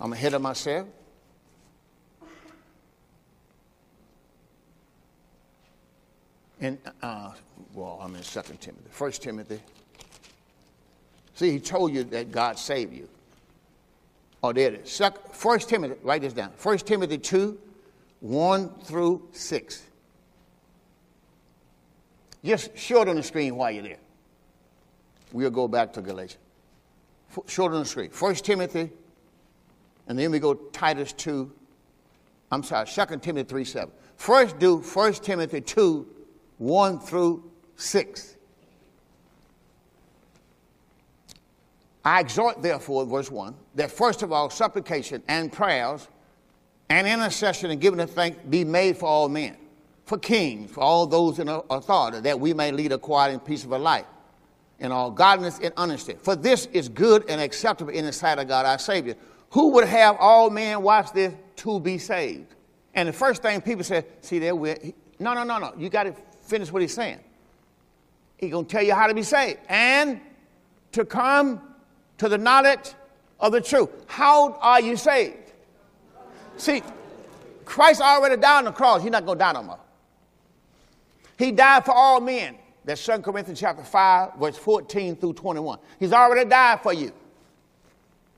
I'm 0.00 0.12
ahead 0.12 0.34
of 0.34 0.42
myself. 0.42 0.88
And, 6.60 6.78
uh, 7.02 7.32
well, 7.74 8.00
I'm 8.02 8.14
in 8.14 8.22
2 8.22 8.40
Timothy. 8.58 8.90
1 8.96 9.12
Timothy. 9.12 9.60
See, 11.36 11.50
he 11.52 11.60
told 11.60 11.92
you 11.92 12.02
that 12.04 12.32
God 12.32 12.58
saved 12.58 12.94
you. 12.94 13.06
Oh, 14.42 14.54
there 14.54 14.72
it 14.72 14.86
is. 14.86 14.98
1 14.98 15.58
Timothy, 15.60 15.94
write 16.02 16.22
this 16.22 16.32
down. 16.32 16.50
1 16.62 16.78
Timothy 16.78 17.18
2, 17.18 17.58
1 18.20 18.70
through 18.84 19.28
6. 19.32 19.82
Just 22.42 22.78
show 22.78 23.02
it 23.02 23.08
on 23.08 23.16
the 23.16 23.22
screen 23.22 23.54
while 23.54 23.70
you're 23.70 23.82
there. 23.82 23.98
We'll 25.30 25.50
go 25.50 25.68
back 25.68 25.92
to 25.92 26.00
Galatians. 26.00 26.40
Show 27.46 27.66
it 27.66 27.72
on 27.72 27.80
the 27.80 27.84
screen. 27.84 28.10
1 28.18 28.34
Timothy, 28.36 28.90
and 30.08 30.18
then 30.18 30.30
we 30.30 30.38
go 30.38 30.54
Titus 30.54 31.12
2. 31.12 31.52
I'm 32.50 32.62
sorry, 32.62 32.86
2 32.86 33.18
Timothy 33.18 33.46
3 33.46 33.64
7. 33.64 33.90
First 34.16 34.58
do 34.58 34.78
1 34.78 35.12
Timothy 35.14 35.60
2, 35.60 36.06
1 36.56 36.98
through 36.98 37.50
6. 37.76 38.35
I 42.06 42.20
exhort, 42.20 42.62
therefore, 42.62 43.04
verse 43.04 43.32
1, 43.32 43.52
that 43.74 43.90
first 43.90 44.22
of 44.22 44.30
all, 44.30 44.48
supplication 44.48 45.24
and 45.26 45.52
prayers 45.52 46.06
and 46.88 47.04
intercession 47.04 47.72
and 47.72 47.80
giving 47.80 47.98
of 47.98 48.08
thanks 48.12 48.38
be 48.48 48.62
made 48.62 48.96
for 48.96 49.06
all 49.06 49.28
men, 49.28 49.56
for 50.04 50.16
kings, 50.16 50.70
for 50.70 50.82
all 50.82 51.08
those 51.08 51.40
in 51.40 51.48
authority, 51.48 52.20
that 52.20 52.38
we 52.38 52.54
may 52.54 52.70
lead 52.70 52.92
a 52.92 52.98
quiet 52.98 53.32
and 53.32 53.44
peaceful 53.44 53.76
life 53.80 54.06
in 54.78 54.92
all 54.92 55.10
godliness 55.10 55.58
and 55.60 55.74
honesty. 55.76 56.14
For 56.22 56.36
this 56.36 56.66
is 56.66 56.88
good 56.88 57.28
and 57.28 57.40
acceptable 57.40 57.90
in 57.90 58.04
the 58.04 58.12
sight 58.12 58.38
of 58.38 58.46
God 58.46 58.66
our 58.66 58.78
Savior, 58.78 59.16
who 59.50 59.70
would 59.70 59.88
have 59.88 60.16
all 60.20 60.48
men, 60.48 60.82
watch 60.82 61.12
this, 61.12 61.34
to 61.56 61.80
be 61.80 61.98
saved. 61.98 62.54
And 62.94 63.08
the 63.08 63.12
first 63.12 63.42
thing 63.42 63.60
people 63.60 63.82
say, 63.82 64.04
see 64.20 64.38
there, 64.38 64.54
we're, 64.54 64.78
no, 65.18 65.34
no, 65.34 65.42
no, 65.42 65.58
no, 65.58 65.74
you 65.76 65.88
got 65.88 66.04
to 66.04 66.14
finish 66.44 66.70
what 66.70 66.82
he's 66.82 66.94
saying. 66.94 67.18
He's 68.36 68.52
going 68.52 68.64
to 68.64 68.70
tell 68.70 68.84
you 68.84 68.94
how 68.94 69.08
to 69.08 69.14
be 69.14 69.24
saved 69.24 69.58
and 69.68 70.20
to 70.92 71.04
come 71.04 71.72
to 72.18 72.28
the 72.28 72.38
knowledge 72.38 72.92
of 73.40 73.52
the 73.52 73.60
truth. 73.60 73.90
How 74.06 74.54
are 74.54 74.80
you 74.80 74.96
saved? 74.96 75.52
See, 76.56 76.82
Christ 77.64 78.00
already 78.00 78.40
died 78.40 78.58
on 78.58 78.64
the 78.64 78.72
cross. 78.72 79.02
He's 79.02 79.10
not 79.10 79.26
going 79.26 79.38
to 79.38 79.44
die 79.44 79.52
no 79.52 79.62
more. 79.62 79.78
He 81.38 81.52
died 81.52 81.84
for 81.84 81.92
all 81.92 82.20
men. 82.20 82.56
That's 82.84 83.04
2 83.04 83.18
Corinthians 83.18 83.60
chapter 83.60 83.82
5, 83.82 84.36
verse 84.36 84.56
14 84.56 85.16
through 85.16 85.34
21. 85.34 85.78
He's 85.98 86.12
already 86.12 86.48
died 86.48 86.80
for 86.82 86.92
you. 86.92 87.12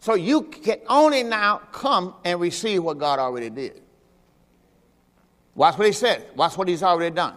So 0.00 0.14
you 0.14 0.42
can 0.42 0.78
only 0.88 1.22
now 1.22 1.58
come 1.72 2.14
and 2.24 2.40
receive 2.40 2.82
what 2.82 2.98
God 2.98 3.18
already 3.18 3.50
did. 3.50 3.82
Watch 5.54 5.76
what 5.76 5.86
he 5.86 5.92
said. 5.92 6.24
Watch 6.34 6.56
what 6.56 6.68
he's 6.68 6.82
already 6.82 7.14
done. 7.14 7.34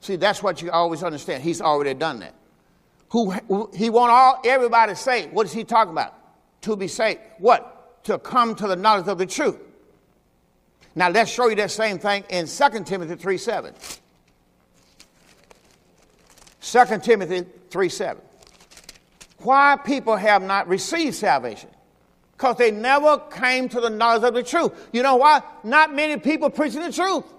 See, 0.00 0.16
that's 0.16 0.42
what 0.42 0.60
you 0.60 0.70
always 0.70 1.02
understand. 1.02 1.42
He's 1.42 1.60
already 1.60 1.94
done 1.94 2.20
that. 2.20 2.34
Who, 3.14 3.70
he 3.72 3.90
want 3.90 4.10
all 4.10 4.40
everybody 4.44 4.96
saved. 4.96 5.32
What 5.32 5.46
is 5.46 5.52
he 5.52 5.62
talking 5.62 5.92
about? 5.92 6.14
To 6.62 6.74
be 6.74 6.88
saved. 6.88 7.20
What? 7.38 8.02
To 8.06 8.18
come 8.18 8.56
to 8.56 8.66
the 8.66 8.74
knowledge 8.74 9.06
of 9.06 9.18
the 9.18 9.26
truth. 9.26 9.56
Now 10.96 11.10
let's 11.10 11.30
show 11.30 11.46
you 11.46 11.54
that 11.54 11.70
same 11.70 12.00
thing 12.00 12.24
in 12.28 12.48
2 12.48 12.82
Timothy 12.82 13.14
3 13.14 13.38
7. 13.38 13.72
2 16.60 16.98
Timothy 17.04 17.46
3 17.70 17.88
7. 17.88 18.20
Why 19.38 19.78
people 19.86 20.16
have 20.16 20.42
not 20.42 20.66
received 20.66 21.14
salvation? 21.14 21.70
Because 22.32 22.56
they 22.56 22.72
never 22.72 23.18
came 23.18 23.68
to 23.68 23.80
the 23.80 23.90
knowledge 23.90 24.24
of 24.24 24.34
the 24.34 24.42
truth. 24.42 24.88
You 24.92 25.04
know 25.04 25.14
why? 25.14 25.40
Not 25.62 25.94
many 25.94 26.16
people 26.16 26.50
preaching 26.50 26.80
the 26.80 26.90
truth. 26.90 27.32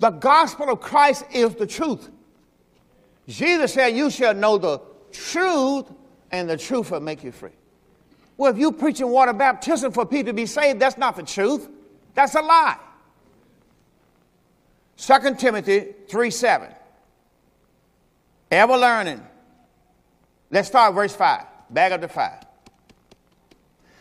The 0.00 0.10
gospel 0.10 0.68
of 0.68 0.80
Christ 0.80 1.26
is 1.32 1.54
the 1.54 1.66
truth. 1.68 2.10
Jesus 3.30 3.74
said, 3.74 3.96
You 3.96 4.10
shall 4.10 4.34
know 4.34 4.58
the 4.58 4.80
truth, 5.12 5.86
and 6.30 6.50
the 6.50 6.56
truth 6.56 6.90
will 6.90 7.00
make 7.00 7.22
you 7.22 7.32
free. 7.32 7.50
Well, 8.36 8.50
if 8.50 8.58
you're 8.58 8.72
preaching 8.72 9.08
water 9.08 9.32
baptism 9.32 9.92
for 9.92 10.04
people 10.04 10.26
to 10.26 10.32
be 10.32 10.46
saved, 10.46 10.80
that's 10.80 10.98
not 10.98 11.16
the 11.16 11.22
truth. 11.22 11.68
That's 12.14 12.34
a 12.34 12.40
lie. 12.40 12.78
2 14.96 15.34
Timothy 15.36 15.94
3 16.08 16.30
7. 16.30 16.68
Ever 18.50 18.76
learning. 18.76 19.24
Let's 20.50 20.68
start 20.68 20.94
verse 20.94 21.14
5. 21.14 21.44
Back 21.70 21.92
up 21.92 22.00
to 22.00 22.08
5. 22.08 22.32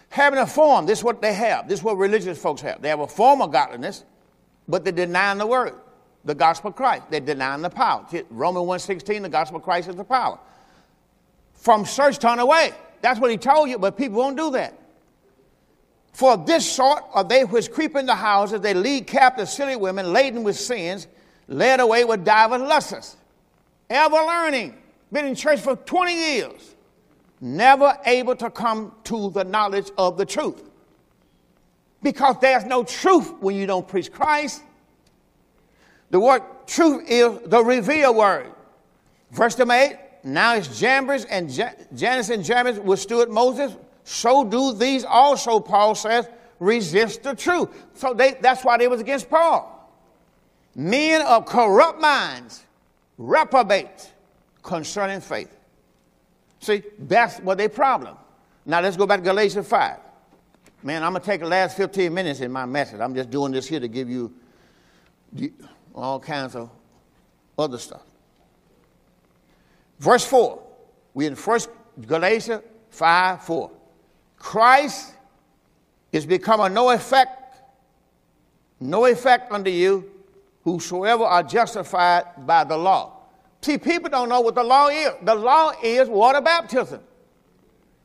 Having 0.09 0.39
a 0.39 0.47
form, 0.47 0.87
this 0.87 0.99
is 0.99 1.03
what 1.03 1.21
they 1.21 1.33
have. 1.33 1.67
This 1.67 1.79
is 1.79 1.83
what 1.83 1.97
religious 1.97 2.41
folks 2.41 2.61
have. 2.61 2.81
They 2.81 2.89
have 2.89 2.99
a 2.99 3.07
form 3.07 3.41
of 3.43 3.51
godliness, 3.51 4.03
but 4.67 4.83
they're 4.83 4.91
denying 4.91 5.37
the 5.37 5.45
word, 5.45 5.75
the 6.29 6.35
gospel 6.35 6.69
of 6.69 6.75
Christ. 6.75 7.03
They're 7.09 7.19
denying 7.19 7.63
the 7.63 7.69
power. 7.71 8.05
Romans 8.29 8.85
1.16, 8.85 9.23
the 9.23 9.29
gospel 9.29 9.57
of 9.57 9.63
Christ 9.63 9.89
is 9.89 9.95
the 9.95 10.03
power. 10.03 10.39
From 11.55 11.85
search 11.85 12.19
turn 12.19 12.37
away. 12.37 12.71
That's 13.01 13.19
what 13.19 13.31
he 13.31 13.37
told 13.37 13.67
you, 13.67 13.79
but 13.79 13.97
people 13.97 14.19
won't 14.19 14.37
do 14.37 14.51
that. 14.51 14.79
For 16.13 16.37
this 16.37 16.69
sort 16.69 17.03
are 17.13 17.23
they 17.23 17.45
which 17.45 17.71
creep 17.71 17.95
into 17.95 18.13
houses, 18.13 18.61
they 18.61 18.75
lead 18.75 19.07
captive 19.07 19.49
silly 19.49 19.75
women 19.75 20.13
laden 20.13 20.43
with 20.43 20.55
sins, 20.55 21.07
led 21.47 21.79
away 21.79 22.05
with 22.05 22.23
divers 22.23 22.61
lusts 22.61 23.17
ever 23.89 24.17
learning, 24.17 24.77
been 25.11 25.25
in 25.25 25.33
church 25.33 25.59
for 25.59 25.75
20 25.75 26.13
years, 26.13 26.75
never 27.41 27.97
able 28.05 28.35
to 28.35 28.51
come 28.51 28.93
to 29.05 29.31
the 29.31 29.43
knowledge 29.43 29.89
of 29.97 30.15
the 30.15 30.25
truth. 30.25 30.69
Because 32.03 32.35
there's 32.39 32.65
no 32.65 32.83
truth 32.83 33.33
when 33.39 33.55
you 33.55 33.65
don't 33.65 33.87
preach 33.87 34.11
Christ. 34.11 34.61
The 36.09 36.19
word 36.19 36.43
truth 36.65 37.03
is 37.07 37.39
the 37.45 37.63
revealed 37.63 38.15
word. 38.15 38.51
Verse 39.31 39.59
8, 39.59 39.97
now 40.23 40.55
it's 40.55 40.79
Jambres 40.79 41.25
and 41.25 41.49
Jannes 41.49 42.29
and 42.29 42.43
Jambres 42.43 42.79
withstood 42.79 43.29
Moses. 43.29 43.75
So 44.03 44.43
do 44.43 44.73
these 44.73 45.05
also, 45.05 45.59
Paul 45.59 45.93
says, 45.93 46.27
resist 46.59 47.23
the 47.23 47.35
truth. 47.35 47.69
So 47.93 48.13
they, 48.13 48.37
that's 48.41 48.63
why 48.65 48.77
they 48.77 48.87
was 48.87 49.01
against 49.01 49.29
Paul. 49.29 49.75
Men 50.75 51.21
of 51.21 51.45
corrupt 51.45 51.99
minds 52.01 52.63
reprobate 53.17 54.11
concerning 54.63 55.21
faith. 55.21 55.55
See, 56.59 56.83
that's 56.99 57.39
what 57.39 57.57
their 57.57 57.69
problem. 57.69 58.17
Now 58.65 58.81
let's 58.81 58.97
go 58.97 59.05
back 59.05 59.19
to 59.19 59.23
Galatians 59.23 59.67
5. 59.67 59.97
Man, 60.81 61.03
I'm 61.03 61.11
going 61.11 61.21
to 61.21 61.25
take 61.25 61.41
the 61.41 61.47
last 61.47 61.77
15 61.77 62.13
minutes 62.13 62.39
in 62.39 62.51
my 62.51 62.65
message. 62.65 62.99
I'm 62.99 63.13
just 63.13 63.29
doing 63.29 63.51
this 63.51 63.67
here 63.67 63.79
to 63.79 63.87
give 63.87 64.09
you 64.09 64.33
all 65.95 66.19
kinds 66.19 66.55
of 66.55 66.69
other 67.57 67.77
stuff. 67.77 68.03
Verse 69.99 70.25
4. 70.25 70.61
We 71.13 71.25
in 71.25 71.35
First 71.35 71.69
Galatians 72.05 72.63
5 72.91 73.43
4. 73.43 73.71
Christ 74.37 75.13
is 76.11 76.25
become 76.25 76.61
of 76.61 76.71
no 76.71 76.91
effect, 76.91 77.61
no 78.79 79.05
effect 79.05 79.51
unto 79.51 79.69
you 79.69 80.09
whosoever 80.63 81.23
are 81.23 81.43
justified 81.43 82.23
by 82.45 82.63
the 82.63 82.77
law. 82.77 83.17
See, 83.61 83.77
people 83.77 84.09
don't 84.09 84.29
know 84.29 84.41
what 84.41 84.55
the 84.55 84.63
law 84.63 84.87
is. 84.87 85.11
The 85.23 85.35
law 85.35 85.73
is 85.83 86.07
water 86.07 86.41
baptism. 86.41 87.01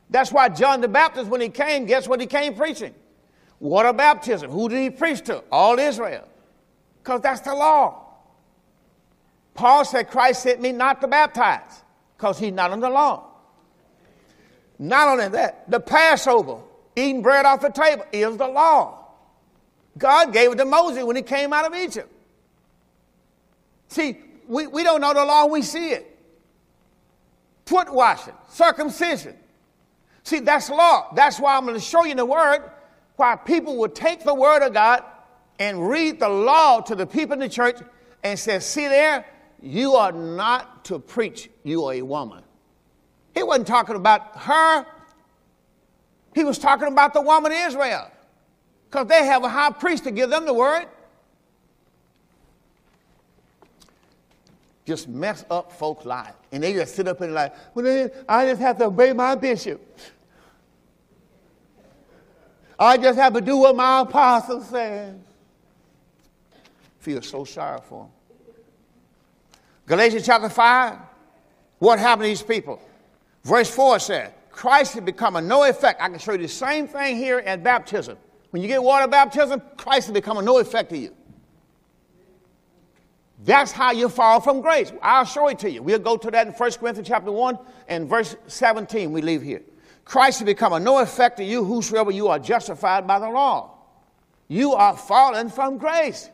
That's 0.09 0.31
why 0.31 0.49
John 0.49 0.81
the 0.81 0.87
Baptist, 0.87 1.29
when 1.29 1.41
he 1.41 1.49
came, 1.49 1.85
guess 1.85 2.07
what 2.07 2.19
he 2.19 2.27
came 2.27 2.53
preaching? 2.53 2.93
Water 3.59 3.93
baptism. 3.93 4.51
Who 4.51 4.69
did 4.69 4.79
he 4.79 4.89
preach 4.89 5.21
to? 5.23 5.43
All 5.51 5.79
Israel. 5.79 6.27
Because 7.05 7.21
that's 7.21 7.41
the 7.41 7.53
law. 7.53 8.01
Paul 9.53 9.85
said, 9.85 10.09
Christ 10.09 10.41
sent 10.41 10.59
me 10.59 10.71
not 10.71 11.01
to 11.01 11.07
baptize, 11.07 11.83
because 12.17 12.39
he's 12.39 12.51
not 12.51 12.71
under 12.71 12.89
law. 12.89 13.27
Not 14.79 15.09
only 15.09 15.27
that, 15.29 15.69
the 15.69 15.79
Passover, 15.79 16.57
eating 16.95 17.21
bread 17.21 17.45
off 17.45 17.61
the 17.61 17.69
table, 17.69 18.05
is 18.11 18.37
the 18.37 18.47
law. 18.47 19.05
God 19.99 20.33
gave 20.33 20.51
it 20.51 20.55
to 20.55 20.65
Moses 20.65 21.03
when 21.03 21.15
he 21.15 21.21
came 21.21 21.53
out 21.53 21.65
of 21.65 21.75
Egypt. 21.75 22.11
See, 23.89 24.17
we, 24.47 24.65
we 24.65 24.83
don't 24.83 24.99
know 24.99 25.13
the 25.13 25.23
law, 25.23 25.45
we 25.45 25.61
see 25.61 25.91
it. 25.91 26.17
Foot 27.67 27.93
washing, 27.93 28.33
circumcision. 28.49 29.35
See, 30.23 30.39
that's 30.39 30.71
law. 30.71 31.13
That's 31.13 31.39
why 31.39 31.55
I'm 31.55 31.65
going 31.65 31.75
to 31.75 31.79
show 31.79 32.03
you 32.03 32.11
in 32.11 32.17
the 32.17 32.25
word 32.25 32.63
why 33.15 33.35
people 33.35 33.77
would 33.77 33.93
take 33.93 34.23
the 34.23 34.33
word 34.33 34.63
of 34.63 34.73
God 34.73 35.03
and 35.59 35.87
read 35.87 36.19
the 36.19 36.29
law 36.29 36.81
to 36.81 36.95
the 36.95 37.05
people 37.05 37.33
in 37.33 37.39
the 37.39 37.49
church 37.49 37.77
and 38.23 38.37
say, 38.37 38.59
see 38.59 38.87
there, 38.87 39.25
you 39.61 39.93
are 39.93 40.11
not 40.11 40.85
to 40.85 40.99
preach, 40.99 41.49
you 41.63 41.85
are 41.85 41.93
a 41.93 42.01
woman. 42.01 42.43
He 43.33 43.43
wasn't 43.43 43.67
talking 43.67 43.95
about 43.95 44.35
her. 44.37 44.85
He 46.33 46.43
was 46.43 46.57
talking 46.57 46.87
about 46.87 47.13
the 47.13 47.21
woman 47.21 47.51
Israel. 47.51 48.11
Because 48.89 49.07
they 49.07 49.25
have 49.25 49.43
a 49.43 49.49
high 49.49 49.71
priest 49.71 50.03
to 50.05 50.11
give 50.11 50.29
them 50.29 50.45
the 50.45 50.53
word. 50.53 50.85
Just 54.85 55.09
mess 55.09 55.43
up 55.49 55.71
folks' 55.71 56.05
lives. 56.05 56.35
And 56.51 56.63
they 56.63 56.73
just 56.73 56.95
sit 56.95 57.07
up 57.07 57.19
and 57.21 57.33
like, 57.33 57.53
well, 57.73 58.09
I 58.29 58.45
just 58.45 58.61
have 58.61 58.77
to 58.77 58.85
obey 58.85 59.13
my 59.13 59.35
bishop. 59.35 59.81
I 62.77 62.97
just 62.97 63.17
have 63.17 63.33
to 63.33 63.41
do 63.41 63.57
what 63.57 63.75
my 63.75 64.01
apostle 64.01 64.61
says. 64.61 65.15
Feel 67.05 67.21
so 67.21 67.43
sorry 67.43 67.79
for 67.87 68.05
them. 68.05 68.11
Galatians 69.85 70.25
chapter 70.25 70.49
5, 70.49 70.97
what 71.77 71.99
happened 71.99 72.23
to 72.23 72.29
these 72.29 72.41
people? 72.41 72.81
Verse 73.43 73.69
4 73.69 73.99
says, 73.99 74.31
Christ 74.49 74.95
had 74.95 75.05
become 75.05 75.35
a 75.35 75.41
no 75.41 75.69
effect. 75.69 76.01
I 76.01 76.09
can 76.09 76.17
show 76.17 76.31
you 76.31 76.39
the 76.39 76.47
same 76.47 76.87
thing 76.87 77.17
here 77.17 77.37
at 77.37 77.63
baptism. 77.63 78.17
When 78.49 78.63
you 78.63 78.67
get 78.67 78.81
water 78.81 79.07
baptism, 79.07 79.61
Christ 79.77 80.07
has 80.07 80.13
become 80.15 80.37
a 80.37 80.41
no 80.41 80.57
effect 80.57 80.89
to 80.89 80.97
you. 80.97 81.13
That's 83.43 83.71
how 83.71 83.91
you 83.91 84.09
fall 84.09 84.41
from 84.41 84.61
grace. 84.61 84.91
I'll 85.03 85.25
show 85.25 85.47
it 85.49 85.59
to 85.59 85.69
you. 85.69 85.83
We'll 85.83 85.99
go 85.99 86.17
to 86.17 86.31
that 86.31 86.47
in 86.47 86.53
1 86.53 86.71
Corinthians 86.71 87.07
chapter 87.07 87.31
1 87.31 87.59
and 87.87 88.09
verse 88.09 88.35
17. 88.47 89.11
We 89.11 89.21
leave 89.21 89.43
here. 89.43 89.61
Christ 90.05 90.39
has 90.39 90.47
become 90.47 90.73
a 90.73 90.79
no 90.79 90.97
effect 90.97 91.37
to 91.37 91.43
you, 91.43 91.63
whosoever 91.63 92.09
you 92.09 92.29
are 92.29 92.39
justified 92.39 93.05
by 93.05 93.19
the 93.19 93.29
law. 93.29 93.75
You 94.47 94.73
are 94.73 94.97
fallen 94.97 95.49
from 95.49 95.77
grace. 95.77 96.31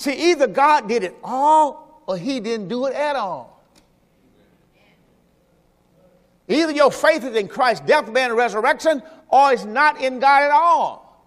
See, 0.00 0.30
either 0.30 0.46
God 0.46 0.88
did 0.88 1.04
it 1.04 1.14
all 1.22 2.02
or 2.06 2.16
he 2.16 2.40
didn't 2.40 2.68
do 2.68 2.86
it 2.86 2.94
at 2.94 3.16
all. 3.16 3.62
Either 6.48 6.72
your 6.72 6.90
faith 6.90 7.22
is 7.22 7.36
in 7.36 7.48
Christ's 7.48 7.84
death, 7.84 8.06
burial, 8.06 8.30
and 8.30 8.38
resurrection, 8.38 9.02
or 9.28 9.52
it's 9.52 9.66
not 9.66 10.00
in 10.00 10.18
God 10.18 10.44
at 10.44 10.50
all. 10.50 11.22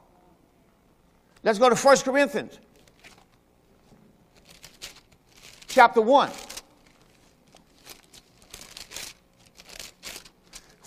Let's 1.43 1.59
go 1.59 1.69
to 1.69 1.75
1 1.75 1.97
Corinthians 1.97 2.57
chapter 5.67 6.01
1. 6.01 6.31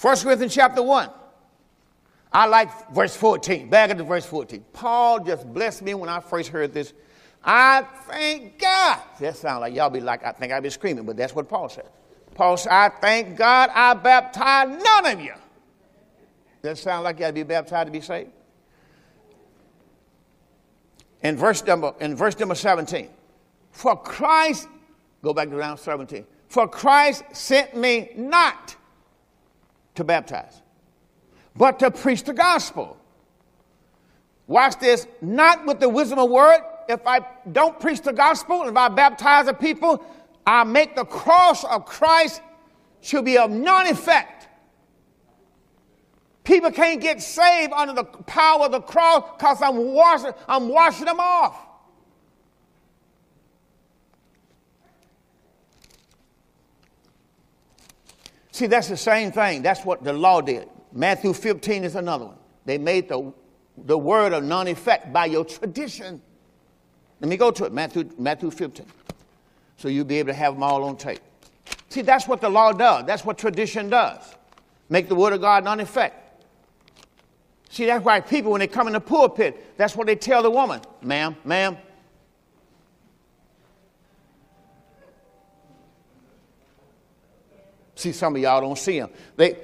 1 0.00 0.16
Corinthians 0.16 0.52
chapter 0.52 0.82
1. 0.82 1.08
I 2.32 2.46
like 2.46 2.90
verse 2.92 3.14
14. 3.14 3.70
Back 3.70 3.96
the 3.96 4.02
verse 4.02 4.26
14. 4.26 4.64
Paul 4.72 5.22
just 5.22 5.46
blessed 5.54 5.82
me 5.82 5.94
when 5.94 6.08
I 6.08 6.18
first 6.18 6.48
heard 6.48 6.74
this. 6.74 6.92
I 7.46 7.86
thank 8.08 8.58
God. 8.58 8.98
That 9.20 9.36
sounds 9.36 9.60
like 9.60 9.72
y'all 9.72 9.88
be 9.88 10.00
like, 10.00 10.24
I 10.24 10.32
think 10.32 10.52
I'd 10.52 10.64
be 10.64 10.70
screaming, 10.70 11.06
but 11.06 11.16
that's 11.16 11.32
what 11.32 11.48
Paul 11.48 11.68
said. 11.68 11.86
Paul 12.34 12.56
said, 12.56 12.72
I 12.72 12.88
thank 12.88 13.36
God 13.36 13.70
I 13.72 13.94
baptized 13.94 14.82
none 14.82 15.06
of 15.06 15.20
you. 15.20 15.34
That 16.62 16.76
sound 16.76 17.04
like 17.04 17.20
you 17.20 17.24
had 17.24 17.36
to 17.36 17.40
be 17.40 17.44
baptized 17.44 17.86
to 17.86 17.92
be 17.92 18.00
saved? 18.00 18.30
In 21.22 21.36
verse 21.36 21.64
number, 21.64 21.94
in 22.00 22.16
verse 22.16 22.36
number 22.38 22.56
17. 22.56 23.08
For 23.70 23.96
Christ, 23.96 24.68
go 25.22 25.32
back 25.32 25.48
to 25.48 25.56
round 25.56 25.78
17. 25.78 26.26
For 26.48 26.66
Christ 26.66 27.24
sent 27.32 27.76
me 27.76 28.10
not 28.16 28.74
to 29.94 30.02
baptize, 30.02 30.62
but 31.54 31.78
to 31.78 31.92
preach 31.92 32.24
the 32.24 32.32
gospel. 32.32 32.96
Watch 34.48 34.78
this, 34.78 35.06
not 35.20 35.64
with 35.64 35.78
the 35.78 35.88
wisdom 35.88 36.18
of 36.18 36.28
word. 36.28 36.60
If 36.88 37.06
I 37.06 37.20
don't 37.50 37.78
preach 37.80 38.02
the 38.02 38.12
gospel, 38.12 38.62
if 38.68 38.76
I 38.76 38.88
baptize 38.88 39.46
the 39.46 39.54
people, 39.54 40.04
I 40.46 40.64
make 40.64 40.94
the 40.94 41.04
cross 41.04 41.64
of 41.64 41.86
Christ 41.86 42.40
should 43.00 43.24
be 43.24 43.38
of 43.38 43.50
none 43.50 43.86
effect. 43.88 44.48
People 46.44 46.70
can't 46.70 47.00
get 47.00 47.20
saved 47.20 47.72
under 47.72 47.92
the 47.92 48.04
power 48.04 48.66
of 48.66 48.72
the 48.72 48.80
cross 48.80 49.24
because 49.36 49.60
I'm 49.60 49.92
washing, 49.92 50.30
I'm 50.48 50.68
washing 50.68 51.06
them 51.06 51.18
off. 51.18 51.56
See, 58.52 58.66
that's 58.68 58.88
the 58.88 58.96
same 58.96 59.32
thing. 59.32 59.60
That's 59.60 59.84
what 59.84 60.02
the 60.02 60.12
law 60.12 60.40
did. 60.40 60.68
Matthew 60.92 61.34
15 61.34 61.84
is 61.84 61.94
another 61.94 62.26
one. 62.26 62.38
They 62.64 62.78
made 62.78 63.08
the, 63.08 63.34
the 63.76 63.98
word 63.98 64.32
of 64.32 64.44
non 64.44 64.66
effect 64.66 65.12
by 65.12 65.26
your 65.26 65.44
tradition. 65.44 66.22
Let 67.20 67.28
me 67.28 67.36
go 67.36 67.50
to 67.50 67.64
it, 67.64 67.72
Matthew, 67.72 68.08
Matthew 68.18 68.50
15. 68.50 68.86
So 69.78 69.88
you'll 69.88 70.04
be 70.04 70.18
able 70.18 70.28
to 70.28 70.34
have 70.34 70.54
them 70.54 70.62
all 70.62 70.84
on 70.84 70.96
tape. 70.96 71.20
See, 71.88 72.02
that's 72.02 72.28
what 72.28 72.40
the 72.40 72.48
law 72.48 72.72
does. 72.72 73.06
That's 73.06 73.24
what 73.24 73.38
tradition 73.38 73.88
does. 73.88 74.22
Make 74.88 75.08
the 75.08 75.14
word 75.14 75.32
of 75.32 75.40
God 75.40 75.64
non 75.64 75.80
effect. 75.80 76.44
See, 77.70 77.86
that's 77.86 78.04
why 78.04 78.20
people, 78.20 78.52
when 78.52 78.60
they 78.60 78.66
come 78.66 78.86
in 78.86 78.92
the 78.92 79.00
pulpit, 79.00 79.76
that's 79.76 79.96
what 79.96 80.06
they 80.06 80.16
tell 80.16 80.42
the 80.42 80.50
woman, 80.50 80.80
ma'am, 81.02 81.36
ma'am, 81.44 81.76
See, 87.96 88.12
some 88.12 88.36
of 88.36 88.42
y'all 88.42 88.60
don't 88.60 88.78
see 88.78 89.00
them. 89.00 89.10
They, 89.36 89.56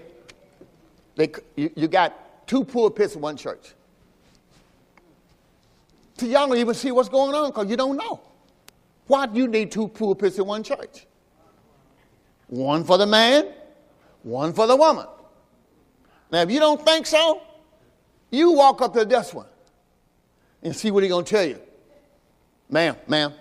they, 1.15 1.31
you, 1.55 1.71
you 1.77 1.87
got 1.87 2.47
two 2.49 2.65
pulpits 2.65 3.15
in 3.15 3.21
one 3.21 3.37
church. 3.37 3.75
See, 6.19 6.33
y'all 6.33 6.47
don't 6.47 6.59
even 6.59 6.75
see 6.75 6.91
what's 6.93 7.09
going 7.09 7.35
on 7.35 7.51
because 7.51 7.69
you 7.69 7.77
don't 7.77 7.97
know. 7.97 8.21
Why 9.07 9.27
do 9.27 9.39
you 9.39 9.49
need 9.49 9.73
two 9.73 9.89
pulpits 9.89 10.39
in 10.39 10.47
one 10.47 10.63
church? 10.63 11.07
One 12.49 12.85
for 12.85 12.99
the 12.99 13.07
man, 13.07 13.53
one 14.23 14.53
for 14.53 14.67
the 14.67 14.77
woman. 14.77 15.07
Now, 16.31 16.43
if 16.43 16.51
you 16.51 16.61
don't 16.61 16.85
think 16.85 17.07
so, 17.07 17.43
you 18.31 18.53
walk 18.53 18.81
up 18.83 18.95
to 18.95 19.05
this 19.05 19.35
one 19.35 19.47
and 20.63 20.75
see 20.75 20.91
what 20.91 21.03
he's 21.03 21.13
going 21.13 21.25
to 21.25 21.31
tell 21.31 21.45
you. 21.45 21.61
Ma'am, 22.71 22.97
ma'am, 23.07 23.35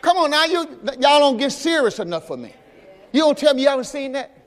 Come 0.00 0.16
on 0.16 0.30
now, 0.30 0.44
you, 0.44 0.80
y'all 0.98 1.18
don't 1.18 1.36
get 1.36 1.52
serious 1.52 1.98
enough 1.98 2.26
for 2.26 2.36
me. 2.36 2.54
You 3.12 3.20
don't 3.20 3.36
tell 3.36 3.54
me 3.54 3.62
you 3.62 3.68
haven't 3.68 3.84
seen 3.84 4.12
that? 4.12 4.39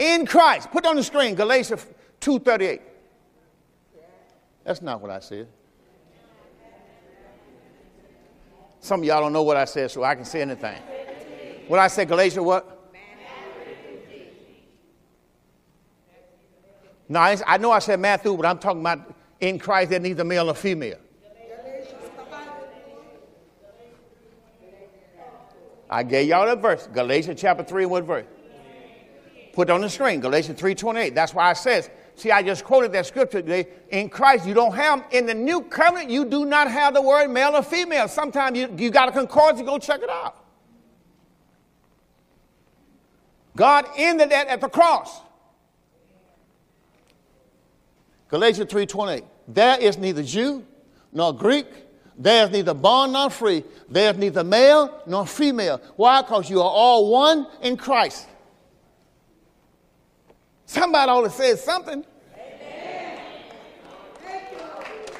In 0.00 0.26
Christ. 0.26 0.70
Put 0.72 0.86
on 0.86 0.96
the 0.96 1.04
screen, 1.04 1.34
Galatians 1.34 1.86
2.38. 2.22 2.80
That's 4.64 4.80
not 4.80 5.00
what 5.00 5.10
I 5.10 5.20
said. 5.20 5.46
Some 8.80 9.00
of 9.00 9.06
y'all 9.06 9.20
don't 9.20 9.34
know 9.34 9.42
what 9.42 9.58
I 9.58 9.66
said, 9.66 9.90
so 9.90 10.02
I 10.02 10.14
can 10.14 10.24
say 10.24 10.40
anything. 10.40 10.80
What 11.68 11.78
I 11.78 11.86
said, 11.88 12.08
Galatians 12.08 12.44
what? 12.44 12.78
No, 17.10 17.20
I, 17.20 17.58
know 17.58 17.72
I 17.72 17.80
said 17.80 18.00
Matthew, 18.00 18.36
but 18.36 18.46
I'm 18.46 18.58
talking 18.58 18.80
about 18.80 19.14
in 19.40 19.58
Christ 19.58 19.90
that 19.90 20.00
neither 20.00 20.24
male 20.24 20.48
or 20.48 20.54
female. 20.54 20.98
I 25.90 26.04
gave 26.04 26.28
y'all 26.28 26.46
that 26.46 26.62
verse, 26.62 26.88
Galatians 26.92 27.40
chapter 27.40 27.64
3 27.64 27.84
what 27.86 28.04
verse? 28.04 28.26
Put 29.52 29.70
on 29.70 29.80
the 29.80 29.90
screen, 29.90 30.20
Galatians 30.20 30.60
3.28. 30.60 31.14
That's 31.14 31.34
why 31.34 31.50
it 31.50 31.56
says, 31.56 31.90
see, 32.14 32.30
I 32.30 32.42
just 32.42 32.64
quoted 32.64 32.92
that 32.92 33.06
scripture 33.06 33.42
today. 33.42 33.66
In 33.90 34.08
Christ, 34.08 34.46
you 34.46 34.54
don't 34.54 34.74
have, 34.74 35.04
in 35.10 35.26
the 35.26 35.34
new 35.34 35.62
covenant, 35.62 36.10
you 36.10 36.24
do 36.24 36.44
not 36.44 36.70
have 36.70 36.94
the 36.94 37.02
word 37.02 37.28
male 37.28 37.56
or 37.56 37.62
female. 37.62 38.08
Sometimes 38.08 38.56
you, 38.56 38.72
you 38.76 38.90
got 38.90 39.08
a 39.08 39.12
concordance, 39.12 39.62
go 39.62 39.78
check 39.78 40.02
it 40.02 40.10
out. 40.10 40.36
God 43.56 43.86
ended 43.96 44.30
that 44.30 44.46
at 44.46 44.60
the 44.60 44.68
cross. 44.68 45.20
Galatians 48.28 48.70
3.28. 48.70 49.24
There 49.48 49.80
is 49.80 49.98
neither 49.98 50.22
Jew 50.22 50.64
nor 51.12 51.34
Greek, 51.34 51.66
there's 52.20 52.50
neither 52.50 52.74
bond 52.74 53.14
nor 53.14 53.30
free. 53.30 53.64
There's 53.88 54.18
neither 54.18 54.44
male 54.44 55.02
nor 55.06 55.26
female. 55.26 55.80
Why? 55.96 56.20
Because 56.20 56.50
you 56.50 56.60
are 56.60 56.70
all 56.70 57.10
one 57.10 57.46
in 57.62 57.78
Christ. 57.78 58.28
Somebody 60.70 61.10
ought 61.10 61.22
to 61.22 61.30
say 61.30 61.56
something. 61.56 62.04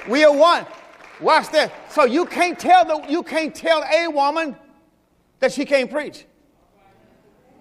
We 0.09 0.23
are 0.23 0.33
one. 0.33 0.65
Watch 1.21 1.51
that. 1.51 1.73
So 1.91 2.05
you 2.05 2.25
can't 2.25 2.57
tell 2.57 2.85
the, 2.85 3.11
you 3.11 3.25
can't 3.25 3.53
tell 3.53 3.83
a 3.83 4.07
woman 4.07 4.55
that 5.41 5.51
she 5.51 5.65
can't 5.65 5.91
preach. 5.91 6.25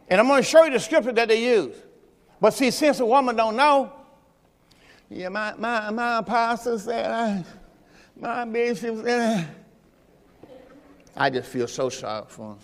And 0.07 0.21
I'm 0.21 0.27
going 0.27 0.43
to 0.43 0.47
show 0.47 0.65
you 0.65 0.71
the 0.71 0.79
scripture 0.79 1.11
that 1.13 1.29
they 1.29 1.43
use. 1.43 1.75
But 2.39 2.53
see, 2.53 2.69
since 2.69 2.99
a 2.99 3.05
woman 3.07 3.35
don't 3.35 3.55
know, 3.55 3.91
yeah, 5.09 5.29
my, 5.29 5.55
my, 5.57 5.89
my 5.89 6.19
apostle 6.19 6.77
said, 6.77 7.09
I, 7.09 7.43
my 8.15 8.45
bishop, 8.45 9.03
uh, 9.03 9.41
I 11.17 11.31
just 11.31 11.49
feel 11.49 11.67
so 11.67 11.89
sorry 11.89 12.25
for 12.27 12.51
him. 12.51 12.59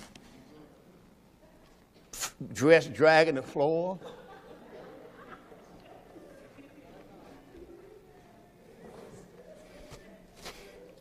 Dress 2.54 2.86
dragging 2.86 3.34
the 3.34 3.42
floor. 3.42 3.98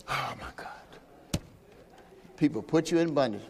Oh, 0.08 0.34
People 2.36 2.62
put 2.62 2.90
you 2.90 2.98
in 2.98 3.14
bondage. 3.14 3.42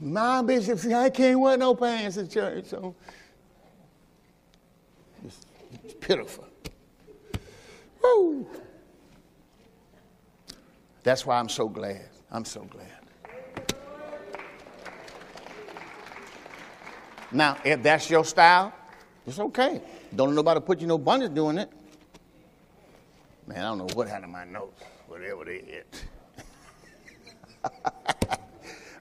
My 0.00 0.42
bishop 0.42 0.78
said, 0.78 0.92
I 0.92 1.08
can't 1.08 1.38
wear 1.38 1.56
no 1.56 1.74
pants 1.74 2.16
in 2.16 2.28
church. 2.28 2.66
So 2.66 2.94
it's, 5.24 5.46
it's 5.84 5.94
pitiful. 5.94 6.46
Woo. 8.02 8.46
That's 11.04 11.24
why 11.24 11.38
I'm 11.38 11.48
so 11.48 11.68
glad. 11.68 12.08
I'm 12.30 12.44
so 12.44 12.62
glad. 12.62 12.88
Now, 17.30 17.56
if 17.64 17.82
that's 17.82 18.10
your 18.10 18.24
style, 18.24 18.72
it's 19.26 19.38
okay. 19.38 19.80
Don't 20.14 20.34
nobody 20.34 20.60
put 20.60 20.80
you 20.80 20.86
no 20.86 20.98
bondage 20.98 21.34
doing 21.34 21.58
it. 21.58 21.70
Man, 23.46 23.58
I 23.58 23.62
don't 23.62 23.78
know 23.78 23.88
what 23.94 24.08
happened 24.08 24.24
to 24.24 24.28
my 24.28 24.44
notes, 24.44 24.82
whatever 25.06 25.44
they 25.44 25.58
hit. 25.58 26.04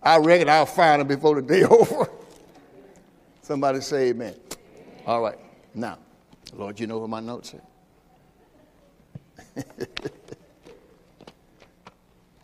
I 0.02 0.18
reckon 0.18 0.50
I'll 0.50 0.66
find 0.66 1.00
them 1.00 1.08
before 1.08 1.36
the 1.36 1.41
day 1.41 1.64
over. 1.70 2.10
Somebody 3.41 3.82
say 3.82 4.10
amen. 4.10 4.36
All 5.06 5.22
right. 5.22 5.38
Now, 5.74 5.98
Lord, 6.54 6.80
you 6.80 6.88
know 6.88 7.00
what 7.00 7.10
my 7.10 7.20
notes 7.20 7.54
are. 9.56 9.64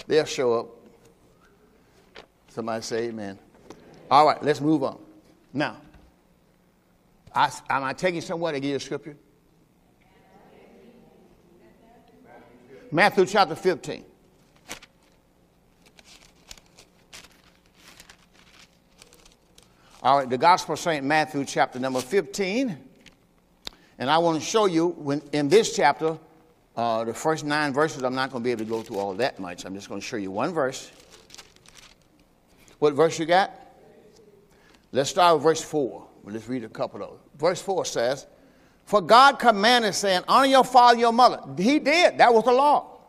They'll 0.08 0.26
show 0.26 0.54
up. 0.60 0.68
Somebody 2.50 2.82
say 2.82 3.08
amen. 3.08 3.38
All 4.10 4.26
right, 4.26 4.41
let's 4.43 4.60
move 4.60 4.84
on. 4.84 5.00
Now, 5.54 5.78
I, 7.34 7.52
am 7.70 7.84
I 7.84 7.93
taking 7.93 8.22
somewhere 8.22 8.52
to 8.54 8.60
give 8.60 8.72
you 8.72 8.76
a 8.78 8.80
scripture? 8.80 9.16
Matthew 12.92 13.26
chapter 13.28 13.56
15. 13.56 14.04
All 20.02 20.20
right, 20.20 20.30
the 20.30 20.38
Gospel 20.38 20.74
of 20.74 20.80
St. 20.80 21.06
Matthew, 21.06 21.46
chapter 21.46 21.78
number 21.78 22.02
15. 22.02 22.78
And 24.00 24.10
I 24.10 24.18
want 24.18 24.40
to 24.40 24.46
show 24.46 24.66
you 24.66 24.88
when 24.88 25.22
in 25.34 25.50
this 25.50 25.76
chapter, 25.76 26.18
uh, 26.76 27.04
the 27.04 27.14
first 27.14 27.46
nine 27.46 27.74
verses, 27.74 28.02
I'm 28.02 28.16
not 28.16 28.32
going 28.32 28.42
to 28.42 28.46
be 28.46 28.52
able 28.52 28.64
to 28.64 28.70
go 28.70 28.82
through 28.82 28.98
all 28.98 29.14
that 29.16 29.40
much. 29.40 29.66
I'm 29.66 29.76
just 29.76 29.90
going 29.90 30.02
to 30.02 30.08
show 30.08 30.18
you 30.18 30.32
one 30.32 30.54
verse. 30.54 30.90
What 32.80 32.94
verse 32.94 33.20
you 33.20 33.26
got? 33.26 33.52
Let's 34.92 35.12
start 35.12 35.36
with 35.36 35.44
verse 35.44 35.62
4. 35.62 36.08
We'll 36.24 36.34
just 36.34 36.48
read 36.48 36.64
a 36.64 36.70
couple 36.70 37.04
of 37.04 37.10
those. 37.10 37.20
Verse 37.38 37.62
4 37.62 37.86
says, 37.86 38.26
For 38.90 39.02
God 39.02 39.38
commanded, 39.38 39.94
saying, 39.94 40.24
Honor 40.28 40.48
your 40.48 40.64
father 40.64 40.98
your 40.98 41.14
mother. 41.14 41.40
He 41.56 41.78
did. 41.78 42.18
That 42.18 42.34
was 42.34 42.44
the 42.44 42.52
law. 42.52 43.02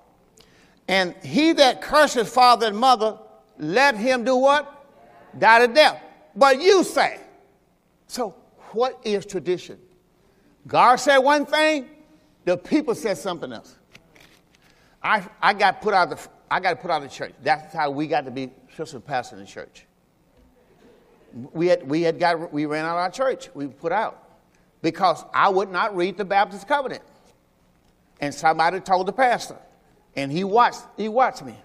And 0.86 1.14
he 1.22 1.54
that 1.54 1.80
curses 1.80 2.28
father 2.28 2.66
and 2.66 2.76
mother, 2.76 3.18
let 3.56 3.96
him 3.96 4.22
do 4.22 4.36
what? 4.36 4.86
Die 5.38 5.66
to 5.66 5.72
death. 5.72 6.02
But 6.36 6.60
you 6.60 6.84
say. 6.84 7.18
So, 8.08 8.34
what 8.72 9.00
is 9.04 9.24
tradition? 9.24 9.78
God 10.66 10.96
said 10.96 11.16
one 11.16 11.46
thing, 11.46 11.88
the 12.44 12.58
people 12.58 12.94
said 12.94 13.16
something 13.16 13.50
else. 13.50 13.78
I, 15.02 15.26
I 15.40 15.54
got 15.54 15.80
put 15.80 15.94
out 15.94 16.12
of 16.12 16.22
the, 16.22 16.28
I 16.50 16.60
got 16.60 16.78
put 16.82 16.90
out 16.90 17.02
of 17.02 17.08
the 17.08 17.14
church. 17.14 17.32
That's 17.42 17.72
how 17.72 17.90
we 17.90 18.06
got 18.06 18.26
to 18.26 18.30
be 18.30 18.50
assistant 18.70 19.06
pastor 19.06 19.36
in 19.36 19.44
the 19.44 19.48
church. 19.48 19.86
We 21.32 21.68
had, 21.68 21.88
we 21.88 22.02
had 22.02 22.18
got, 22.18 22.52
we 22.52 22.66
ran 22.66 22.84
out 22.84 22.96
of 22.96 22.98
our 22.98 23.10
church. 23.10 23.48
We 23.54 23.66
put 23.66 23.92
out 23.92 24.29
because 24.82 25.24
I 25.34 25.48
would 25.48 25.70
not 25.70 25.94
read 25.94 26.16
the 26.16 26.24
Baptist 26.24 26.66
covenant. 26.66 27.02
And 28.20 28.34
somebody 28.34 28.80
told 28.80 29.06
the 29.06 29.12
pastor, 29.12 29.56
and 30.14 30.30
he 30.30 30.44
watched, 30.44 30.82
he 30.96 31.08
watched 31.08 31.42
me. 31.42 31.56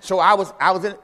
So 0.00 0.18
I 0.18 0.34
was, 0.34 0.52
I 0.60 0.70
was 0.70 0.84
in, 0.84 0.96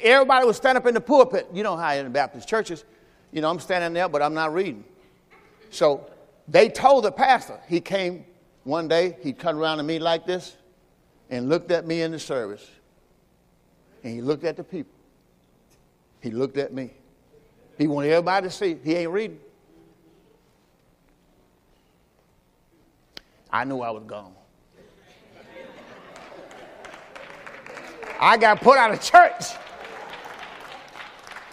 everybody 0.00 0.46
was 0.46 0.56
standing 0.56 0.80
up 0.82 0.86
in 0.86 0.94
the 0.94 1.00
pulpit. 1.00 1.48
You 1.52 1.62
know 1.62 1.76
how 1.76 1.92
in 1.94 2.04
the 2.04 2.10
Baptist 2.10 2.48
churches, 2.48 2.84
you 3.32 3.40
know, 3.40 3.50
I'm 3.50 3.58
standing 3.58 3.92
there, 3.92 4.08
but 4.08 4.22
I'm 4.22 4.34
not 4.34 4.52
reading. 4.52 4.84
So 5.70 6.08
they 6.46 6.68
told 6.68 7.04
the 7.04 7.12
pastor, 7.12 7.58
he 7.68 7.80
came 7.80 8.24
one 8.64 8.88
day, 8.88 9.16
he 9.22 9.32
turned 9.32 9.58
around 9.58 9.78
to 9.78 9.82
me 9.82 9.98
like 9.98 10.26
this 10.26 10.56
and 11.30 11.48
looked 11.48 11.70
at 11.70 11.86
me 11.86 12.02
in 12.02 12.12
the 12.12 12.18
service. 12.18 12.68
And 14.04 14.14
he 14.14 14.20
looked 14.20 14.44
at 14.44 14.56
the 14.56 14.64
people. 14.64 14.94
He 16.20 16.30
looked 16.30 16.58
at 16.58 16.72
me. 16.72 16.92
He 17.78 17.86
wanted 17.86 18.10
everybody 18.10 18.46
to 18.46 18.50
see 18.50 18.76
he 18.82 18.94
ain't 18.94 19.10
reading. 19.10 19.40
I 23.50 23.64
knew 23.64 23.80
I 23.80 23.90
was 23.90 24.04
gone. 24.04 24.32
I 28.20 28.36
got 28.36 28.60
put 28.60 28.78
out 28.78 28.92
of 28.92 29.02
church. 29.02 29.44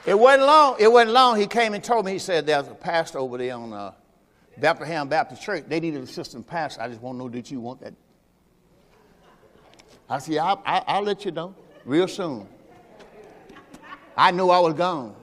It 0.06 0.18
wasn't 0.18 0.46
long. 0.46 0.76
It 0.80 0.92
wasn't 0.92 1.12
long. 1.12 1.40
He 1.40 1.48
came 1.48 1.74
and 1.74 1.84
told 1.84 2.06
me. 2.06 2.14
He 2.14 2.20
said, 2.20 2.46
"There's 2.46 2.68
a 2.68 2.74
pastor 2.74 3.18
over 3.18 3.38
there 3.38 3.56
on 3.56 3.74
uh, 3.74 3.94
Bethlehem 4.58 5.10
Baptist 5.10 5.42
Church. 5.42 5.66
They 5.68 5.80
need 5.80 5.96
an 5.96 6.04
assistant 6.04 6.48
pastor. 6.48 6.82
I 6.82 6.88
just 6.88 7.02
want 7.02 7.18
to 7.18 7.24
know 7.24 7.30
that 7.30 7.52
you 7.52 7.60
want 7.60 7.82
that." 7.82 7.94
I 10.10 10.20
said, 10.20 10.38
I'll, 10.38 10.62
I'll 10.66 11.04
let 11.04 11.26
you 11.26 11.32
know 11.32 11.54
real 11.86 12.08
soon." 12.08 12.48
I 14.16 14.32
knew 14.32 14.50
I 14.50 14.60
was 14.60 14.74
gone. 14.74 15.16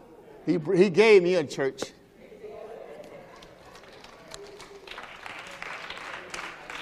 He, 0.46 0.58
he 0.76 0.88
gave 0.90 1.24
me 1.24 1.34
a 1.34 1.44
church. 1.44 1.82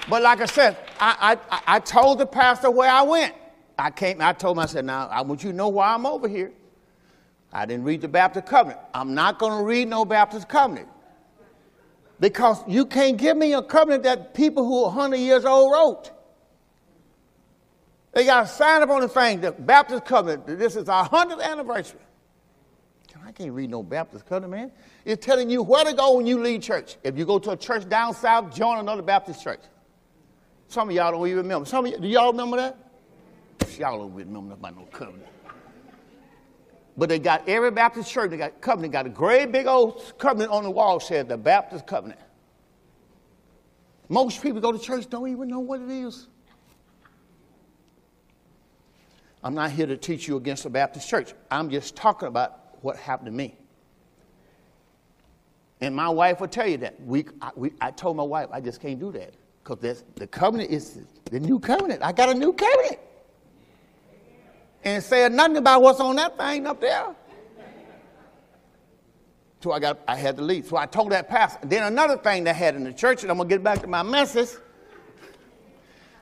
But 0.07 0.21
like 0.21 0.39
I 0.39 0.45
said, 0.45 0.77
I, 0.99 1.37
I, 1.49 1.61
I 1.75 1.79
told 1.79 2.19
the 2.19 2.27
pastor 2.27 2.69
where 2.69 2.89
I 2.89 3.01
went. 3.01 3.33
I 3.77 3.89
came, 3.89 4.21
I 4.21 4.33
told 4.33 4.57
him, 4.57 4.61
I 4.61 4.67
said, 4.67 4.85
now 4.85 5.07
I 5.07 5.21
want 5.21 5.43
you 5.43 5.49
to 5.49 5.55
know 5.55 5.67
why 5.67 5.93
I'm 5.93 6.05
over 6.05 6.27
here. 6.27 6.53
I 7.51 7.65
didn't 7.65 7.85
read 7.85 8.01
the 8.01 8.07
Baptist 8.07 8.45
covenant. 8.45 8.79
I'm 8.93 9.15
not 9.15 9.39
going 9.39 9.57
to 9.57 9.63
read 9.63 9.87
no 9.87 10.05
Baptist 10.05 10.47
covenant. 10.47 10.87
Because 12.19 12.63
you 12.67 12.85
can't 12.85 13.17
give 13.17 13.35
me 13.35 13.53
a 13.53 13.61
covenant 13.61 14.03
that 14.03 14.33
people 14.33 14.65
who 14.65 14.83
are 14.83 14.95
100 14.95 15.17
years 15.17 15.43
old 15.43 15.73
wrote. 15.73 16.11
They 18.13 18.25
got 18.25 18.41
to 18.41 18.47
sign 18.47 18.81
up 18.81 18.89
on 18.89 19.01
the 19.01 19.09
thing, 19.09 19.41
the 19.41 19.51
Baptist 19.51 20.05
covenant. 20.05 20.45
This 20.45 20.75
is 20.75 20.87
our 20.87 21.09
100th 21.09 21.41
anniversary. 21.41 21.99
I 23.25 23.31
can't 23.31 23.51
read 23.51 23.71
no 23.71 23.81
Baptist 23.81 24.27
covenant, 24.27 24.51
man. 24.51 24.71
It's 25.03 25.25
telling 25.25 25.49
you 25.49 25.63
where 25.63 25.83
to 25.83 25.93
go 25.93 26.17
when 26.17 26.27
you 26.27 26.39
leave 26.39 26.61
church. 26.61 26.97
If 27.03 27.17
you 27.17 27.25
go 27.25 27.39
to 27.39 27.51
a 27.51 27.57
church 27.57 27.89
down 27.89 28.13
south, 28.13 28.55
join 28.55 28.77
another 28.77 29.01
Baptist 29.01 29.43
church. 29.43 29.61
Some 30.67 30.89
of 30.89 30.95
y'all 30.95 31.11
don't 31.11 31.25
even 31.25 31.37
remember. 31.37 31.65
Some 31.65 31.85
of 31.85 31.91
you, 31.91 31.97
do 31.97 32.07
y'all 32.07 32.31
remember 32.31 32.57
that? 32.57 32.77
Y'all 33.79 33.97
don't 33.97 34.13
remember 34.13 34.53
about 34.53 34.75
no 34.75 34.83
covenant. 34.83 35.27
But 36.97 37.09
they 37.09 37.17
got 37.17 37.49
every 37.49 37.71
Baptist 37.71 38.11
church, 38.11 38.29
they 38.29 38.37
got 38.37 38.61
covenant, 38.61 38.93
got 38.93 39.07
a 39.07 39.09
great 39.09 39.51
big 39.51 39.65
old 39.65 40.13
covenant 40.17 40.51
on 40.51 40.63
the 40.63 40.71
wall 40.71 40.99
said 40.99 41.27
the 41.27 41.37
Baptist 41.37 41.87
covenant. 41.87 42.19
Most 44.07 44.41
people 44.41 44.61
go 44.61 44.71
to 44.71 44.79
church 44.79 45.09
don't 45.09 45.27
even 45.29 45.47
know 45.49 45.59
what 45.59 45.81
it 45.81 45.89
is. 45.89 46.27
I'm 49.43 49.55
not 49.55 49.71
here 49.71 49.87
to 49.87 49.97
teach 49.97 50.27
you 50.27 50.37
against 50.37 50.63
the 50.63 50.69
Baptist 50.69 51.09
church. 51.09 51.33
I'm 51.51 51.69
just 51.69 51.95
talking 51.95 52.27
about 52.27 52.64
what 52.85 52.97
happened 52.97 53.25
to 53.25 53.31
me. 53.31 53.57
And 55.81 55.95
my 55.95 56.07
wife 56.07 56.39
will 56.39 56.47
tell 56.47 56.67
you 56.67 56.77
that. 56.77 57.01
We, 57.01 57.25
I, 57.41 57.49
we, 57.55 57.71
I 57.81 57.89
told 57.89 58.15
my 58.15 58.23
wife, 58.23 58.47
I 58.51 58.61
just 58.61 58.79
can't 58.79 58.99
do 58.99 59.11
that. 59.13 59.33
Because 59.63 60.03
the 60.15 60.27
covenant 60.27 60.69
is 60.69 60.99
the 61.25 61.39
new 61.39 61.59
covenant. 61.59 62.03
I 62.03 62.11
got 62.11 62.29
a 62.29 62.35
new 62.35 62.53
covenant. 62.53 62.99
And 64.83 65.03
said 65.03 65.33
nothing 65.33 65.57
about 65.57 65.81
what's 65.81 65.99
on 65.99 66.15
that 66.17 66.37
thing 66.37 66.67
up 66.67 66.79
there. 66.79 67.15
So 69.61 69.71
I 69.71 69.79
got 69.79 69.99
I 70.07 70.15
had 70.15 70.37
to 70.37 70.43
leave. 70.43 70.67
So 70.67 70.77
I 70.77 70.85
told 70.85 71.11
that 71.11 71.27
pastor. 71.27 71.65
Then 71.65 71.81
another 71.91 72.17
thing 72.17 72.43
they 72.43 72.53
had 72.53 72.75
in 72.75 72.83
the 72.83 72.93
church, 72.93 73.23
and 73.23 73.31
I'm 73.31 73.37
gonna 73.37 73.49
get 73.49 73.63
back 73.63 73.81
to 73.81 73.87
my 73.87 74.03
message. 74.03 74.49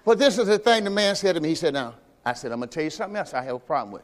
But 0.05 0.18
this 0.18 0.38
is 0.38 0.47
the 0.47 0.57
thing 0.57 0.86
the 0.86 0.89
man 0.89 1.18
said 1.18 1.36
to 1.36 1.41
me. 1.41 1.49
He 1.49 1.55
said, 1.55 1.74
Now, 1.74 1.95
I 2.26 2.32
said, 2.32 2.53
I'm 2.53 2.59
going 2.59 2.70
to 2.70 2.74
tell 2.74 2.84
you 2.86 2.89
something 2.89 3.18
else 3.18 3.34
I 3.34 3.43
have 3.43 3.55
a 3.55 3.59
problem 3.59 3.91
with. 3.91 4.03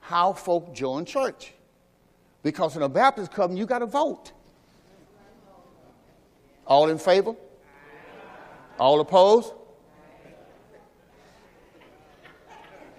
How 0.00 0.32
folk 0.32 0.74
join 0.74 1.04
church. 1.04 1.52
Because 2.42 2.76
in 2.76 2.82
a 2.82 2.88
Baptist 2.88 3.32
covenant, 3.32 3.58
you 3.58 3.66
got 3.66 3.80
to 3.80 3.86
vote. 3.86 4.32
All 6.66 6.88
in 6.88 6.98
favor? 6.98 7.34
All 8.78 9.00
opposed? 9.00 9.52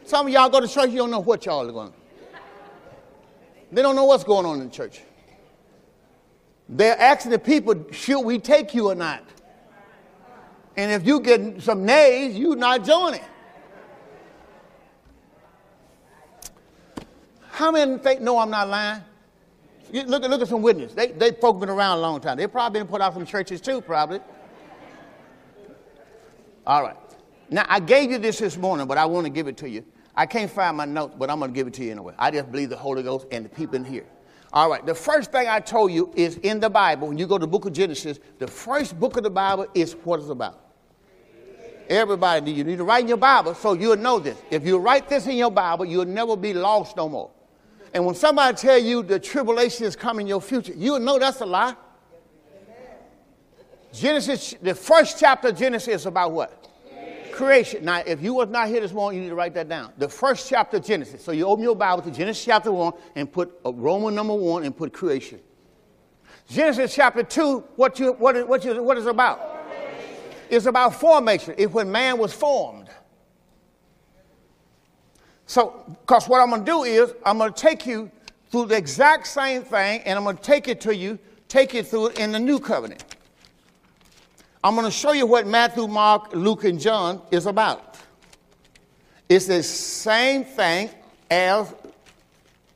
Some 0.03 0.25
of 0.25 0.33
y'all 0.33 0.49
go 0.49 0.59
to 0.59 0.67
church, 0.67 0.89
you 0.89 0.97
don't 0.97 1.11
know 1.11 1.19
what 1.19 1.45
y'all 1.45 1.69
are 1.69 1.71
going. 1.71 1.93
They 3.71 3.81
don't 3.81 3.95
know 3.95 4.05
what's 4.05 4.23
going 4.23 4.45
on 4.45 4.59
in 4.59 4.69
the 4.69 4.73
church. 4.73 5.01
They're 6.67 6.99
asking 6.99 7.31
the 7.31 7.39
people, 7.39 7.85
should 7.91 8.21
we 8.21 8.39
take 8.39 8.73
you 8.73 8.89
or 8.89 8.95
not? 8.95 9.23
And 10.75 10.91
if 10.91 11.05
you 11.05 11.19
get 11.19 11.61
some 11.61 11.85
nays, 11.85 12.35
you 12.35 12.55
not 12.55 12.83
joining. 12.83 13.21
How 17.49 17.71
many 17.71 17.97
think, 17.97 18.21
no, 18.21 18.39
I'm 18.39 18.49
not 18.49 18.67
lying? 18.67 19.03
Look 19.91 20.23
at, 20.23 20.29
look 20.29 20.41
at 20.41 20.47
some 20.47 20.61
witnesses. 20.61 20.95
They, 20.95 21.07
they 21.07 21.31
folk 21.31 21.59
been 21.59 21.69
around 21.69 21.97
a 21.97 22.01
long 22.01 22.21
time. 22.21 22.37
They 22.37 22.47
probably 22.47 22.79
been 22.79 22.87
put 22.87 23.01
out 23.01 23.13
from 23.13 23.25
churches 23.25 23.59
too, 23.59 23.81
probably. 23.81 24.19
All 26.67 26.83
right. 26.83 26.95
Now, 27.49 27.65
I 27.67 27.79
gave 27.79 28.11
you 28.11 28.19
this 28.19 28.39
this 28.39 28.57
morning, 28.57 28.85
but 28.87 28.97
I 28.97 29.05
want 29.05 29.25
to 29.25 29.31
give 29.31 29.47
it 29.47 29.57
to 29.57 29.69
you. 29.69 29.83
I 30.15 30.25
can't 30.25 30.51
find 30.51 30.77
my 30.77 30.85
notes, 30.85 31.15
but 31.17 31.29
I'm 31.29 31.39
going 31.39 31.51
to 31.51 31.55
give 31.55 31.65
it 31.65 31.73
to 31.75 31.83
you 31.83 31.91
anyway. 31.91 32.13
I 32.19 32.29
just 32.29 32.51
believe 32.51 32.69
the 32.69 32.77
Holy 32.77 33.01
Ghost 33.01 33.25
and 33.31 33.45
the 33.45 33.49
people 33.49 33.75
in 33.75 33.85
here. 33.85 34.05
All 34.51 34.69
right, 34.69 34.85
the 34.85 34.95
first 34.95 35.31
thing 35.31 35.47
I 35.47 35.59
told 35.59 35.91
you 35.91 36.11
is 36.15 36.37
in 36.37 36.59
the 36.59 36.69
Bible, 36.69 37.07
when 37.07 37.17
you 37.17 37.27
go 37.27 37.37
to 37.37 37.45
the 37.45 37.47
book 37.47 37.65
of 37.65 37.73
Genesis, 37.73 38.19
the 38.39 38.47
first 38.47 38.99
book 38.99 39.15
of 39.17 39.23
the 39.23 39.29
Bible 39.29 39.67
is 39.73 39.93
what 39.93 40.19
it's 40.19 40.29
about. 40.29 40.59
Everybody, 41.87 42.51
you 42.51 42.63
need 42.63 42.77
to 42.77 42.83
write 42.83 43.01
in 43.01 43.07
your 43.07 43.17
Bible 43.17 43.55
so 43.55 43.73
you'll 43.73 43.97
know 43.97 44.19
this. 44.19 44.37
If 44.51 44.65
you 44.65 44.77
write 44.77 45.09
this 45.09 45.25
in 45.25 45.37
your 45.37 45.51
Bible, 45.51 45.85
you'll 45.85 46.05
never 46.05 46.35
be 46.35 46.53
lost 46.53 46.97
no 46.97 47.09
more. 47.09 47.31
And 47.93 48.05
when 48.05 48.15
somebody 48.15 48.55
tell 48.55 48.77
you 48.77 49.03
the 49.03 49.19
tribulation 49.19 49.85
is 49.85 49.95
coming 49.95 50.25
in 50.25 50.27
your 50.27 50.41
future, 50.41 50.73
you'll 50.75 50.99
know 50.99 51.17
that's 51.17 51.41
a 51.41 51.45
lie. 51.45 51.75
Genesis, 53.91 54.53
the 54.61 54.75
first 54.75 55.19
chapter 55.19 55.47
of 55.49 55.57
Genesis 55.57 56.01
is 56.01 56.05
about 56.05 56.31
what? 56.31 56.55
Creation. 57.31 57.85
Now, 57.85 58.03
if 58.05 58.21
you 58.21 58.33
was 58.33 58.49
not 58.49 58.67
here 58.67 58.81
this 58.81 58.91
morning, 58.91 59.19
you 59.19 59.23
need 59.23 59.29
to 59.29 59.35
write 59.35 59.53
that 59.55 59.69
down. 59.69 59.93
The 59.97 60.09
first 60.09 60.49
chapter 60.49 60.77
of 60.77 60.85
Genesis. 60.85 61.23
So 61.23 61.31
you 61.31 61.45
open 61.45 61.63
your 61.63 61.75
Bible 61.75 62.03
to 62.03 62.11
Genesis 62.11 62.43
chapter 62.43 62.71
1 62.71 62.93
and 63.15 63.31
put 63.31 63.49
uh, 63.65 63.69
a 63.69 63.71
Roman 63.71 64.13
number 64.13 64.33
1 64.33 64.63
and 64.63 64.75
put 64.75 64.93
creation. 64.93 65.39
Genesis 66.49 66.93
chapter 66.93 67.23
2, 67.23 67.59
what, 67.75 67.99
you, 67.99 68.13
what, 68.13 68.47
what, 68.47 68.65
you, 68.65 68.83
what 68.83 68.97
is 68.97 69.05
about? 69.05 69.57
It's 70.49 70.65
about 70.65 70.95
formation. 70.95 71.55
It's 71.57 71.71
when 71.71 71.91
man 71.91 72.17
was 72.17 72.33
formed. 72.33 72.78
So, 75.49 75.83
because 76.01 76.29
what 76.29 76.41
I'm 76.41 76.49
going 76.51 76.63
to 76.63 76.71
do 76.71 76.83
is, 76.83 77.11
I'm 77.25 77.39
going 77.39 77.51
to 77.51 77.59
take 77.59 77.87
you 77.87 78.11
through 78.51 78.67
the 78.67 78.77
exact 78.77 79.25
same 79.25 79.63
thing, 79.63 80.01
and 80.01 80.15
I'm 80.15 80.23
going 80.23 80.37
to 80.37 80.43
take 80.43 80.67
it 80.67 80.79
to 80.81 80.95
you, 80.95 81.17
take 81.47 81.73
it 81.73 81.87
through 81.87 82.09
it 82.09 82.19
in 82.19 82.31
the 82.31 82.39
new 82.39 82.59
covenant. 82.59 83.03
I'm 84.63 84.75
going 84.75 84.85
to 84.85 84.91
show 84.91 85.11
you 85.11 85.25
what 85.25 85.47
Matthew, 85.47 85.87
Mark, 85.87 86.35
Luke, 86.35 86.65
and 86.65 86.79
John 86.79 87.23
is 87.31 87.47
about. 87.47 87.97
It's 89.27 89.47
the 89.47 89.63
same 89.63 90.43
thing 90.43 90.91
as 91.31 91.73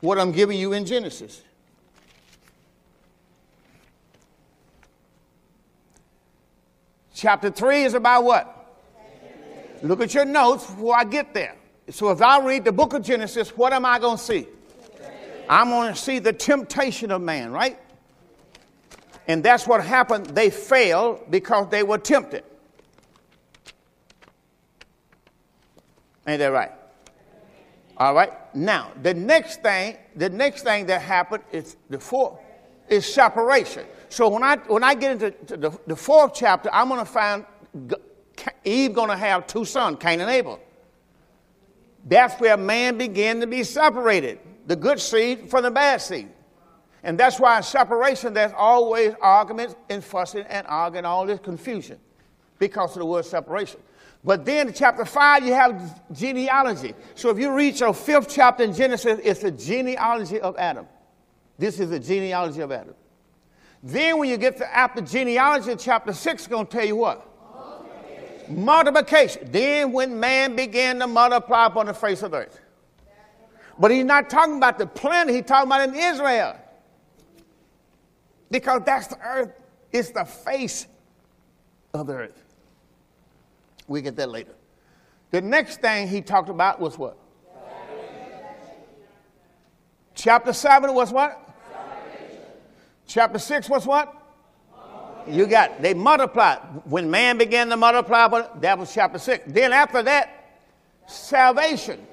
what 0.01 0.17
I'm 0.17 0.31
giving 0.31 0.57
you 0.57 0.73
in 0.73 0.83
Genesis. 0.83 1.43
Chapter 7.13 7.51
3 7.51 7.83
is 7.83 7.93
about 7.93 8.23
what? 8.23 8.81
Look 9.83 10.01
at 10.01 10.15
your 10.15 10.25
notes 10.25 10.65
before 10.65 10.97
I 10.97 11.03
get 11.03 11.35
there. 11.35 11.55
So 11.93 12.09
if 12.09 12.23
I 12.23 12.43
read 12.43 12.65
the 12.65 12.71
book 12.71 12.95
of 12.95 13.03
Genesis, 13.03 13.55
what 13.55 13.71
am 13.71 13.85
I 13.85 13.99
going 13.99 14.17
to 14.17 14.23
see? 14.23 14.47
I'm 15.47 15.69
going 15.69 15.93
to 15.93 15.99
see 15.99 16.17
the 16.17 16.33
temptation 16.33 17.11
of 17.11 17.21
man, 17.21 17.51
right? 17.51 17.79
And 19.27 19.43
that's 19.43 19.67
what 19.67 19.85
happened. 19.85 20.25
They 20.25 20.49
failed 20.49 21.29
because 21.29 21.69
they 21.69 21.83
were 21.83 21.99
tempted. 21.99 22.43
Ain't 26.25 26.39
that 26.39 26.47
right? 26.47 26.71
All 27.97 28.15
right. 28.15 28.33
Now, 28.55 28.91
the 29.03 29.13
next 29.13 29.61
thing, 29.61 29.97
the 30.15 30.31
next 30.31 30.63
thing 30.63 30.87
that 30.87 30.99
happened 30.99 31.43
is 31.51 31.77
the 31.91 31.99
fourth 31.99 32.39
is 32.89 33.05
separation. 33.05 33.85
So 34.09 34.29
when 34.29 34.41
I 34.41 34.55
when 34.55 34.83
I 34.83 34.95
get 34.95 35.11
into 35.11 35.57
the, 35.57 35.79
the 35.85 35.95
fourth 35.95 36.33
chapter, 36.33 36.71
I'm 36.73 36.87
going 36.87 37.01
to 37.01 37.05
find 37.05 37.45
Eve 38.65 38.93
going 38.93 39.09
to 39.09 39.17
have 39.17 39.45
two 39.45 39.63
sons, 39.63 39.97
Cain 39.99 40.21
and 40.21 40.31
Abel. 40.31 40.59
That's 42.05 42.39
where 42.39 42.57
man 42.57 42.97
began 42.97 43.39
to 43.39 43.47
be 43.47 43.63
separated, 43.63 44.39
the 44.67 44.75
good 44.75 44.99
seed 44.99 45.49
from 45.49 45.63
the 45.63 45.71
bad 45.71 46.01
seed. 46.01 46.29
And 47.03 47.19
that's 47.19 47.39
why 47.39 47.57
in 47.57 47.63
separation, 47.63 48.33
there's 48.33 48.53
always 48.55 49.13
arguments 49.21 49.75
and 49.89 50.03
fussing 50.03 50.45
and 50.49 50.65
arguing, 50.67 51.05
all 51.05 51.25
this 51.25 51.39
confusion 51.39 51.99
because 52.59 52.91
of 52.91 52.99
the 52.99 53.05
word 53.05 53.25
separation. 53.25 53.79
But 54.23 54.45
then 54.45 54.69
in 54.69 54.73
chapter 54.73 55.03
5, 55.03 55.45
you 55.45 55.53
have 55.53 56.01
genealogy. 56.13 56.93
So 57.15 57.29
if 57.29 57.37
you 57.37 57.53
read 57.53 57.77
your 57.77 57.93
fifth 57.93 58.29
chapter 58.29 58.63
in 58.63 58.73
Genesis, 58.73 59.19
it's 59.21 59.41
the 59.41 59.51
genealogy 59.51 60.39
of 60.39 60.55
Adam. 60.57 60.87
This 61.57 61.79
is 61.79 61.89
the 61.89 61.99
genealogy 61.99 62.61
of 62.61 62.71
Adam. 62.71 62.95
Then 63.81 64.17
when 64.17 64.29
you 64.29 64.37
get 64.37 64.55
to 64.57 64.75
after 64.75 65.01
genealogy, 65.01 65.75
chapter 65.77 66.13
6 66.13 66.41
is 66.41 66.47
going 66.47 66.67
to 66.67 66.71
tell 66.71 66.85
you 66.85 66.95
what? 66.95 67.32
Multiplication. 68.49 69.49
Then 69.51 69.91
when 69.91 70.19
man 70.19 70.55
began 70.55 70.99
to 70.99 71.07
multiply 71.07 71.67
upon 71.67 71.87
the 71.87 71.93
face 71.93 72.21
of 72.23 72.31
the 72.31 72.37
earth. 72.37 72.59
But 73.79 73.91
he's 73.91 74.05
not 74.05 74.29
talking 74.29 74.57
about 74.57 74.77
the 74.77 74.85
planet, 74.85 75.33
he's 75.33 75.45
talking 75.45 75.67
about 75.67 75.89
in 75.89 75.95
Israel. 75.95 76.55
Because 78.51 78.81
that's 78.85 79.07
the 79.07 79.19
earth, 79.19 79.51
it's 79.91 80.11
the 80.11 80.25
face 80.25 80.87
of 81.93 82.07
the 82.07 82.13
earth. 82.13 82.43
We 83.87 84.01
get 84.01 84.15
that 84.17 84.29
later. 84.29 84.53
The 85.31 85.41
next 85.41 85.81
thing 85.81 86.07
he 86.07 86.21
talked 86.21 86.49
about 86.49 86.79
was 86.79 86.97
what? 86.97 87.17
Chapter 90.13 90.53
7 90.53 90.93
was 90.93 91.11
what? 91.11 91.39
Chapter 93.07 93.39
6 93.39 93.69
was 93.69 93.85
what? 93.85 94.22
You 95.27 95.45
got, 95.47 95.81
they 95.81 95.93
multiplied. 95.93 96.59
When 96.85 97.09
man 97.09 97.37
began 97.37 97.69
to 97.69 97.77
multiply, 97.77 98.27
that 98.59 98.77
was 98.77 98.93
chapter 98.93 99.19
6. 99.19 99.45
Then 99.47 99.73
after 99.73 100.03
that, 100.03 100.57
salvation. 101.07 102.05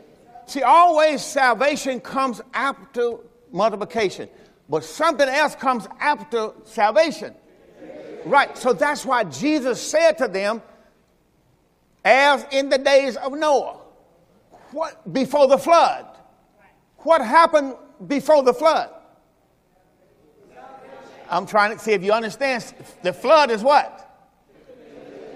See, 0.46 0.62
always 0.62 1.22
salvation 1.22 2.00
comes 2.00 2.40
after 2.54 3.16
multiplication, 3.52 4.28
but 4.68 4.84
something 4.84 5.28
else 5.28 5.54
comes 5.54 5.86
after 6.00 6.52
salvation. 6.64 7.34
Right, 8.24 8.56
so 8.56 8.72
that's 8.72 9.06
why 9.06 9.24
Jesus 9.24 9.80
said 9.80 10.18
to 10.18 10.28
them, 10.28 10.62
as 12.04 12.44
in 12.50 12.68
the 12.68 12.78
days 12.78 13.16
of 13.16 13.32
Noah, 13.32 13.78
what 14.72 15.12
before 15.12 15.46
the 15.46 15.58
flood. 15.58 16.06
What 16.98 17.20
happened 17.22 17.76
before 18.06 18.42
the 18.42 18.52
flood? 18.52 18.90
I'm 21.30 21.46
trying 21.46 21.76
to 21.76 21.82
see 21.82 21.92
if 21.92 22.02
you 22.02 22.12
understand. 22.12 22.64
The 23.02 23.12
flood 23.12 23.50
is 23.50 23.62
what? 23.62 24.06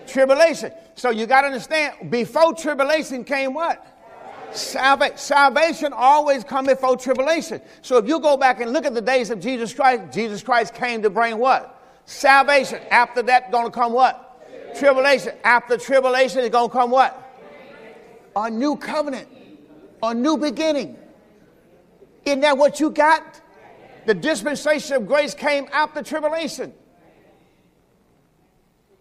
Tribulation. 0.07 0.73
So 0.97 1.11
you 1.11 1.27
got 1.27 1.43
to 1.43 1.47
understand, 1.47 2.11
before 2.11 2.55
tribulation 2.55 3.25
came 3.25 3.55
what? 3.55 3.87
Salvation. 4.53 5.17
Salvation 5.17 5.93
always 5.93 6.45
come 6.45 6.67
before 6.67 6.97
tribulation. 6.97 7.61
So 7.83 7.97
if 7.97 8.07
you 8.07 8.21
go 8.21 8.37
back 8.37 8.61
and 8.61 8.73
look 8.73 8.85
at 8.85 8.95
the 8.95 9.01
days 9.01 9.31
of 9.31 9.41
Jesus 9.41 9.73
Christ, 9.73 10.13
Jesus 10.13 10.43
Christ 10.43 10.75
came 10.75 11.03
to 11.03 11.11
bring 11.11 11.39
what? 11.39 11.71
Salvation. 12.07 12.81
After 12.91 13.23
that, 13.23 13.51
going 13.51 13.65
to 13.65 13.71
come 13.71 13.93
what? 13.93 14.21
Tribulation. 14.79 15.35
After 15.43 15.77
tribulation 15.77 16.41
is 16.41 16.51
going 16.51 16.69
to 16.69 16.73
come 16.73 16.91
what? 16.91 17.21
A 18.37 18.51
new 18.51 18.77
covenant. 18.77 19.29
A 20.03 20.13
new 20.13 20.37
beginning. 20.37 20.97
Isn't 22.25 22.41
that 22.41 22.57
what 22.57 22.81
you 22.81 22.91
got? 22.91 23.41
The 24.07 24.15
dispensation 24.15 24.97
of 24.97 25.07
grace 25.07 25.35
came 25.35 25.69
after 25.73 26.03
tribulation. 26.03 26.73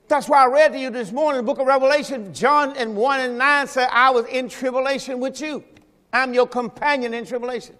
That's 0.08 0.30
why 0.30 0.43
I 0.43 0.47
read 0.47 0.74
to 0.74 0.80
you 0.80 0.89
this 0.89 1.12
morning 1.12 1.41
the 1.41 1.45
book 1.45 1.60
of 1.60 1.68
Revelation, 1.68 2.34
John 2.34 2.76
and 2.78 2.95
1 2.95 3.20
and 3.20 3.38
9 3.38 3.68
said, 3.68 3.89
I 3.91 4.12
was 4.12 4.26
in 4.28 4.49
tribulation 4.49 5.20
with 5.20 5.41
you. 5.41 5.64
I'm 6.12 6.34
your 6.34 6.47
companion 6.47 7.14
in 7.14 7.26
tribulation. 7.26 7.76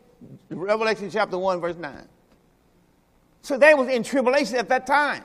Revelation 0.50 1.10
chapter 1.12 1.38
1, 1.38 1.62
verse 1.62 1.76
9. 1.76 2.08
So 3.42 3.58
they 3.58 3.74
was 3.74 3.90
in 3.90 4.04
tribulation 4.04 4.56
at 4.56 4.70
that 4.70 4.88
time. 4.88 5.24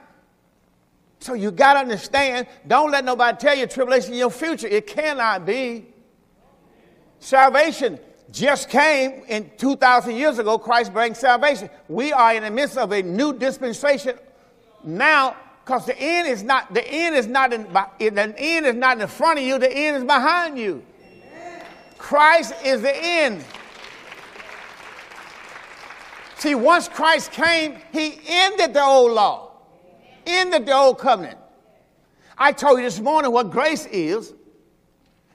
So 1.21 1.35
you 1.35 1.51
got 1.51 1.75
to 1.75 1.81
understand, 1.81 2.47
don't 2.67 2.91
let 2.91 3.05
nobody 3.05 3.37
tell 3.39 3.57
you 3.57 3.67
tribulation 3.67 4.13
in 4.13 4.19
your 4.19 4.31
future. 4.31 4.69
It 4.69 4.87
cannot 4.87 5.47
be. 5.47 5.87
Salvation 7.21 7.99
just 8.31 8.69
came 8.69 9.23
in 9.29 9.51
2,000 9.57 10.15
years 10.15 10.39
ago, 10.39 10.59
Christ 10.59 10.93
brings 10.93 11.19
salvation. 11.19 11.71
We 11.89 12.13
are 12.13 12.35
in 12.35 12.43
the 12.43 12.51
midst 12.51 12.77
of 12.77 12.93
a 12.93 13.03
new 13.03 13.33
dispensation 13.33 14.19
now 14.85 15.37
because 15.65 15.87
the 15.87 15.99
end 15.99 16.29
is 16.29 16.43
not, 16.43 16.73
the 16.73 16.87
end 16.87 17.17
is 17.17 17.27
not 17.27 17.53
in, 17.53 17.65
the 17.73 18.35
end 18.39 18.67
is 18.67 18.75
not 18.75 19.01
in 19.01 19.07
front 19.09 19.39
of 19.39 19.45
you, 19.45 19.59
the 19.59 19.71
end 19.71 19.97
is 19.97 20.05
behind 20.05 20.59
you. 20.59 20.85
Christ 21.97 22.55
is 22.65 22.83
the 22.83 22.97
end. 22.97 23.45
See, 26.37 26.55
once 26.55 26.89
Christ 26.89 27.33
came, 27.33 27.79
he 27.93 28.21
ended 28.27 28.73
the 28.73 28.83
old 28.83 29.13
law, 29.13 29.51
ended 30.27 30.67
the 30.67 30.73
old 30.73 30.99
covenant. 30.99 31.39
I 32.37 32.53
told 32.53 32.79
you 32.79 32.85
this 32.85 33.01
morning 33.01 33.33
what 33.33 33.51
grace 33.51 33.87
is. 33.87 34.35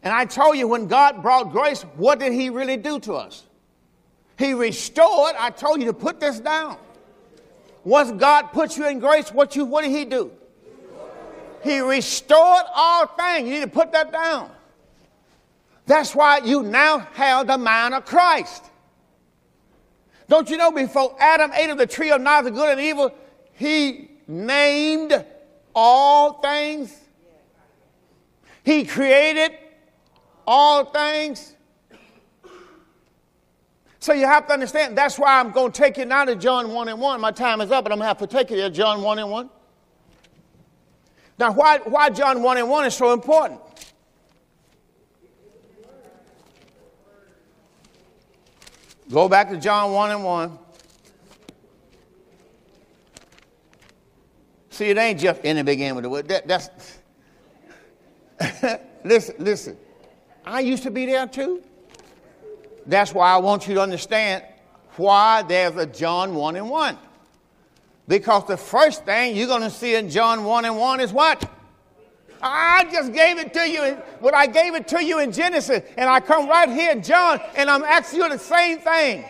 And 0.03 0.13
I 0.13 0.25
told 0.25 0.57
you 0.57 0.67
when 0.67 0.87
God 0.87 1.21
brought 1.21 1.51
grace, 1.51 1.83
what 1.95 2.19
did 2.19 2.33
He 2.33 2.49
really 2.49 2.77
do 2.77 2.99
to 3.01 3.13
us? 3.13 3.45
He 4.37 4.53
restored. 4.53 5.35
I 5.39 5.49
told 5.49 5.79
you 5.79 5.85
to 5.87 5.93
put 5.93 6.19
this 6.19 6.39
down. 6.39 6.77
Once 7.85 8.11
God 8.11 8.47
put 8.53 8.77
you 8.77 8.87
in 8.87 8.99
grace, 8.99 9.31
what 9.31 9.55
you 9.55 9.65
what 9.65 9.83
did 9.83 9.91
He 9.91 10.05
do? 10.05 10.31
He 11.63 11.79
restored 11.79 12.65
all 12.75 13.07
things. 13.07 13.47
You 13.47 13.55
need 13.55 13.61
to 13.61 13.67
put 13.67 13.93
that 13.93 14.11
down. 14.11 14.51
That's 15.85 16.13
why 16.13 16.39
you 16.39 16.63
now 16.63 16.99
have 17.13 17.47
the 17.47 17.57
mind 17.57 17.93
of 17.93 18.05
Christ. 18.05 18.65
Don't 20.27 20.49
you 20.49 20.57
know 20.57 20.71
before 20.71 21.15
Adam 21.19 21.51
ate 21.53 21.69
of 21.69 21.77
the 21.77 21.87
tree 21.87 22.11
of 22.11 22.21
knowledge 22.21 22.47
of 22.47 22.55
good 22.55 22.71
and 22.71 22.81
evil, 22.81 23.13
he 23.53 24.09
named 24.27 25.25
all 25.75 26.41
things. 26.41 26.97
He 28.63 28.85
created 28.85 29.51
all 30.47 30.85
things. 30.85 31.55
So 33.99 34.11
you 34.11 34.25
have 34.25 34.47
to 34.47 34.53
understand, 34.53 34.97
that's 34.97 35.17
why 35.17 35.39
I'm 35.39 35.51
going 35.51 35.71
to 35.71 35.81
take 35.81 35.97
you 35.97 36.05
now 36.05 36.25
to 36.25 36.35
John 36.35 36.73
1 36.73 36.89
and 36.89 36.99
1. 36.99 37.21
My 37.21 37.31
time 37.31 37.61
is 37.61 37.71
up, 37.71 37.85
but 37.85 37.93
I'm 37.93 37.99
going 37.99 38.03
to 38.03 38.07
have 38.07 38.17
to 38.17 38.27
take 38.27 38.49
you 38.49 38.57
to 38.57 38.69
John 38.69 39.01
1 39.01 39.19
and 39.19 39.29
1. 39.29 39.49
Now, 41.39 41.51
why, 41.53 41.79
why 41.79 42.09
John 42.09 42.43
1 42.43 42.57
and 42.57 42.69
1 42.69 42.85
is 42.85 42.93
so 42.95 43.13
important? 43.13 43.61
Go 49.09 49.29
back 49.29 49.49
to 49.51 49.57
John 49.57 49.93
1 49.93 50.11
and 50.11 50.23
1. 50.23 50.59
See, 54.71 54.89
it 54.89 54.97
ain't 54.97 55.19
just 55.19 55.41
in 55.41 55.55
the 55.55 55.63
beginning 55.63 55.95
with 55.95 56.03
the 56.03 56.09
word. 56.09 56.27
That, 56.27 56.47
that's 56.47 56.97
listen, 59.03 59.35
listen. 59.37 59.77
I 60.45 60.59
used 60.59 60.83
to 60.83 60.91
be 60.91 61.05
there 61.05 61.27
too. 61.27 61.63
That's 62.85 63.13
why 63.13 63.31
I 63.31 63.37
want 63.37 63.67
you 63.67 63.75
to 63.75 63.81
understand 63.81 64.43
why 64.97 65.41
there's 65.43 65.75
a 65.75 65.85
John 65.85 66.35
1 66.35 66.55
and 66.55 66.69
1. 66.69 66.97
Because 68.07 68.45
the 68.47 68.57
first 68.57 69.05
thing 69.05 69.35
you're 69.35 69.47
going 69.47 69.61
to 69.61 69.69
see 69.69 69.95
in 69.95 70.09
John 70.09 70.43
1 70.43 70.65
and 70.65 70.77
1 70.77 70.99
is 70.99 71.13
what? 71.13 71.49
I 72.41 72.85
just 72.91 73.13
gave 73.13 73.37
it 73.37 73.53
to 73.53 73.69
you, 73.69 73.81
what 74.19 74.33
I 74.33 74.47
gave 74.47 74.75
it 74.75 74.87
to 74.89 75.03
you 75.03 75.19
in 75.19 75.31
Genesis, 75.31 75.81
and 75.95 76.09
I 76.09 76.19
come 76.19 76.49
right 76.49 76.67
here 76.67 76.93
John, 76.95 77.39
and 77.55 77.69
I'm 77.69 77.83
asking 77.83 78.19
you 78.19 78.29
the 78.29 78.37
same 78.37 78.79
thing. 78.79 79.23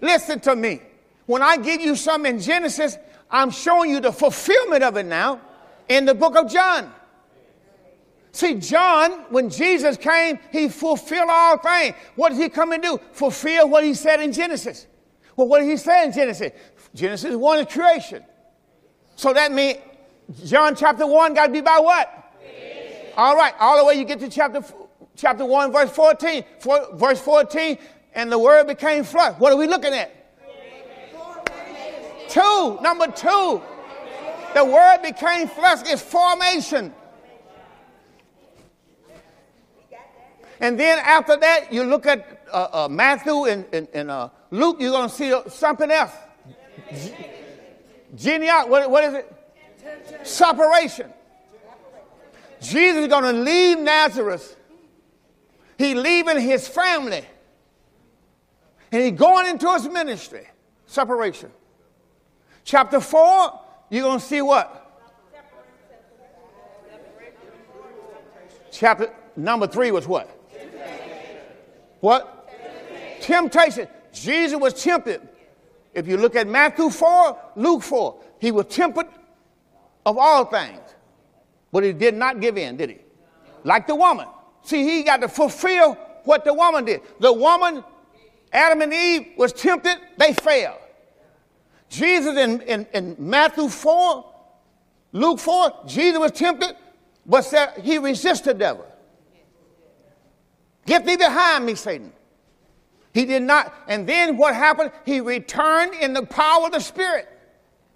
Listen 0.00 0.40
to 0.40 0.56
me. 0.56 0.80
When 1.26 1.42
I 1.42 1.58
give 1.58 1.82
you 1.82 1.94
something 1.94 2.36
in 2.36 2.40
Genesis, 2.40 2.96
I'm 3.30 3.50
showing 3.50 3.90
you 3.90 4.00
the 4.00 4.12
fulfillment 4.12 4.82
of 4.82 4.96
it 4.96 5.04
now 5.04 5.40
in 5.88 6.06
the 6.06 6.14
book 6.14 6.36
of 6.36 6.50
John. 6.50 6.90
See, 8.36 8.56
John, 8.56 9.12
when 9.30 9.48
Jesus 9.48 9.96
came, 9.96 10.38
he 10.52 10.68
fulfilled 10.68 11.30
all 11.30 11.56
things. 11.56 11.94
What 12.16 12.32
did 12.32 12.38
he 12.42 12.50
come 12.50 12.72
and 12.72 12.82
do? 12.82 13.00
Fulfill 13.12 13.66
what 13.70 13.82
he 13.82 13.94
said 13.94 14.20
in 14.20 14.30
Genesis. 14.30 14.86
Well, 15.36 15.48
what 15.48 15.60
did 15.60 15.70
he 15.70 15.78
say 15.78 16.04
in 16.04 16.12
Genesis? 16.12 16.52
Genesis 16.94 17.34
1 17.34 17.58
is 17.60 17.72
creation. 17.72 18.22
So 19.14 19.32
that 19.32 19.52
means 19.52 19.78
John 20.44 20.76
chapter 20.76 21.06
1 21.06 21.32
got 21.32 21.46
to 21.46 21.52
be 21.54 21.62
by 21.62 21.78
what? 21.78 22.34
Creation. 22.38 23.12
All 23.16 23.36
right, 23.36 23.54
all 23.58 23.78
the 23.78 23.84
way 23.86 23.94
you 23.94 24.04
get 24.04 24.20
to 24.20 24.28
chapter, 24.28 24.62
chapter 25.16 25.46
1, 25.46 25.72
verse 25.72 25.90
14. 25.92 26.44
For, 26.60 26.94
verse 26.94 27.22
14, 27.22 27.78
and 28.12 28.30
the 28.30 28.38
word 28.38 28.66
became 28.66 29.02
flesh. 29.02 29.34
What 29.38 29.50
are 29.50 29.56
we 29.56 29.66
looking 29.66 29.94
at? 29.94 30.12
Two, 32.28 32.78
number 32.82 33.06
two. 33.06 33.62
The 34.52 34.62
word 34.62 34.98
became 35.02 35.48
flesh 35.48 35.90
is 35.90 36.02
formation. 36.02 36.92
And 40.60 40.78
then 40.78 40.98
after 40.98 41.36
that, 41.36 41.72
you 41.72 41.84
look 41.84 42.06
at 42.06 42.46
uh, 42.52 42.68
uh, 42.72 42.88
Matthew 42.88 43.44
and, 43.44 43.66
and, 43.72 43.88
and 43.92 44.10
uh, 44.10 44.28
Luke, 44.50 44.76
you're 44.80 44.92
going 44.92 45.08
to 45.08 45.14
see 45.14 45.34
something 45.48 45.90
else. 45.90 46.12
Genealogy, 48.14 48.70
what, 48.70 48.90
what 48.90 49.04
is 49.04 49.14
it? 49.14 49.32
Separation. 50.22 51.12
Jesus 52.60 53.02
is 53.02 53.08
going 53.08 53.24
to 53.24 53.32
leave 53.32 53.78
Nazareth. 53.78 54.56
He 55.76 55.94
leaving 55.94 56.40
his 56.40 56.66
family. 56.66 57.24
And 58.90 59.02
he 59.02 59.10
going 59.10 59.46
into 59.48 59.70
his 59.72 59.88
ministry. 59.88 60.46
Separation. 60.86 61.50
Chapter 62.64 63.00
4, 63.00 63.60
you're 63.90 64.02
going 64.02 64.18
to 64.18 64.24
see 64.24 64.40
what? 64.40 64.82
Chapter 68.70 69.12
number 69.36 69.66
3 69.66 69.90
was 69.90 70.06
what? 70.06 70.35
What? 72.06 72.48
Temptation. 73.20 73.88
Jesus 74.12 74.56
was 74.60 74.80
tempted. 74.80 75.28
If 75.92 76.06
you 76.06 76.16
look 76.16 76.36
at 76.36 76.46
Matthew 76.46 76.88
4, 76.88 77.36
Luke 77.56 77.82
4, 77.82 78.20
he 78.38 78.52
was 78.52 78.66
tempted 78.66 79.08
of 80.04 80.16
all 80.16 80.44
things. 80.44 80.78
But 81.72 81.82
he 81.82 81.92
did 81.92 82.14
not 82.14 82.38
give 82.38 82.56
in, 82.58 82.76
did 82.76 82.90
he? 82.90 82.98
Like 83.64 83.88
the 83.88 83.96
woman. 83.96 84.28
See, 84.62 84.84
he 84.84 85.02
got 85.02 85.20
to 85.22 85.28
fulfill 85.28 85.94
what 86.22 86.44
the 86.44 86.54
woman 86.54 86.84
did. 86.84 87.00
The 87.18 87.32
woman, 87.32 87.82
Adam 88.52 88.82
and 88.82 88.94
Eve, 88.94 89.32
was 89.36 89.52
tempted, 89.52 89.98
they 90.16 90.32
failed. 90.32 90.78
Jesus 91.88 92.36
in, 92.36 92.60
in, 92.60 92.86
in 92.94 93.16
Matthew 93.18 93.68
4, 93.68 94.32
Luke 95.10 95.40
4, 95.40 95.72
Jesus 95.88 96.20
was 96.20 96.30
tempted, 96.30 96.76
but 97.26 97.42
said 97.42 97.72
he 97.82 97.98
resisted 97.98 98.54
the 98.54 98.60
devil. 98.60 98.86
Get 100.86 101.04
thee 101.04 101.16
behind 101.16 101.66
me, 101.66 101.74
Satan. 101.74 102.12
He 103.12 103.24
did 103.24 103.42
not. 103.42 103.74
And 103.88 104.08
then 104.08 104.36
what 104.36 104.54
happened? 104.54 104.92
He 105.04 105.20
returned 105.20 105.94
in 105.94 106.12
the 106.12 106.24
power 106.24 106.66
of 106.66 106.72
the 106.72 106.80
Spirit 106.80 107.28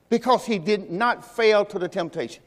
because 0.09 0.45
he 0.45 0.59
did 0.59 0.91
not 0.91 1.24
fail 1.24 1.64
to 1.66 1.78
the 1.78 1.88
temptation. 1.88 2.43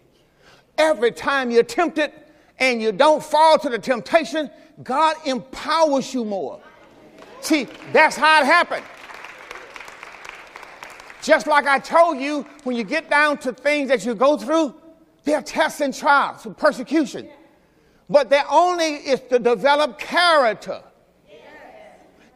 Every 0.78 1.12
time 1.12 1.52
you're 1.52 1.64
tempted 1.64 2.12
and 2.60 2.82
you 2.82 2.92
don't 2.92 3.24
fall 3.24 3.58
to 3.60 3.70
the 3.70 3.80
temptation, 3.80 4.50
God 4.84 5.16
empowers 5.26 6.14
you 6.14 6.26
more. 6.26 6.60
See, 7.42 7.68
that's 7.92 8.16
how 8.16 8.42
it 8.42 8.46
happened. 8.46 8.84
Just 11.22 11.48
like 11.48 11.68
I 11.68 11.80
told 11.80 12.18
you, 12.18 12.46
when 12.64 12.76
you 12.76 12.84
get 12.84 13.10
down 13.10 13.38
to 13.40 13.54
things 13.54 13.88
that 13.90 14.06
you 14.06 14.14
go 14.14 14.38
through, 14.38 14.76
they're 15.24 15.42
tests 15.42 15.80
and 15.80 15.94
trials 15.94 16.46
and 16.46 16.58
persecution. 16.58 17.30
But 18.10 18.30
that 18.30 18.46
only 18.50 18.96
is 18.96 19.22
to 19.30 19.40
develop 19.40 19.98
character. 19.98 20.82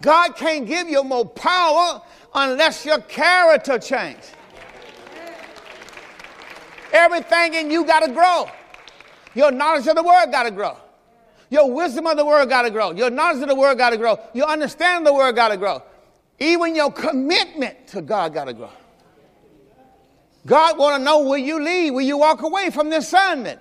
God 0.01 0.35
can't 0.35 0.65
give 0.65 0.89
you 0.89 1.03
more 1.03 1.25
power 1.25 2.01
unless 2.33 2.85
your 2.85 2.99
character 2.99 3.79
changes. 3.79 4.31
Everything 6.93 7.53
in 7.55 7.71
you 7.71 7.85
got 7.85 8.01
to 8.01 8.11
grow. 8.11 8.49
Your 9.33 9.51
knowledge 9.51 9.87
of 9.87 9.95
the 9.95 10.03
word 10.03 10.31
got 10.31 10.43
to 10.43 10.51
grow. 10.51 10.77
Your 11.49 11.71
wisdom 11.71 12.07
of 12.07 12.17
the 12.17 12.25
word 12.25 12.49
got 12.49 12.63
to 12.63 12.71
grow. 12.71 12.91
Your 12.91 13.09
knowledge 13.09 13.41
of 13.41 13.49
the 13.49 13.55
word 13.55 13.77
got 13.77 13.91
to 13.91 13.97
grow. 13.97 14.19
Your 14.33 14.47
understanding 14.47 15.07
of 15.07 15.13
the 15.13 15.13
word 15.13 15.35
got 15.35 15.49
to 15.49 15.57
grow. 15.57 15.81
Even 16.39 16.75
your 16.75 16.91
commitment 16.91 17.87
to 17.87 18.01
God 18.01 18.33
got 18.33 18.45
to 18.45 18.53
grow. 18.53 18.69
God 20.45 20.77
want 20.77 20.99
to 20.99 21.03
know 21.03 21.19
will 21.19 21.37
you 21.37 21.61
leave? 21.61 21.93
Will 21.93 22.01
you 22.01 22.17
walk 22.17 22.41
away 22.41 22.69
from 22.69 22.89
this 22.89 23.07
assignment? 23.07 23.59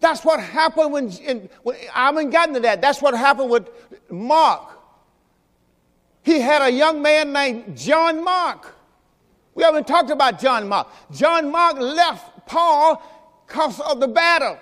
That's 0.00 0.24
what 0.24 0.40
happened 0.40 0.92
when, 0.92 1.10
in, 1.10 1.48
when 1.62 1.76
I 1.94 2.06
haven't 2.06 2.30
gotten 2.30 2.54
to 2.54 2.60
that. 2.60 2.80
That's 2.80 3.02
what 3.02 3.14
happened 3.14 3.50
with 3.50 3.68
Mark. 4.10 4.78
He 6.22 6.40
had 6.40 6.62
a 6.62 6.70
young 6.70 7.02
man 7.02 7.32
named 7.32 7.76
John 7.76 8.22
Mark. 8.22 8.74
We 9.54 9.64
haven't 9.64 9.86
talked 9.88 10.10
about 10.10 10.38
John 10.38 10.68
Mark. 10.68 10.88
John 11.10 11.50
Mark 11.50 11.78
left 11.78 12.46
Paul 12.46 13.02
because 13.46 13.80
of 13.80 13.98
the 13.98 14.08
battle. 14.08 14.58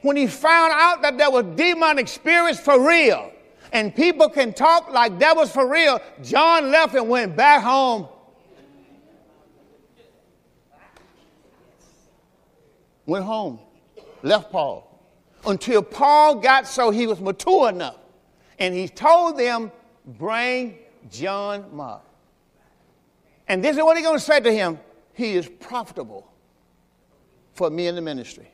When 0.00 0.16
he 0.16 0.26
found 0.26 0.72
out 0.74 1.02
that 1.02 1.18
there 1.18 1.30
was 1.30 1.44
demonic 1.56 2.08
spirits 2.08 2.58
for 2.58 2.86
real, 2.86 3.30
and 3.72 3.94
people 3.94 4.28
can 4.28 4.52
talk 4.52 4.90
like 4.90 5.18
devils 5.18 5.52
for 5.52 5.68
real, 5.68 6.00
John 6.22 6.70
left 6.70 6.94
and 6.94 7.08
went 7.08 7.36
back 7.36 7.62
home. 7.62 8.08
Went 13.04 13.24
home 13.24 13.58
left 14.22 14.50
Paul 14.50 14.88
until 15.46 15.82
Paul 15.82 16.36
got 16.36 16.66
so 16.66 16.90
he 16.90 17.06
was 17.06 17.20
mature 17.20 17.68
enough. 17.68 17.96
And 18.58 18.74
he 18.74 18.88
told 18.88 19.38
them, 19.38 19.72
Bring 20.04 20.78
John 21.10 21.74
Mark. 21.74 22.02
And 23.48 23.62
this 23.62 23.76
is 23.76 23.82
what 23.82 23.96
he's 23.96 24.06
going 24.06 24.18
to 24.18 24.24
say 24.24 24.40
to 24.40 24.52
him 24.52 24.78
He 25.14 25.32
is 25.32 25.48
profitable 25.48 26.30
for 27.54 27.70
me 27.70 27.86
in 27.86 27.94
the 27.94 28.00
ministry. 28.00 28.50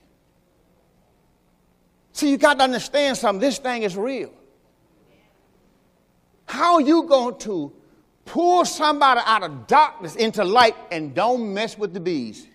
See, 2.13 2.31
you 2.31 2.37
got 2.37 2.59
to 2.59 2.65
understand 2.65 3.17
something. 3.17 3.41
This 3.41 3.59
thing 3.59 3.83
is 3.83 3.97
real. 3.97 4.33
How 6.47 6.75
are 6.75 6.81
you 6.81 7.05
going 7.05 7.39
to 7.41 7.73
pull 8.25 8.65
somebody 8.65 9.21
out 9.25 9.43
of 9.43 9.67
darkness 9.67 10.17
into 10.17 10.45
light 10.45 10.75
and 10.91 11.15
don't 11.15 11.53
mess 11.55 11.79
with 11.79 11.95
the 11.95 12.01
bees? 12.01 12.47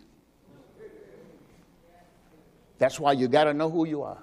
That's 2.84 3.00
why 3.00 3.14
you 3.14 3.30
got 3.30 3.46
to 3.46 3.54
know 3.54 3.70
who 3.70 3.86
you 3.86 4.02
are. 4.02 4.18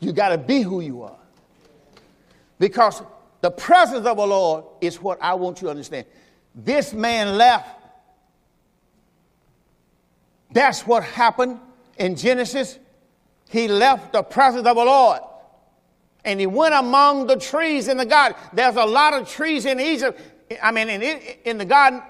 You 0.00 0.10
got 0.10 0.30
to 0.30 0.38
be 0.38 0.62
who 0.62 0.80
you 0.80 1.02
are. 1.02 1.18
Because 2.58 3.02
the 3.42 3.50
presence 3.50 4.06
of 4.06 4.16
the 4.16 4.26
Lord 4.26 4.64
is 4.80 5.02
what 5.02 5.18
I 5.20 5.34
want 5.34 5.60
you 5.60 5.66
to 5.66 5.72
understand. 5.72 6.06
This 6.54 6.94
man 6.94 7.36
left. 7.36 7.68
That's 10.50 10.86
what 10.86 11.04
happened 11.04 11.60
in 11.98 12.16
Genesis. 12.16 12.78
He 13.50 13.68
left 13.68 14.14
the 14.14 14.22
presence 14.22 14.66
of 14.66 14.74
the 14.74 14.84
Lord 14.84 15.20
and 16.24 16.40
he 16.40 16.46
went 16.46 16.74
among 16.74 17.26
the 17.26 17.36
trees 17.36 17.88
in 17.88 17.98
the 17.98 18.06
garden. 18.06 18.38
There's 18.54 18.76
a 18.76 18.86
lot 18.86 19.12
of 19.12 19.28
trees 19.28 19.66
in 19.66 19.78
Egypt, 19.78 20.18
I 20.62 20.72
mean, 20.72 20.88
in, 20.88 21.02
in 21.44 21.58
the 21.58 21.66
garden 21.66 22.02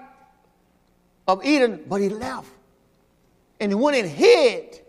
of 1.27 1.43
Eden, 1.43 1.83
but 1.85 1.99
he 1.99 2.07
left. 2.07 2.47
And 3.59 3.73
he 3.73 3.75
went 3.75 3.97
and 3.97 4.09
hid 4.09 4.83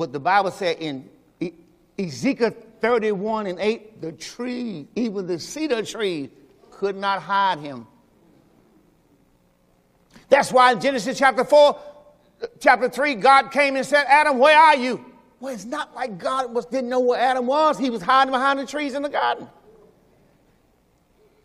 But 0.00 0.14
the 0.14 0.18
Bible 0.18 0.50
said 0.50 0.78
in 0.80 1.10
Ezekiel 1.98 2.54
31 2.80 3.48
and 3.48 3.58
8, 3.60 4.00
the 4.00 4.12
tree, 4.12 4.88
even 4.96 5.26
the 5.26 5.38
cedar 5.38 5.84
tree, 5.84 6.30
could 6.70 6.96
not 6.96 7.20
hide 7.20 7.58
him. 7.58 7.86
That's 10.30 10.50
why 10.50 10.72
in 10.72 10.80
Genesis 10.80 11.18
chapter 11.18 11.44
4, 11.44 11.78
chapter 12.60 12.88
3, 12.88 13.16
God 13.16 13.50
came 13.50 13.76
and 13.76 13.84
said, 13.84 14.06
Adam, 14.08 14.38
where 14.38 14.58
are 14.58 14.74
you? 14.74 15.04
Well, 15.38 15.52
it's 15.52 15.66
not 15.66 15.94
like 15.94 16.16
God 16.16 16.54
was, 16.54 16.64
didn't 16.64 16.88
know 16.88 17.00
where 17.00 17.20
Adam 17.20 17.46
was. 17.46 17.76
He 17.78 17.90
was 17.90 18.00
hiding 18.00 18.32
behind 18.32 18.58
the 18.58 18.64
trees 18.64 18.94
in 18.94 19.02
the 19.02 19.10
garden. 19.10 19.46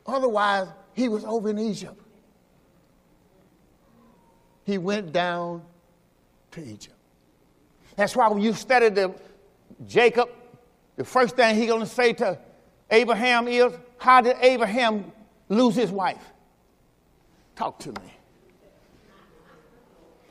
Otherwise, 0.05 0.69
he 0.93 1.09
was 1.09 1.25
over 1.25 1.49
in 1.49 1.59
Egypt. 1.59 2.01
He 4.63 4.77
went 4.77 5.11
down 5.11 5.61
to 6.51 6.63
Egypt. 6.63 6.94
That's 7.95 8.15
why 8.15 8.27
when 8.27 8.41
you 8.41 8.53
study 8.53 8.89
the 8.89 9.13
Jacob, 9.87 10.29
the 10.95 11.03
first 11.03 11.35
thing 11.35 11.55
he's 11.55 11.67
going 11.67 11.81
to 11.81 11.87
say 11.87 12.13
to 12.13 12.37
Abraham 12.91 13.47
is, 13.47 13.73
How 13.97 14.21
did 14.21 14.37
Abraham 14.41 15.11
lose 15.49 15.75
his 15.75 15.91
wife? 15.91 16.23
Talk 17.55 17.79
to 17.79 17.89
me. 17.89 18.13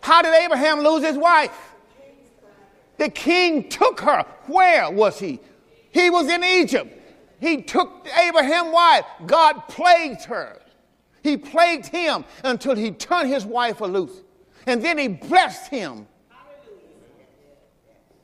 How 0.00 0.20
did 0.22 0.34
Abraham 0.34 0.80
lose 0.80 1.02
his 1.02 1.16
wife? 1.16 1.74
The 2.98 3.08
king 3.08 3.68
took 3.68 4.00
her. 4.00 4.24
Where 4.46 4.90
was 4.90 5.18
he? 5.18 5.40
He 5.90 6.10
was 6.10 6.28
in 6.28 6.44
Egypt. 6.44 7.00
He 7.40 7.62
took 7.62 8.06
Abraham's 8.18 8.72
wife. 8.72 9.04
God 9.26 9.66
plagued 9.68 10.24
her. 10.24 10.60
He 11.22 11.36
plagued 11.36 11.86
him 11.86 12.24
until 12.42 12.74
he 12.74 12.90
turned 12.90 13.30
his 13.30 13.46
wife 13.46 13.80
loose. 13.80 14.22
And 14.66 14.82
then 14.82 14.98
he 14.98 15.08
blessed 15.08 15.70
him 15.70 16.06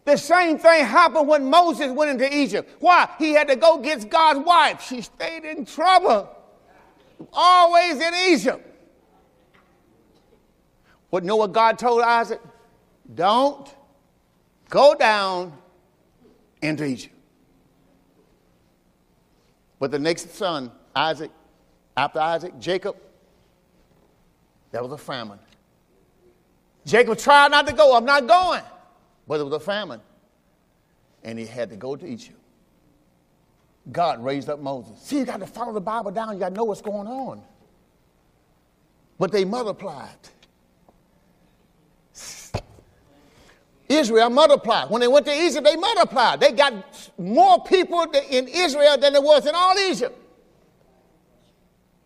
the 0.05 0.17
same 0.17 0.59
thing 0.59 0.85
happened 0.85 1.29
when 1.29 1.49
Moses 1.51 1.93
went 1.93 2.11
into 2.11 2.35
Egypt. 2.35 2.71
Why? 2.81 3.09
He 3.19 3.33
had 3.33 3.49
to 3.49 3.57
go 3.57 3.79
get 3.79 4.09
God's 4.09 4.41
wife. 4.41 4.83
She 4.83 5.03
stayed 5.03 5.45
in 5.45 5.65
trouble, 5.65 6.29
always 7.33 8.01
in 8.01 8.15
Egypt. 8.29 8.67
But 11.11 11.25
know 11.25 11.37
what 11.37 11.53
God 11.53 11.79
told 11.79 12.03
Isaac? 12.03 12.41
Don't 13.15 13.69
go 14.69 14.95
down 14.95 15.53
into 16.63 16.85
Egypt. 16.85 17.15
But 19.79 19.91
the 19.91 19.99
next 19.99 20.35
son, 20.35 20.71
Isaac, 20.95 21.31
after 21.97 22.21
Isaac, 22.21 22.59
Jacob, 22.59 22.97
there 24.71 24.83
was 24.83 24.93
a 24.93 24.99
famine. 24.99 25.39
Jacob 26.85 27.19
tried 27.19 27.51
not 27.51 27.67
to 27.67 27.73
go. 27.73 27.97
I'm 27.97 28.05
not 28.05 28.27
going. 28.27 28.63
But 29.31 29.39
it 29.39 29.45
was 29.45 29.53
a 29.53 29.61
famine. 29.61 30.01
And 31.23 31.39
he 31.39 31.47
had 31.47 31.71
to 31.71 31.77
go 31.77 31.95
to 31.95 32.05
Egypt. 32.05 32.37
God 33.93 34.25
raised 34.25 34.49
up 34.49 34.59
Moses. 34.59 35.01
See, 35.03 35.19
you 35.19 35.25
got 35.25 35.39
to 35.39 35.47
follow 35.47 35.73
the 35.73 35.81
Bible 35.81 36.11
down. 36.11 36.33
You 36.35 36.41
got 36.41 36.49
to 36.49 36.55
know 36.57 36.65
what's 36.65 36.81
going 36.83 37.07
on. 37.07 37.41
But 39.21 39.31
they 39.31 39.45
multiplied. 39.45 40.09
Israel 43.89 44.31
multiplied. 44.31 44.91
When 44.91 45.01
they 45.01 45.07
went 45.07 45.27
to 45.27 45.33
Egypt, 45.33 45.65
they 45.65 45.77
multiplied. 45.77 46.41
They 46.41 46.51
got 46.51 47.11
more 47.17 47.63
people 47.63 48.03
in 48.03 48.49
Israel 48.49 48.99
than 48.99 49.13
there 49.13 49.23
was 49.23 49.47
in 49.47 49.55
all 49.55 49.79
Egypt. 49.79 50.19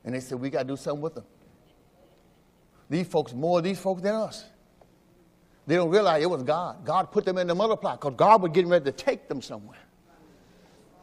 And 0.05 0.15
they 0.15 0.21
said, 0.21 0.39
We 0.39 0.51
got 0.51 0.59
to 0.59 0.69
do 0.69 0.77
something 0.77 1.01
with 1.01 1.15
them. 1.15 1.25
These 2.91 3.07
folks, 3.07 3.33
more 3.33 3.61
of 3.61 3.65
these 3.65 3.79
folks 3.79 4.03
than 4.03 4.15
us. 4.15 4.45
They 5.67 5.77
don't 5.77 5.91
realize 5.91 6.23
it 6.23 6.29
was 6.29 6.43
God. 6.43 6.85
God 6.85 7.11
put 7.11 7.25
them 7.25 7.39
in 7.39 7.47
the 7.47 7.55
multiply 7.55 7.93
because 7.93 8.15
God 8.17 8.43
was 8.43 8.53
getting 8.53 8.71
ready 8.71 8.85
to 8.85 8.93
take 8.93 9.29
them 9.29 9.41
somewhere. 9.41 9.79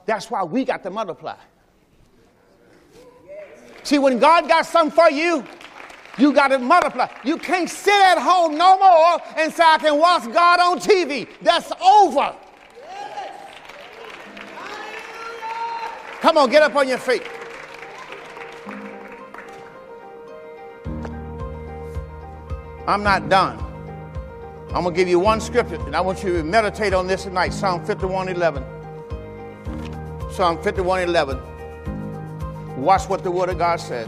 That's 0.06 0.30
why 0.30 0.44
we 0.44 0.66
got 0.66 0.84
to 0.84 0.90
multiply. 0.90 1.38
See, 3.84 3.98
when 3.98 4.20
God 4.20 4.48
got 4.48 4.66
something 4.66 4.96
for 4.96 5.10
you, 5.10 5.44
you 6.18 6.34
got 6.34 6.50
to 6.50 6.60
multiply. 6.60 7.08
You 7.24 7.38
can't 7.38 7.70
sit 7.70 7.94
at 7.94 8.20
home 8.20 8.58
no 8.58 8.78
more 8.78 9.22
and 9.38 9.52
say, 9.52 9.64
I 9.66 9.78
can 9.80 9.98
watch 9.98 10.32
God 10.32 10.60
on 10.60 10.80
TV. 10.80 11.28
That's 11.42 11.72
over. 11.82 12.36
Come 16.20 16.38
on, 16.38 16.52
get 16.52 16.62
up 16.62 16.76
on 16.76 16.88
your 16.88 17.00
feet. 17.00 17.24
I'm 22.88 23.04
not 23.04 23.30
done. 23.30 23.71
I'm 24.74 24.84
going 24.84 24.96
to 24.96 24.98
give 24.98 25.10
you 25.10 25.20
one 25.20 25.42
scripture, 25.42 25.76
and 25.86 25.94
I 25.94 26.00
want 26.00 26.24
you 26.24 26.32
to 26.32 26.44
meditate 26.44 26.94
on 26.94 27.06
this 27.06 27.24
tonight 27.24 27.50
Psalm 27.50 27.86
51 27.86 28.30
11. 28.30 28.64
Psalm 30.32 30.64
51 30.64 31.02
11. 31.02 31.38
Watch 32.78 33.10
what 33.10 33.22
the 33.22 33.32
Word 33.32 33.50
of 33.50 33.58
God 33.58 33.82
says. 33.82 34.08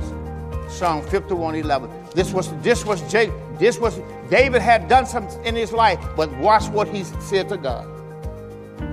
Psalm 0.70 1.02
51 1.08 1.56
11. 1.56 1.90
This 2.16 2.32
was, 2.32 2.50
this 2.62 2.86
was, 2.86 3.02
Jake, 3.12 3.30
this 3.60 3.78
was, 3.78 4.00
David 4.30 4.62
had 4.62 4.88
done 4.88 5.06
something 5.06 5.44
in 5.46 5.54
his 5.54 5.74
life, 5.74 6.00
but 6.16 6.32
watch 6.38 6.70
what 6.70 6.88
he 6.88 7.04
said 7.04 7.50
to 7.50 7.58
God 7.58 7.86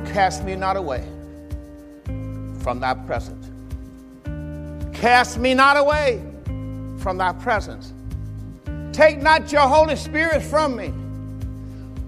Cast 0.06 0.42
me 0.42 0.56
not 0.56 0.76
away 0.76 1.06
from 2.58 2.80
thy 2.80 2.94
presence. 2.94 3.46
Cast 4.92 5.38
me 5.38 5.54
not 5.54 5.76
away 5.76 6.20
from 6.98 7.16
thy 7.16 7.32
presence. 7.32 7.94
Take 8.92 9.22
not 9.22 9.52
your 9.52 9.68
Holy 9.68 9.94
Spirit 9.94 10.42
from 10.42 10.74
me. 10.76 10.92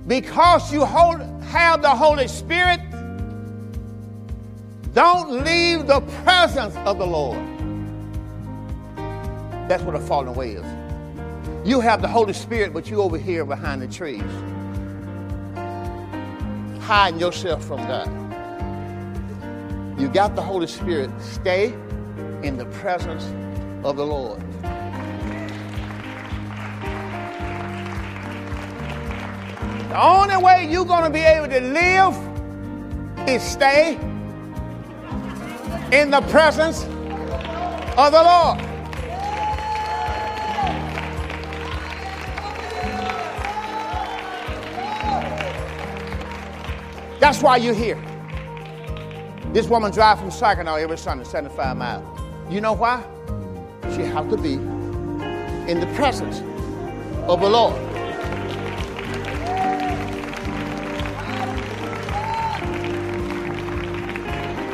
Because 0.07 0.73
you 0.73 0.85
hold, 0.85 1.21
have 1.45 1.83
the 1.83 1.91
Holy 1.91 2.29
Spirit, 2.29 2.81
don't 4.95 5.45
leave 5.45 5.87
the 5.87 6.01
presence 6.25 6.77
of 6.85 6.99
the 6.99 7.07
Lord. 7.07 7.39
That's 9.69 9.83
what 9.85 9.95
a 9.95 10.01
falling 10.01 10.29
away 10.29 10.53
is. 10.53 10.67
You 11.65 11.81
have 11.81 12.03
the 12.03 12.09
Holy 12.09 12.33
Spirit, 12.33 12.75
but 12.75 12.91
you 12.91 13.01
over 13.01 13.17
here 13.17 13.45
behind 13.45 13.81
the 13.81 13.87
trees, 13.87 14.23
hiding 16.83 17.21
yourself 17.21 17.65
from 17.65 17.79
God. 17.87 18.09
You 19.99 20.09
got 20.09 20.35
the 20.35 20.43
Holy 20.43 20.67
Spirit. 20.67 21.11
Stay 21.21 21.67
in 22.43 22.57
the 22.57 22.67
presence 22.67 23.25
of 23.85 23.97
the 23.97 24.05
Lord. 24.05 24.43
The 29.93 30.03
only 30.03 30.39
way 30.39 30.67
you're 30.71 30.87
going 30.87 31.05
to 31.05 31.11
be 31.11 31.21
able 31.21 31.49
to 31.49 31.61
live 31.61 33.29
is 33.29 33.43
stay 33.43 33.97
in 35.93 36.11
the 36.11 36.23
presence 36.31 36.85
of 37.99 38.11
the 38.11 38.23
Lord. 38.23 38.59
That's 47.21 47.43
why 47.43 47.59
you're 47.59 47.75
here. 47.75 48.03
This 49.53 49.69
woman 49.69 49.93
drives 49.93 50.23
from 50.23 50.31
Saginaw 50.31 50.77
every 50.77 50.97
Sunday, 50.97 51.25
75 51.25 51.77
miles. 51.77 52.21
You 52.51 52.63
know 52.63 52.73
why? 52.73 53.05
She 53.95 54.01
has 54.05 54.27
to 54.31 54.39
be 54.39 54.55
in 54.55 55.81
the 55.81 55.93
presence 55.95 56.41
of 57.29 57.43
the 57.43 57.51
Lord. 57.51 57.92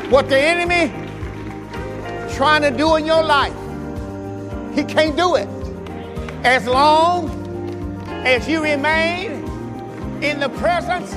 What 0.09 0.27
the 0.27 0.39
enemy 0.39 0.91
trying 2.33 2.63
to 2.63 2.71
do 2.71 2.95
in 2.95 3.05
your 3.05 3.21
life, 3.21 3.53
he 4.73 4.83
can't 4.83 5.15
do 5.15 5.35
it. 5.35 5.47
As 6.43 6.65
long 6.65 7.29
as 8.25 8.47
you 8.47 8.63
remain 8.63 9.43
in 10.23 10.39
the 10.39 10.49
presence 10.49 11.13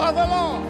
of 0.00 0.14
the 0.14 0.26
Lord. 0.26 0.69